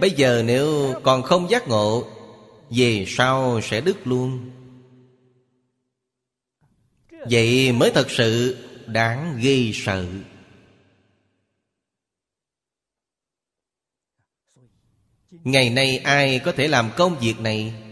Bây 0.00 0.10
giờ 0.10 0.42
nếu 0.46 0.94
còn 1.02 1.22
không 1.22 1.50
giác 1.50 1.68
ngộ, 1.68 2.10
Về 2.70 3.04
sau 3.08 3.60
sẽ 3.62 3.80
đứt 3.80 4.06
luôn. 4.06 4.50
Vậy 7.30 7.72
mới 7.72 7.90
thật 7.94 8.10
sự 8.10 8.56
đáng 8.86 9.38
ghê 9.42 9.70
sợ. 9.74 10.06
Ngày 15.30 15.70
nay 15.70 15.98
ai 15.98 16.40
có 16.44 16.52
thể 16.52 16.68
làm 16.68 16.90
công 16.96 17.18
việc 17.18 17.40
này? 17.40 17.87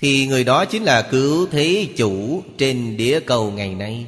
Thì 0.00 0.26
người 0.26 0.44
đó 0.44 0.64
chính 0.64 0.84
là 0.84 1.02
cứu 1.02 1.46
thế 1.50 1.88
chủ 1.96 2.42
trên 2.58 2.96
địa 2.96 3.20
cầu 3.20 3.50
ngày 3.50 3.74
nay. 3.74 4.06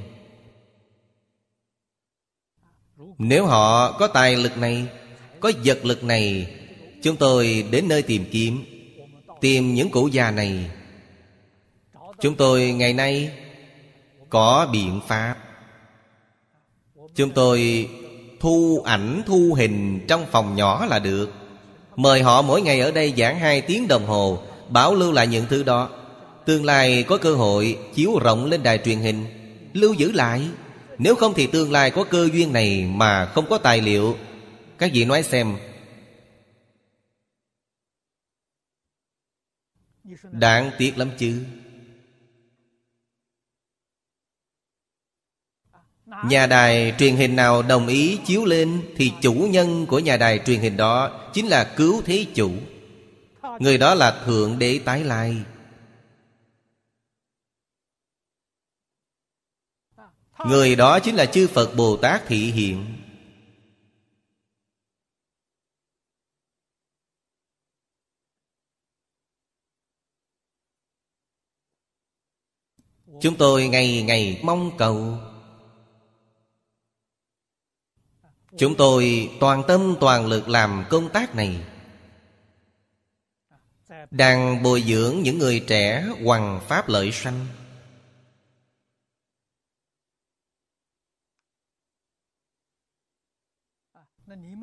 Nếu 3.19 3.47
họ 3.47 3.93
có 3.93 4.07
tài 4.07 4.37
lực 4.37 4.59
này, 4.59 4.87
Có 5.41 5.53
vật 5.65 5.85
lực 5.85 6.05
này, 6.05 6.47
Chúng 7.03 7.17
tôi 7.17 7.65
đến 7.71 7.89
nơi 7.89 8.03
tìm 8.03 8.25
kiếm, 8.31 8.65
Tìm 9.41 9.75
những 9.75 9.91
cụ 9.91 10.09
già 10.09 10.31
này. 10.31 10.71
Chúng 12.21 12.35
tôi 12.35 12.73
ngày 12.73 12.93
nay 12.93 13.31
Có 14.31 14.69
biện 14.73 15.01
pháp. 15.09 15.37
Chúng 17.15 17.31
tôi 17.31 17.89
thu 18.41 18.83
ảnh, 18.85 19.23
thu 19.27 19.55
hình 19.59 20.01
trong 20.09 20.27
phòng 20.31 20.57
nhỏ 20.57 20.87
là 20.87 20.99
được. 20.99 21.33
Mời 21.97 22.23
họ 22.23 22.43
mỗi 22.43 22.63
ngày 22.63 22.81
ở 22.81 22.91
đây 22.91 23.15
giảng 23.17 23.39
hai 23.39 23.61
tiếng 23.61 23.89
đồng 23.89 24.07
hồ. 24.07 24.43
Bảo 24.73 24.95
lưu 24.95 25.13
lại 25.13 25.27
những 25.27 25.47
thứ 25.49 25.63
đó. 25.63 25.91
Tương 26.45 26.65
lai 26.65 27.05
có 27.09 27.19
cơ 27.19 27.35
hội 27.35 27.79
chiếu 27.95 28.19
rộng 28.19 28.45
lên 28.45 28.63
đài 28.63 28.79
truyền 28.79 28.99
hình, 28.99 29.27
Lưu 29.73 29.95
giữ 29.95 30.13
lại. 30.13 30.49
Nếu 30.99 31.15
không 31.15 31.35
thì 31.37 31.47
tương 31.47 31.73
lai 31.73 31.91
có 31.91 32.05
cơ 32.05 32.29
duyên 32.33 32.53
này 32.53 32.91
mà 32.95 33.27
không 33.35 33.47
có 33.49 33.59
tài 33.59 33.81
liệu. 33.81 34.17
Các 34.79 34.91
vị 34.95 35.05
nói 35.05 35.23
xem. 35.23 35.57
Đáng 40.31 40.71
tiếc 40.79 40.99
lắm 40.99 41.11
chứ. 41.19 41.45
Nhà 46.25 46.47
đài 46.47 46.95
truyền 46.99 47.17
hình 47.17 47.37
nào 47.37 47.63
đồng 47.63 47.87
ý 47.87 48.19
chiếu 48.27 48.45
lên 48.45 48.83
Thì 48.97 49.13
chủ 49.23 49.33
nhân 49.33 49.87
của 49.87 49.99
nhà 49.99 50.17
đài 50.17 50.39
truyền 50.39 50.61
hình 50.61 50.77
đó 50.77 51.21
Chính 51.33 51.47
là 51.47 51.73
cứu 51.77 52.03
thế 52.03 52.27
chủ. 52.35 52.51
Người 53.63 53.79
đó 53.79 53.95
là 53.95 54.23
Thượng 54.27 54.59
Đế 54.59 54.81
Tái 54.85 55.05
Lai. 55.05 55.45
Người 60.47 60.77
đó 60.77 61.01
chính 61.01 61.15
là 61.15 61.27
chư 61.27 61.49
Phật 61.49 61.75
Bồ 61.77 61.97
Tát 61.97 62.23
Thị 62.27 62.53
Hiện. 62.53 62.99
Chúng 73.21 73.37
tôi 73.39 73.69
ngày 73.69 74.03
ngày 74.03 74.41
mong 74.45 74.71
cầu. 74.79 75.19
Chúng 78.59 78.77
tôi 78.77 79.31
toàn 79.41 79.63
tâm 79.69 79.97
toàn 80.01 80.27
lực 80.27 80.49
làm 80.49 80.85
công 80.91 81.09
tác 81.13 81.35
này. 81.35 81.72
Đang 84.13 84.63
bồi 84.63 84.83
dưỡng 84.87 85.23
những 85.23 85.39
người 85.39 85.61
trẻ 85.67 86.09
hoằng 86.25 86.61
pháp 86.69 86.89
lợi 86.89 87.13
sanh. 87.13 87.47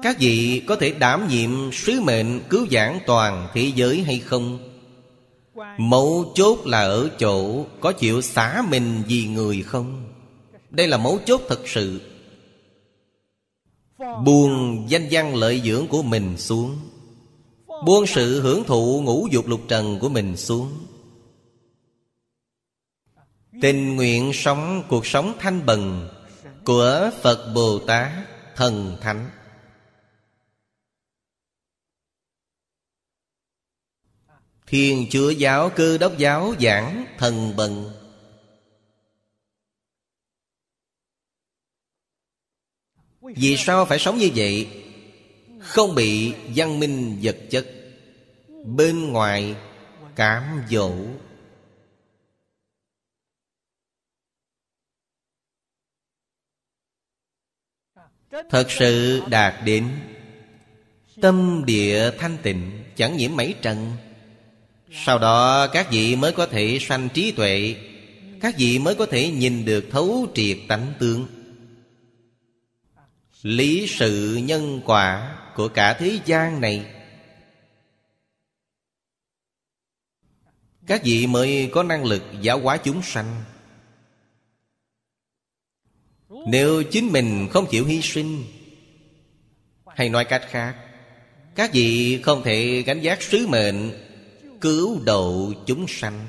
Các 0.03 0.17
vị 0.19 0.63
có 0.67 0.75
thể 0.75 0.91
đảm 0.91 1.27
nhiệm 1.27 1.71
sứ 1.71 2.01
mệnh 2.01 2.41
cứu 2.49 2.67
giảng 2.71 2.99
toàn 3.05 3.47
thế 3.53 3.71
giới 3.75 4.03
hay 4.03 4.19
không? 4.19 4.59
Mấu 5.77 6.31
chốt 6.35 6.59
là 6.65 6.81
ở 6.81 7.09
chỗ 7.19 7.65
Có 7.79 7.91
chịu 7.91 8.21
xả 8.21 8.63
mình 8.69 9.03
vì 9.07 9.27
người 9.27 9.61
không? 9.61 10.13
Đây 10.69 10.87
là 10.87 10.97
mấu 10.97 11.19
chốt 11.25 11.41
thật 11.47 11.67
sự. 11.67 12.01
Buông 14.25 14.85
danh 14.89 15.07
văn 15.11 15.35
lợi 15.35 15.61
dưỡng 15.65 15.87
của 15.87 16.03
mình 16.03 16.37
xuống. 16.37 16.88
Buông 17.85 18.07
sự 18.07 18.41
hưởng 18.41 18.63
thụ 18.63 19.01
ngũ 19.05 19.27
dục 19.31 19.47
lục 19.47 19.61
trần 19.67 19.99
của 20.01 20.09
mình 20.09 20.37
xuống. 20.37 20.87
Tình 23.61 23.95
nguyện 23.95 24.31
sống, 24.33 24.83
cuộc 24.89 25.05
sống 25.05 25.33
thanh 25.39 25.65
bần 25.65 26.09
Của 26.65 27.11
Phật 27.21 27.51
Bồ 27.55 27.79
Tát 27.79 28.11
Thần 28.55 28.97
Thánh. 29.01 29.29
Thiên 34.67 35.07
chúa 35.09 35.29
giáo 35.29 35.71
cơ 35.75 35.97
đốc 35.97 36.17
giáo 36.17 36.53
giảng 36.59 37.05
thần 37.17 37.55
bần. 37.55 37.91
Vì 43.21 43.57
sao 43.57 43.85
phải 43.85 43.99
sống 43.99 44.17
như 44.17 44.29
vậy? 44.35 44.85
Không 45.69 45.95
bị 45.95 46.33
văn 46.55 46.79
minh 46.79 47.19
vật 47.21 47.37
chất, 47.49 47.67
Bên 48.65 49.11
ngoài 49.11 49.55
cám 50.15 50.43
dỗ. 50.69 50.93
Thật 58.49 58.67
sự 58.69 59.21
đạt 59.29 59.53
đến 59.65 59.89
Tâm 61.21 61.63
địa 61.65 62.11
thanh 62.17 62.37
tịnh, 62.43 62.83
Chẳng 62.95 63.17
nhiễm 63.17 63.35
mấy 63.35 63.55
trần. 63.61 63.91
Sau 64.91 65.19
đó 65.19 65.67
các 65.67 65.91
vị 65.91 66.15
mới 66.15 66.31
có 66.31 66.45
thể 66.45 66.77
sanh 66.81 67.09
trí 67.13 67.31
tuệ, 67.31 67.75
Các 68.41 68.55
vị 68.57 68.79
mới 68.79 68.95
có 68.95 69.05
thể 69.05 69.31
nhìn 69.31 69.65
được 69.65 69.85
thấu 69.91 70.27
triệt 70.35 70.57
tánh 70.67 70.93
tướng 70.99 71.27
Lý 73.41 73.87
sự 73.87 74.39
nhân 74.43 74.81
quả 74.85 75.35
của 75.59 75.69
cả 75.69 75.93
thế 75.93 76.19
gian 76.25 76.61
này. 76.61 76.95
Các 80.87 81.01
vị 81.03 81.27
mới 81.27 81.69
có 81.73 81.83
năng 81.83 82.05
lực 82.05 82.23
giáo 82.41 82.59
hóa 82.59 82.77
chúng 82.77 83.01
sanh. 83.01 83.43
Nếu 86.29 86.83
chính 86.83 87.11
mình 87.11 87.47
không 87.51 87.65
chịu 87.69 87.85
hy 87.85 88.01
sinh, 88.01 88.45
Hay 89.85 90.09
nói 90.09 90.25
cách 90.25 90.45
khác, 90.49 90.75
Các 91.55 91.69
vị 91.73 92.21
không 92.21 92.43
thể 92.43 92.83
gánh 92.85 93.01
giác 93.01 93.21
sứ 93.21 93.47
mệnh 93.47 93.91
Cứu 94.61 95.01
độ 95.05 95.53
chúng 95.67 95.85
sanh. 95.87 96.27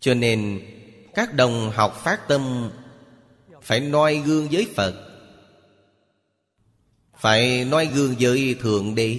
Cho 0.00 0.14
nên, 0.14 0.60
Các 1.14 1.34
đồng 1.34 1.70
học 1.70 2.00
phát 2.04 2.20
tâm 2.28 2.70
phải 3.62 3.80
noi 3.80 4.22
gương 4.26 4.48
với 4.50 4.66
Phật. 4.74 5.08
Phải 7.18 7.64
noi 7.64 7.86
gương 7.86 8.14
với 8.20 8.56
Thượng 8.60 8.94
Đế. 8.94 9.18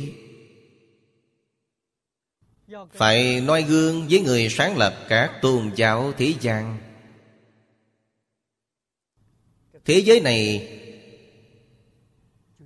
Phải 2.93 3.41
noi 3.41 3.63
gương 3.63 4.07
với 4.09 4.19
người 4.19 4.49
sáng 4.49 4.77
lập 4.77 5.05
các 5.09 5.39
tôn 5.41 5.71
giáo 5.75 6.13
thế 6.17 6.33
gian. 6.41 6.77
Thế 9.85 9.99
giới 9.99 10.19
này 10.19 10.69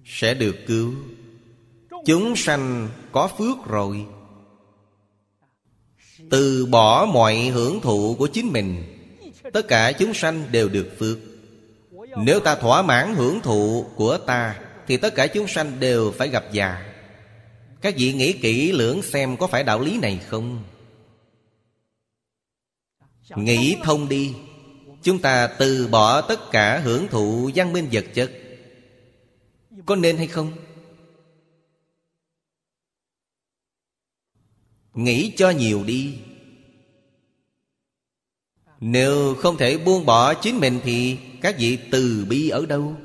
Sẽ 0.05 0.33
được 0.33 0.55
cứu. 0.67 0.93
Chúng 2.05 2.35
sanh 2.35 2.89
có 3.11 3.27
phước 3.37 3.57
rồi. 3.65 4.05
Từ 6.29 6.65
bỏ 6.65 7.05
mọi 7.05 7.35
hưởng 7.35 7.81
thụ 7.81 8.15
của 8.19 8.27
chính 8.27 8.53
mình, 8.53 8.97
Tất 9.53 9.67
cả 9.67 9.91
chúng 9.91 10.13
sanh 10.13 10.43
đều 10.51 10.69
được 10.69 10.95
phước. 10.99 11.17
Nếu 12.15 12.39
ta 12.39 12.55
thỏa 12.55 12.81
mãn 12.81 13.15
hưởng 13.15 13.41
thụ 13.41 13.85
của 13.95 14.17
ta, 14.17 14.59
Thì 14.87 14.97
tất 14.97 15.15
cả 15.15 15.27
chúng 15.27 15.47
sanh 15.47 15.79
đều 15.79 16.11
phải 16.11 16.29
gặp 16.29 16.43
già. 16.51 16.93
Các 17.81 17.93
vị 17.97 18.13
nghĩ 18.13 18.33
kỹ 18.33 18.71
lưỡng 18.71 19.01
xem 19.01 19.37
có 19.37 19.47
phải 19.47 19.63
đạo 19.63 19.79
lý 19.79 19.97
này 19.97 20.19
không? 20.27 20.63
Nghĩ 23.35 23.77
thông 23.83 24.09
đi. 24.09 24.35
Chúng 25.03 25.19
ta 25.19 25.47
từ 25.47 25.87
bỏ 25.87 26.21
tất 26.21 26.51
cả 26.51 26.79
hưởng 26.79 27.07
thụ 27.07 27.51
văn 27.55 27.73
minh 27.73 27.87
vật 27.91 28.05
chất. 28.13 28.31
Có 29.85 29.95
nên 29.95 30.17
hay 30.17 30.27
không? 30.27 30.51
Nghĩ 34.93 35.33
cho 35.37 35.49
nhiều 35.49 35.83
đi. 35.83 36.17
Nếu 38.81 39.35
không 39.35 39.57
thể 39.57 39.77
buông 39.77 40.05
bỏ 40.05 40.33
chính 40.33 40.59
mình 40.59 40.79
Thì 40.83 41.17
các 41.41 41.55
vị 41.59 41.79
từ 41.91 42.25
bi 42.29 42.49
ở 42.49 42.65
đâu? 42.65 42.95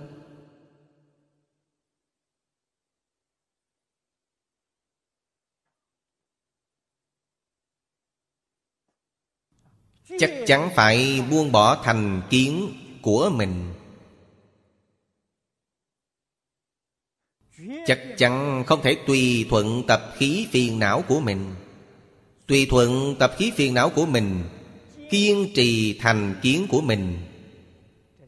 chắc 10.19 10.31
chắn 10.47 10.71
phải 10.77 11.23
buông 11.31 11.53
bỏ 11.53 11.83
thành 11.85 12.23
kiến 12.31 12.73
của 13.03 13.31
mình 13.35 13.73
chắc 17.87 18.01
chắn 18.19 18.65
không 18.67 18.83
thể 18.83 18.97
tùy 19.07 19.47
thuận 19.51 19.83
tập 19.89 20.13
khí 20.17 20.47
phiền 20.51 20.79
não 20.79 21.05
của 21.09 21.21
mình 21.21 21.55
tùy 22.47 22.67
thuận 22.71 23.17
tập 23.19 23.35
khí 23.39 23.53
phiền 23.57 23.75
não 23.75 23.91
của 23.91 24.07
mình 24.07 24.45
kiên 25.13 25.53
trì 25.55 25.99
thành 25.99 26.35
kiến 26.43 26.67
của 26.71 26.81
mình. 26.81 27.19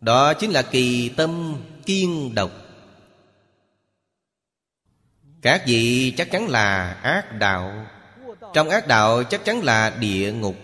Đó 0.00 0.34
chính 0.34 0.50
là 0.50 0.62
kỳ 0.62 1.08
tâm 1.08 1.62
kiên 1.86 2.34
độc. 2.34 2.50
Các 5.42 5.64
vị 5.66 6.14
chắc 6.16 6.30
chắn 6.30 6.48
là 6.48 6.92
ác 6.92 7.38
đạo. 7.38 7.86
Trong 8.54 8.68
ác 8.68 8.86
đạo 8.86 9.24
chắc 9.24 9.44
chắn 9.44 9.62
là 9.62 9.96
địa 10.00 10.32
ngục. 10.32 10.56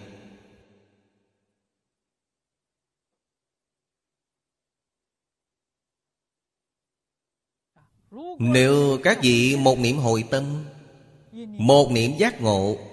Nếu 8.39 8.99
các 9.05 9.19
vị 9.23 9.57
một 9.57 9.79
niệm 9.79 9.97
hồi 9.97 10.25
tâm, 10.31 10.65
Một 11.59 11.91
niệm 11.93 12.13
giác 12.19 12.41
ngộ 12.41 12.90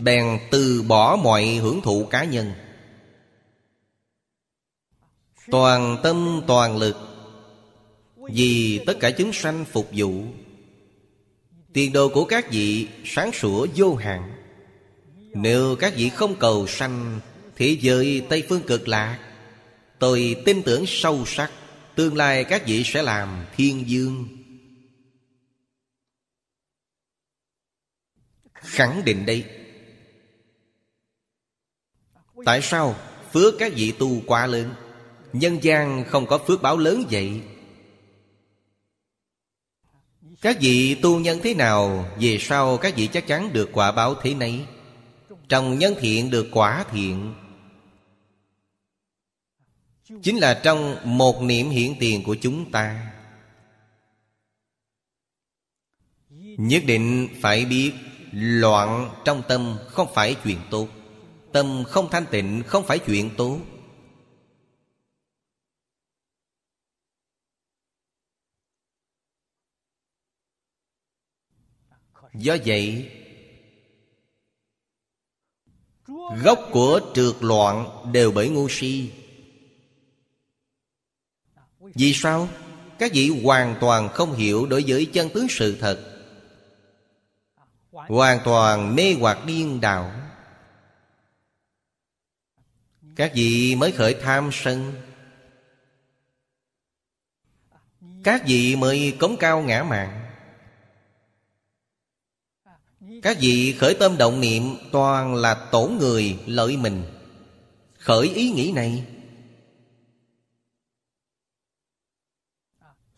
Bèn 0.00 0.38
từ 0.50 0.82
bỏ 0.82 1.16
mọi 1.16 1.44
hưởng 1.44 1.80
thụ 1.80 2.06
cá 2.10 2.24
nhân. 2.24 2.52
Toàn 5.50 5.96
tâm, 6.02 6.42
toàn 6.46 6.76
lực, 6.76 6.96
Vì 8.32 8.80
tất 8.86 8.96
cả 9.00 9.10
chúng 9.10 9.32
sanh 9.32 9.64
phục 9.64 9.88
vụ. 9.92 10.22
Tiền 11.72 11.92
đồ 11.92 12.08
của 12.08 12.24
các 12.24 12.50
vị 12.50 12.88
sáng 13.04 13.32
sủa 13.32 13.66
vô 13.76 13.94
hạn. 13.94 14.32
Nếu 15.34 15.76
các 15.76 15.92
vị 15.96 16.08
không 16.08 16.34
cầu 16.38 16.66
sanh, 16.66 17.20
Thế 17.56 17.76
giới 17.80 18.26
Tây 18.28 18.44
Phương 18.48 18.62
cực 18.62 18.88
lạc. 18.88 19.18
Tôi 19.98 20.36
tin 20.44 20.62
tưởng 20.62 20.84
sâu 20.86 21.24
sắc, 21.26 21.50
Tương 21.94 22.16
lai 22.16 22.44
các 22.44 22.66
vị 22.66 22.82
sẽ 22.84 23.02
làm 23.02 23.44
thiên 23.56 23.88
dương 23.88 24.28
Khẳng 28.54 29.04
định 29.04 29.26
đây. 29.26 29.44
Tại 32.44 32.62
sao 32.62 32.96
phước 33.32 33.54
các 33.58 33.72
vị 33.76 33.92
tu 33.98 34.20
quá 34.26 34.46
lớn? 34.46 34.74
Nhân 35.32 35.58
gian 35.62 36.04
không 36.04 36.26
có 36.26 36.38
phước 36.38 36.62
báo 36.62 36.76
lớn 36.76 37.04
vậy. 37.10 37.42
Các 40.40 40.56
vị 40.60 40.94
tu 40.94 41.20
nhân 41.20 41.40
thế 41.42 41.54
nào? 41.54 42.08
Về 42.20 42.38
sau 42.40 42.76
các 42.76 42.96
vị 42.96 43.06
chắc 43.12 43.26
chắn 43.26 43.52
được 43.52 43.68
quả 43.72 43.92
báo 43.92 44.14
thế 44.14 44.34
này? 44.34 44.66
Trong 45.48 45.78
nhân 45.78 45.94
thiện 46.00 46.30
được 46.30 46.48
quả 46.52 46.84
thiện. 46.90 47.34
Chính 50.22 50.36
là 50.38 50.60
trong 50.64 50.96
một 51.04 51.42
niệm 51.42 51.70
hiện 51.70 51.94
tiền 52.00 52.22
của 52.24 52.36
chúng 52.40 52.70
ta. 52.70 53.12
Nhất 56.56 56.82
định 56.86 57.28
phải 57.40 57.64
biết 57.64 57.92
Loạn 58.32 59.10
trong 59.24 59.42
tâm 59.48 59.78
không 59.86 60.08
phải 60.14 60.36
chuyện 60.44 60.58
tốt. 60.70 60.88
Tâm 61.52 61.84
không 61.88 62.08
thanh 62.10 62.26
tịnh, 62.30 62.62
không 62.66 62.84
phải 62.86 62.98
chuyện 62.98 63.30
tốt 63.36 63.58
Do 72.34 72.56
vậy, 72.66 73.10
Gốc 76.42 76.68
của 76.72 77.00
trượt 77.14 77.34
loạn 77.40 77.86
đều 78.12 78.32
bởi 78.32 78.48
ngu 78.48 78.66
si. 78.68 79.10
Vì 81.80 82.12
sao? 82.14 82.48
Các 82.98 83.12
vị 83.12 83.42
hoàn 83.44 83.76
toàn 83.80 84.08
không 84.08 84.34
hiểu 84.34 84.66
đối 84.66 84.84
với 84.86 85.06
chân 85.06 85.28
tướng 85.34 85.46
sự 85.50 85.76
thật. 85.80 86.24
Hoàn 87.90 88.40
toàn 88.44 88.94
mê 88.96 89.14
hoặc 89.20 89.38
điên 89.46 89.80
đảo. 89.80 90.12
Các 93.18 93.32
vị 93.34 93.74
mới 93.74 93.92
khởi 93.92 94.14
tham 94.14 94.50
sân. 94.52 94.92
Các 98.24 98.42
vị 98.46 98.76
mới 98.76 99.16
cống 99.18 99.36
cao 99.36 99.62
ngã 99.62 99.82
mạng 99.82 100.30
Các 103.22 103.36
vị 103.40 103.76
khởi 103.78 103.94
tâm 103.94 104.18
động 104.18 104.40
niệm, 104.40 104.62
Toàn 104.92 105.34
là 105.34 105.68
tổ 105.72 105.90
người 106.00 106.38
lợi 106.46 106.76
mình. 106.76 107.02
Khởi 107.98 108.28
ý 108.28 108.50
nghĩ 108.50 108.72
này. 108.74 109.04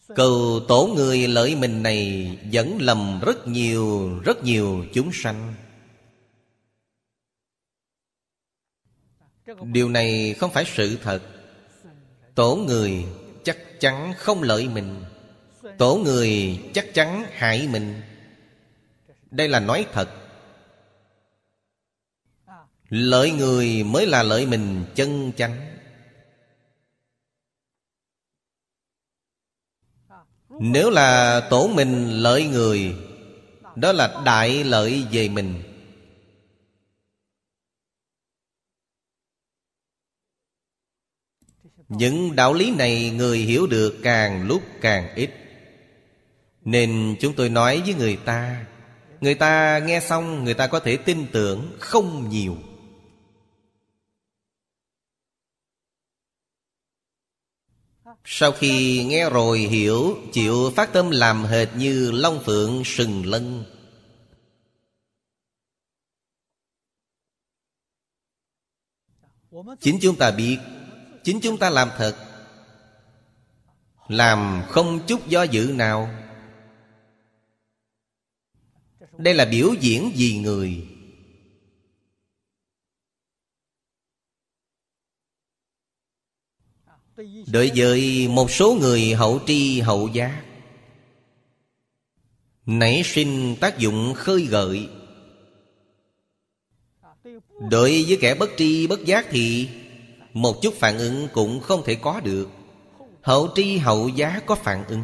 Cầu 0.07 0.61
tổ 0.69 0.93
người 0.97 1.29
lợi 1.29 1.57
mình 1.57 1.83
này 1.83 2.31
Dẫn 2.51 2.79
lầm 2.81 3.21
rất 3.27 3.49
nhiều 3.49 4.19
Rất 4.25 4.45
nhiều 4.45 4.85
chúng 4.95 5.11
sanh. 5.13 5.55
Điều 9.63 9.89
này 9.89 10.35
không 10.39 10.51
phải 10.51 10.65
sự 10.65 10.99
thật. 11.03 11.23
Tổ 12.35 12.57
người 12.57 13.05
chắc 13.45 13.59
chắn 13.81 14.13
không 14.17 14.43
lợi 14.43 14.69
mình. 14.69 15.05
Tổ 15.79 15.97
người 16.05 16.61
chắc 16.75 16.95
chắn 16.95 17.25
hại 17.33 17.69
mình. 17.69 18.01
Đây 19.31 19.49
là 19.49 19.61
nói 19.61 19.87
thật. 19.93 20.09
Lợi 22.89 23.31
người 23.31 23.85
mới 23.85 24.07
là 24.07 24.23
lợi 24.23 24.47
mình 24.47 24.85
chân 24.95 25.33
chánh. 25.37 25.77
Nếu 30.49 30.91
là 30.91 31.41
tổ 31.51 31.71
mình 31.75 32.11
lợi 32.11 32.45
người, 32.45 32.95
Đó 33.77 33.93
là 33.93 34.23
đại 34.25 34.65
lợi 34.65 35.05
về 35.13 35.29
mình. 35.29 35.70
Những 41.91 42.37
đạo 42.37 42.55
lý 42.55 42.71
này 42.71 43.11
người 43.11 43.39
hiểu 43.39 43.67
được 43.67 43.99
càng 44.03 44.47
lúc 44.47 44.63
càng 44.81 45.15
ít. 45.15 45.31
Nên 46.65 47.17
chúng 47.21 47.35
tôi 47.35 47.49
nói 47.49 47.83
với 47.87 47.95
người 47.95 48.17
ta 48.17 48.67
Người 49.21 49.35
ta 49.35 49.79
nghe 49.79 50.01
xong 50.01 50.45
người 50.45 50.55
ta 50.55 50.67
có 50.67 50.81
thể 50.81 50.97
tin 50.97 51.27
tưởng 51.33 51.77
không 51.81 52.29
nhiều. 52.29 52.57
Sau 58.25 58.53
khi 58.53 59.05
nghe 59.05 59.31
rồi 59.31 59.59
hiểu, 59.59 60.19
Chịu 60.33 60.73
phát 60.77 60.93
tâm 60.93 61.11
làm 61.11 61.45
hệt 61.45 61.69
như 61.77 62.11
Long 62.11 62.43
Phượng 62.45 62.83
sừng 62.85 63.27
lân. 63.27 63.65
Chính 69.81 69.99
chúng 70.03 70.17
ta 70.17 70.31
biết 70.31 70.59
Chính 71.25 71.41
chúng 71.41 71.59
ta 71.59 71.71
làm 71.71 71.89
thật. 71.97 72.17
Làm 74.09 74.63
không 74.69 75.01
chút 75.07 75.29
do 75.29 75.43
dự 75.43 75.73
nào. 75.75 76.11
Đây 79.19 79.35
là 79.35 79.45
biểu 79.45 79.75
diễn 79.81 80.13
vì 80.17 80.39
người. 80.39 80.87
Đối 87.53 87.73
với 87.75 88.29
một 88.29 88.51
số 88.51 88.75
người 88.81 89.15
hậu 89.15 89.41
tri 89.47 89.81
hậu 89.81 90.09
giác, 90.09 90.45
Nảy 92.67 93.03
sinh 93.05 93.57
tác 93.61 93.79
dụng 93.79 94.15
khơi 94.17 94.47
gợi. 94.47 94.89
Đối 97.71 98.05
với 98.09 98.19
kẻ 98.21 98.35
bất 98.35 98.51
tri 98.57 98.87
bất 98.87 99.05
giác 99.05 99.27
thì 99.31 99.69
một 100.33 100.57
chút 100.63 100.75
phản 100.75 100.99
ứng 100.99 101.29
cũng 101.33 101.61
không 101.61 101.83
thể 101.85 101.95
có 101.95 102.21
được. 102.21 102.49
Hậu 103.23 103.49
tri 103.55 103.79
hậu 103.79 104.09
giác 104.09 104.43
có 104.47 104.55
phản 104.55 104.85
ứng. 104.85 105.03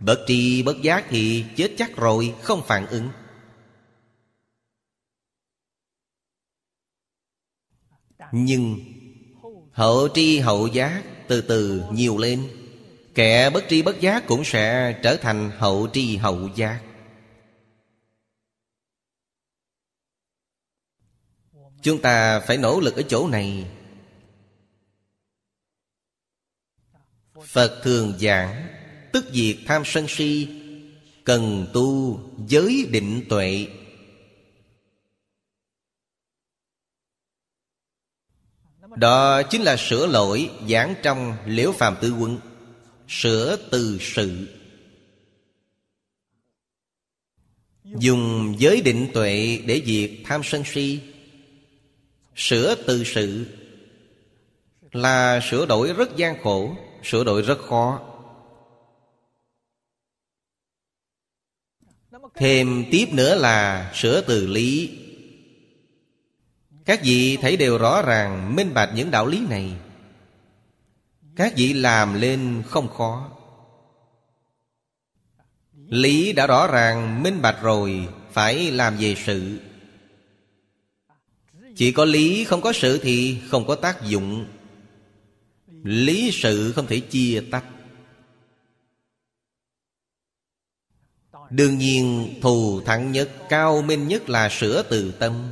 Bất 0.00 0.24
tri 0.26 0.62
bất 0.62 0.82
giác 0.82 1.04
thì 1.08 1.44
chết 1.56 1.70
chắc 1.78 1.96
rồi, 1.96 2.34
không 2.42 2.62
phản 2.66 2.86
ứng. 2.86 3.08
Nhưng 8.32 8.78
Hậu 9.72 10.08
tri 10.14 10.38
hậu 10.38 10.66
giác 10.66 11.02
từ 11.28 11.40
từ 11.40 11.82
nhiều 11.92 12.18
lên. 12.18 12.48
Kẻ 13.14 13.50
bất 13.50 13.64
tri 13.68 13.82
bất 13.82 14.00
giác 14.00 14.26
cũng 14.26 14.44
sẽ 14.44 14.92
trở 15.02 15.16
thành 15.16 15.50
hậu 15.58 15.88
tri 15.92 16.16
hậu 16.16 16.48
giác 16.54 16.80
Chúng 21.82 22.02
ta 22.02 22.40
phải 22.40 22.56
nỗ 22.56 22.80
lực 22.80 22.96
ở 22.96 23.02
chỗ 23.02 23.28
này. 23.28 23.70
Phật 27.46 27.80
thường 27.82 28.14
giảng, 28.20 28.66
Tức 29.12 29.24
diệt 29.32 29.56
tham 29.66 29.82
sân 29.84 30.06
si, 30.08 30.48
Cần 31.24 31.66
tu 31.72 32.20
giới 32.48 32.86
định 32.90 33.24
tuệ. 33.28 33.66
Đó 38.96 39.42
chính 39.42 39.62
là 39.62 39.76
sửa 39.76 40.06
lỗi 40.06 40.50
giảng 40.68 40.94
trong 41.02 41.36
liễu 41.46 41.72
phàm 41.72 41.96
tư 42.00 42.14
quân 42.20 42.38
Sửa 43.08 43.56
từ 43.70 43.98
sự. 44.00 44.48
Dùng 47.84 48.54
giới 48.58 48.80
định 48.80 49.08
tuệ 49.14 49.62
để 49.66 49.82
diệt 49.86 50.10
tham 50.24 50.40
sân 50.44 50.62
si, 50.64 51.00
Sửa 52.36 52.74
từ 52.74 53.04
sự 53.04 53.46
Là 54.92 55.40
sửa 55.50 55.66
đổi 55.66 55.92
rất 55.92 56.16
gian 56.16 56.42
khổ. 56.42 56.76
Sửa 57.02 57.24
đổi 57.24 57.42
rất 57.42 57.58
khó. 57.58 58.00
Thêm 62.34 62.84
tiếp 62.90 63.06
nữa 63.12 63.34
là 63.34 63.90
sửa 63.94 64.20
từ 64.20 64.46
lý. 64.46 64.98
Các 66.84 67.00
vị 67.02 67.36
thấy 67.36 67.56
đều 67.56 67.78
rõ 67.78 68.02
ràng, 68.02 68.56
minh 68.56 68.74
bạch 68.74 68.90
những 68.94 69.10
đạo 69.10 69.26
lý 69.26 69.46
này. 69.48 69.72
Các 71.36 71.52
vị 71.56 71.72
làm 71.72 72.20
lên 72.20 72.62
không 72.66 72.88
khó. 72.88 73.30
Lý 75.86 76.32
đã 76.32 76.46
rõ 76.46 76.66
ràng, 76.66 77.22
minh 77.22 77.42
bạch 77.42 77.62
rồi, 77.62 78.08
Phải 78.32 78.70
làm 78.70 78.96
về 78.96 79.14
sự. 79.26 79.58
Chỉ 81.76 81.92
có 81.92 82.04
lý 82.04 82.44
không 82.44 82.60
có 82.60 82.72
sự 82.72 82.98
thì 83.02 83.38
không 83.48 83.66
có 83.66 83.74
tác 83.74 84.04
dụng. 84.04 84.46
Lý 85.82 86.30
sự 86.32 86.72
không 86.72 86.86
thể 86.86 87.00
chia 87.00 87.42
tách. 87.50 87.64
Đương 91.50 91.78
nhiên, 91.78 92.34
thù 92.42 92.80
thắng 92.80 93.12
nhất, 93.12 93.30
Cao 93.48 93.82
minh 93.82 94.08
nhất 94.08 94.28
là 94.28 94.48
sửa 94.48 94.82
từ 94.82 95.12
tâm. 95.12 95.50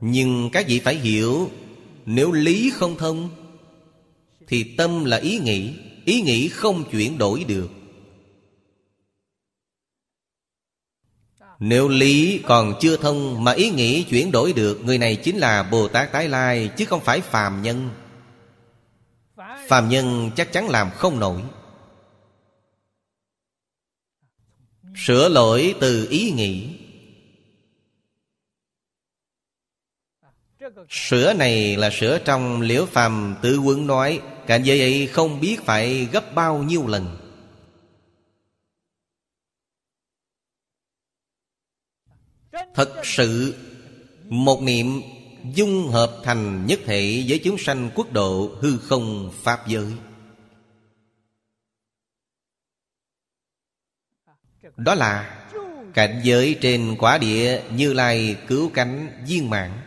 Nhưng 0.00 0.50
các 0.52 0.66
vị 0.68 0.80
phải 0.80 0.94
hiểu, 0.94 1.50
Nếu 2.06 2.32
lý 2.32 2.70
không 2.74 2.96
thông, 2.98 3.30
Thì 4.46 4.74
tâm 4.76 5.04
là 5.04 5.16
ý 5.16 5.38
nghĩ 5.38 5.74
Ý 6.04 6.20
nghĩ 6.20 6.48
không 6.48 6.90
chuyển 6.90 7.18
đổi 7.18 7.44
được. 7.44 7.77
Nếu 11.58 11.88
lý 11.88 12.42
còn 12.46 12.74
chưa 12.80 12.96
thông 12.96 13.44
Mà 13.44 13.52
ý 13.52 13.70
nghĩ 13.70 14.02
chuyển 14.02 14.32
đổi 14.32 14.52
được, 14.52 14.84
Người 14.84 14.98
này 14.98 15.16
chính 15.16 15.36
là 15.36 15.62
Bồ 15.62 15.88
Tát 15.88 16.12
Tái 16.12 16.28
Lai, 16.28 16.70
Chứ 16.76 16.84
không 16.84 17.00
phải 17.00 17.20
phàm 17.20 17.62
nhân. 17.62 17.90
Phàm 19.68 19.88
nhân 19.88 20.30
chắc 20.36 20.52
chắn 20.52 20.68
làm 20.68 20.90
không 20.90 21.20
nổi. 21.20 21.42
Sửa 24.96 25.28
lỗi 25.28 25.74
từ 25.80 26.06
ý 26.10 26.30
nghĩ. 26.30 26.78
Sửa 30.88 31.32
này 31.32 31.76
là 31.76 31.90
sửa 31.90 32.18
trong 32.18 32.60
liễu 32.60 32.86
phàm 32.86 33.36
tự 33.42 33.58
quân 33.58 33.86
nói, 33.86 34.20
Cảnh 34.46 34.62
giới 34.62 34.80
ấy 34.80 35.06
không 35.06 35.40
biết 35.40 35.56
phải 35.64 36.08
gấp 36.12 36.34
bao 36.34 36.58
nhiêu 36.58 36.86
lần. 36.86 37.27
Thật 42.74 43.00
sự, 43.04 43.54
Một 44.28 44.62
niệm 44.62 45.02
dung 45.54 45.88
hợp 45.88 46.20
thành 46.24 46.66
nhất 46.66 46.80
thể 46.84 47.24
với 47.28 47.40
chúng 47.44 47.58
sanh 47.58 47.90
quốc 47.94 48.12
độ 48.12 48.50
hư 48.60 48.78
không 48.78 49.32
pháp 49.42 49.66
giới. 49.66 49.92
Đó 54.76 54.94
là 54.94 55.44
cảnh 55.94 56.20
giới 56.24 56.58
trên 56.60 56.96
quả 56.98 57.18
địa 57.18 57.62
Như 57.70 57.92
Lai 57.92 58.36
cứu 58.46 58.70
cánh 58.74 59.24
viên 59.26 59.50
mạng 59.50 59.80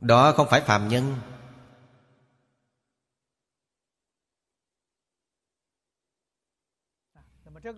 đó 0.00 0.32
không 0.32 0.46
phải 0.50 0.60
phàm 0.60 0.88
nhân 0.88 1.16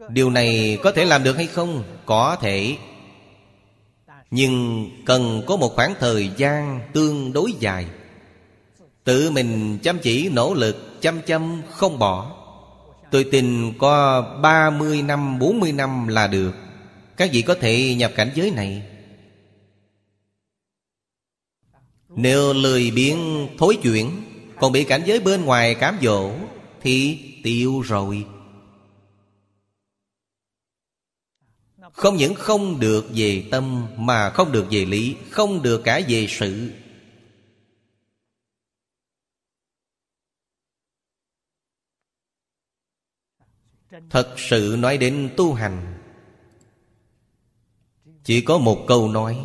điều 0.08 0.30
này 0.30 0.78
có 0.82 0.92
thể 0.92 1.04
làm 1.04 1.24
được 1.24 1.36
hay 1.36 1.46
không? 1.46 1.84
Có 2.06 2.36
thể. 2.40 2.76
Nhưng 4.30 4.86
cần 5.06 5.42
có 5.46 5.56
một 5.56 5.72
khoảng 5.74 5.94
thời 6.00 6.30
gian 6.36 6.80
tương 6.92 7.32
đối 7.32 7.52
dài. 7.52 7.86
Tự 9.04 9.30
mình 9.30 9.78
chăm 9.82 9.98
chỉ, 9.98 10.28
nỗ 10.28 10.54
lực, 10.54 11.00
chăm 11.00 11.20
chăm, 11.26 11.62
không 11.70 11.98
bỏ. 11.98 12.36
Tôi 13.10 13.24
tin 13.24 13.72
có 13.78 14.22
30 14.42 15.02
năm 15.02 15.38
40 15.38 15.72
năm 15.72 16.08
là 16.08 16.26
được. 16.26 16.52
Các 17.16 17.30
vị 17.32 17.42
có 17.42 17.54
thể 17.54 17.94
nhập 17.94 18.12
cảnh 18.16 18.30
giới 18.34 18.50
này. 18.50 18.82
Nếu 22.08 22.52
lười 22.52 22.90
biến 22.90 23.48
thối 23.58 23.78
chuyển, 23.82 24.10
Còn 24.60 24.72
bị 24.72 24.84
cảnh 24.84 25.02
giới 25.06 25.20
bên 25.20 25.44
ngoài 25.44 25.74
cám 25.74 25.98
dỗ, 26.02 26.30
Thì 26.82 27.18
tiêu 27.44 27.80
rồi. 27.80 28.24
Không 31.92 32.16
những 32.16 32.34
không 32.34 32.80
được 32.80 33.06
về 33.14 33.44
tâm, 33.50 33.86
Mà 33.96 34.30
không 34.30 34.52
được 34.52 34.66
về 34.70 34.84
lý, 34.84 35.16
Không 35.30 35.62
được 35.62 35.80
cả 35.84 36.00
về 36.08 36.26
sự. 36.28 36.70
Thật 44.10 44.34
sự 44.36 44.76
nói 44.78 44.98
đến 44.98 45.30
tu 45.36 45.52
hành, 45.52 45.98
Chỉ 48.24 48.40
có 48.40 48.58
một 48.58 48.84
câu 48.88 49.08
nói, 49.08 49.38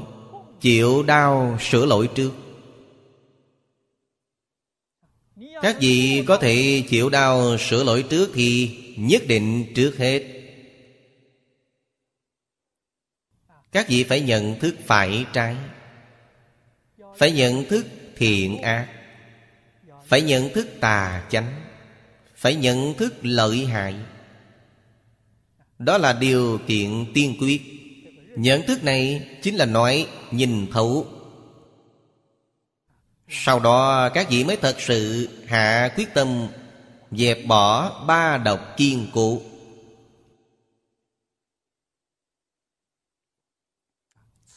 Chịu 0.62 1.04
đau 1.04 1.58
sửa 1.62 1.86
lỗi 1.86 2.10
trước. 2.16 2.32
Các 5.62 5.78
vị 5.80 6.24
có 6.28 6.38
thể 6.38 6.84
chịu 6.90 7.10
đau 7.10 7.58
sửa 7.58 7.84
lỗi 7.84 8.06
trước 8.10 8.32
Thì 8.34 8.78
nhất 8.98 9.24
định 9.28 9.74
trước 9.76 9.98
hết. 9.98 10.45
Các 13.76 13.88
vị 13.88 14.04
phải 14.04 14.22
nhận 14.22 14.60
thức 14.60 14.76
phải 14.86 15.26
trái. 15.34 15.56
Phải 17.18 17.32
nhận 17.32 17.66
thức 17.66 17.86
thiện 18.16 18.62
ác. 18.62 18.88
Phải 20.06 20.22
nhận 20.22 20.54
thức 20.54 20.68
tà 20.80 21.24
chánh. 21.30 21.62
Phải 22.36 22.56
nhận 22.56 22.94
thức 22.94 23.14
lợi 23.22 23.66
hại. 23.66 23.96
Đó 25.80 25.98
là 25.98 26.14
điều 26.14 26.60
kiện 26.68 27.06
tiên 27.14 27.36
quyết. 27.40 27.62
Nhận 28.38 28.62
thức 28.62 28.84
này 28.84 29.28
chính 29.42 29.56
là 29.56 29.66
nói 29.66 30.08
nhìn 30.32 30.68
thấu. 30.72 31.08
Sau 33.30 33.60
đó, 33.60 34.10
các 34.10 34.30
vị 34.30 34.44
mới 34.44 34.56
thật 34.56 34.76
sự 34.80 35.30
hạ 35.48 35.90
quyết 35.98 36.14
tâm, 36.14 36.48
Dẹp 37.12 37.46
bỏ 37.46 37.92
ba 38.08 38.38
độc 38.38 38.60
kiên 38.78 39.08
cố. 39.14 39.42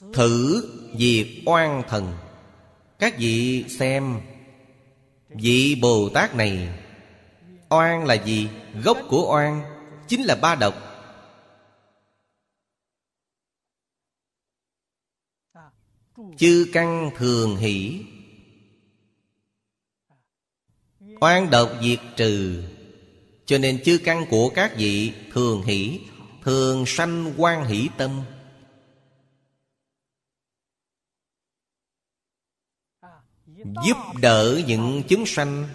Thử 0.00 0.62
diệt 0.98 1.26
oan 1.46 1.82
thần. 1.88 2.12
Các 2.98 3.18
vị 3.18 3.64
xem, 3.68 4.20
Vị 5.28 5.78
Bồ 5.82 6.08
Tát 6.08 6.34
này 6.34 6.68
Oan 7.68 8.04
là 8.04 8.14
gì? 8.14 8.48
Gốc 8.84 8.98
của 9.08 9.32
oan 9.34 9.62
Chính 10.08 10.22
là 10.22 10.34
ba 10.34 10.54
độc. 10.54 10.74
Chư 16.36 16.66
căn 16.72 17.10
thường 17.16 17.56
hỷ. 17.56 18.04
Oan 21.20 21.50
độc 21.50 21.70
diệt 21.82 21.98
trừ. 22.16 22.64
Cho 23.46 23.58
nên 23.58 23.82
chư 23.84 23.98
căn 24.04 24.24
của 24.30 24.48
các 24.54 24.76
vị 24.76 25.12
thường 25.32 25.62
hỷ, 25.62 26.00
Thường 26.42 26.86
sanh 26.86 27.34
quan 27.36 27.64
hỷ 27.64 27.88
tâm. 27.98 28.22
Giúp 33.64 33.96
đỡ 34.20 34.62
những 34.66 35.02
chúng 35.08 35.26
sanh. 35.26 35.68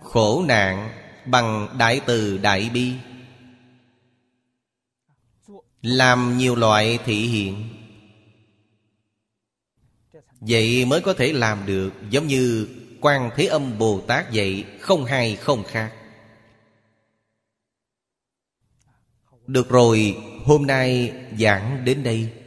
Khổ 0.00 0.44
nạn 0.48 0.90
bằng 1.26 1.68
đại 1.78 2.00
từ 2.06 2.38
đại 2.38 2.70
bi. 2.74 2.92
Làm 5.82 6.38
nhiều 6.38 6.54
loại 6.54 6.98
thị 7.04 7.26
hiện. 7.26 7.68
Vậy 10.40 10.84
mới 10.84 11.00
có 11.00 11.14
thể 11.14 11.32
làm 11.32 11.66
được, 11.66 11.90
Giống 12.10 12.26
như 12.26 12.68
quan 13.00 13.30
Thế 13.36 13.46
Âm 13.46 13.78
Bồ 13.78 14.00
Tát 14.00 14.26
vậy 14.32 14.64
Không 14.80 15.04
hay 15.04 15.36
không 15.36 15.64
khác. 15.64 15.92
Được 19.46 19.68
rồi, 19.68 20.16
Hôm 20.44 20.66
nay 20.66 21.12
giảng 21.38 21.84
đến 21.84 22.02
đây. 22.02 22.41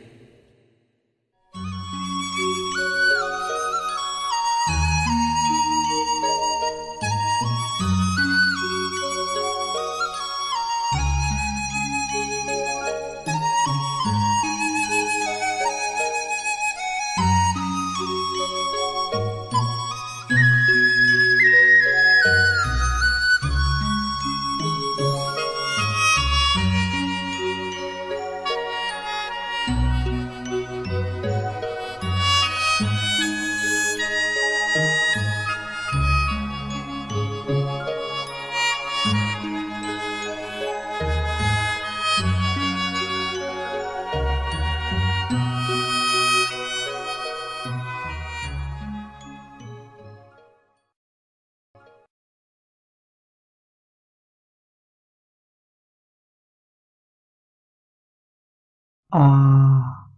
啊 59.15 60.09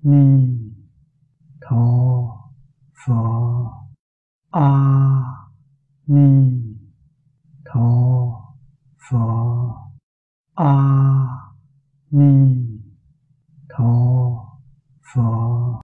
你 0.00 0.51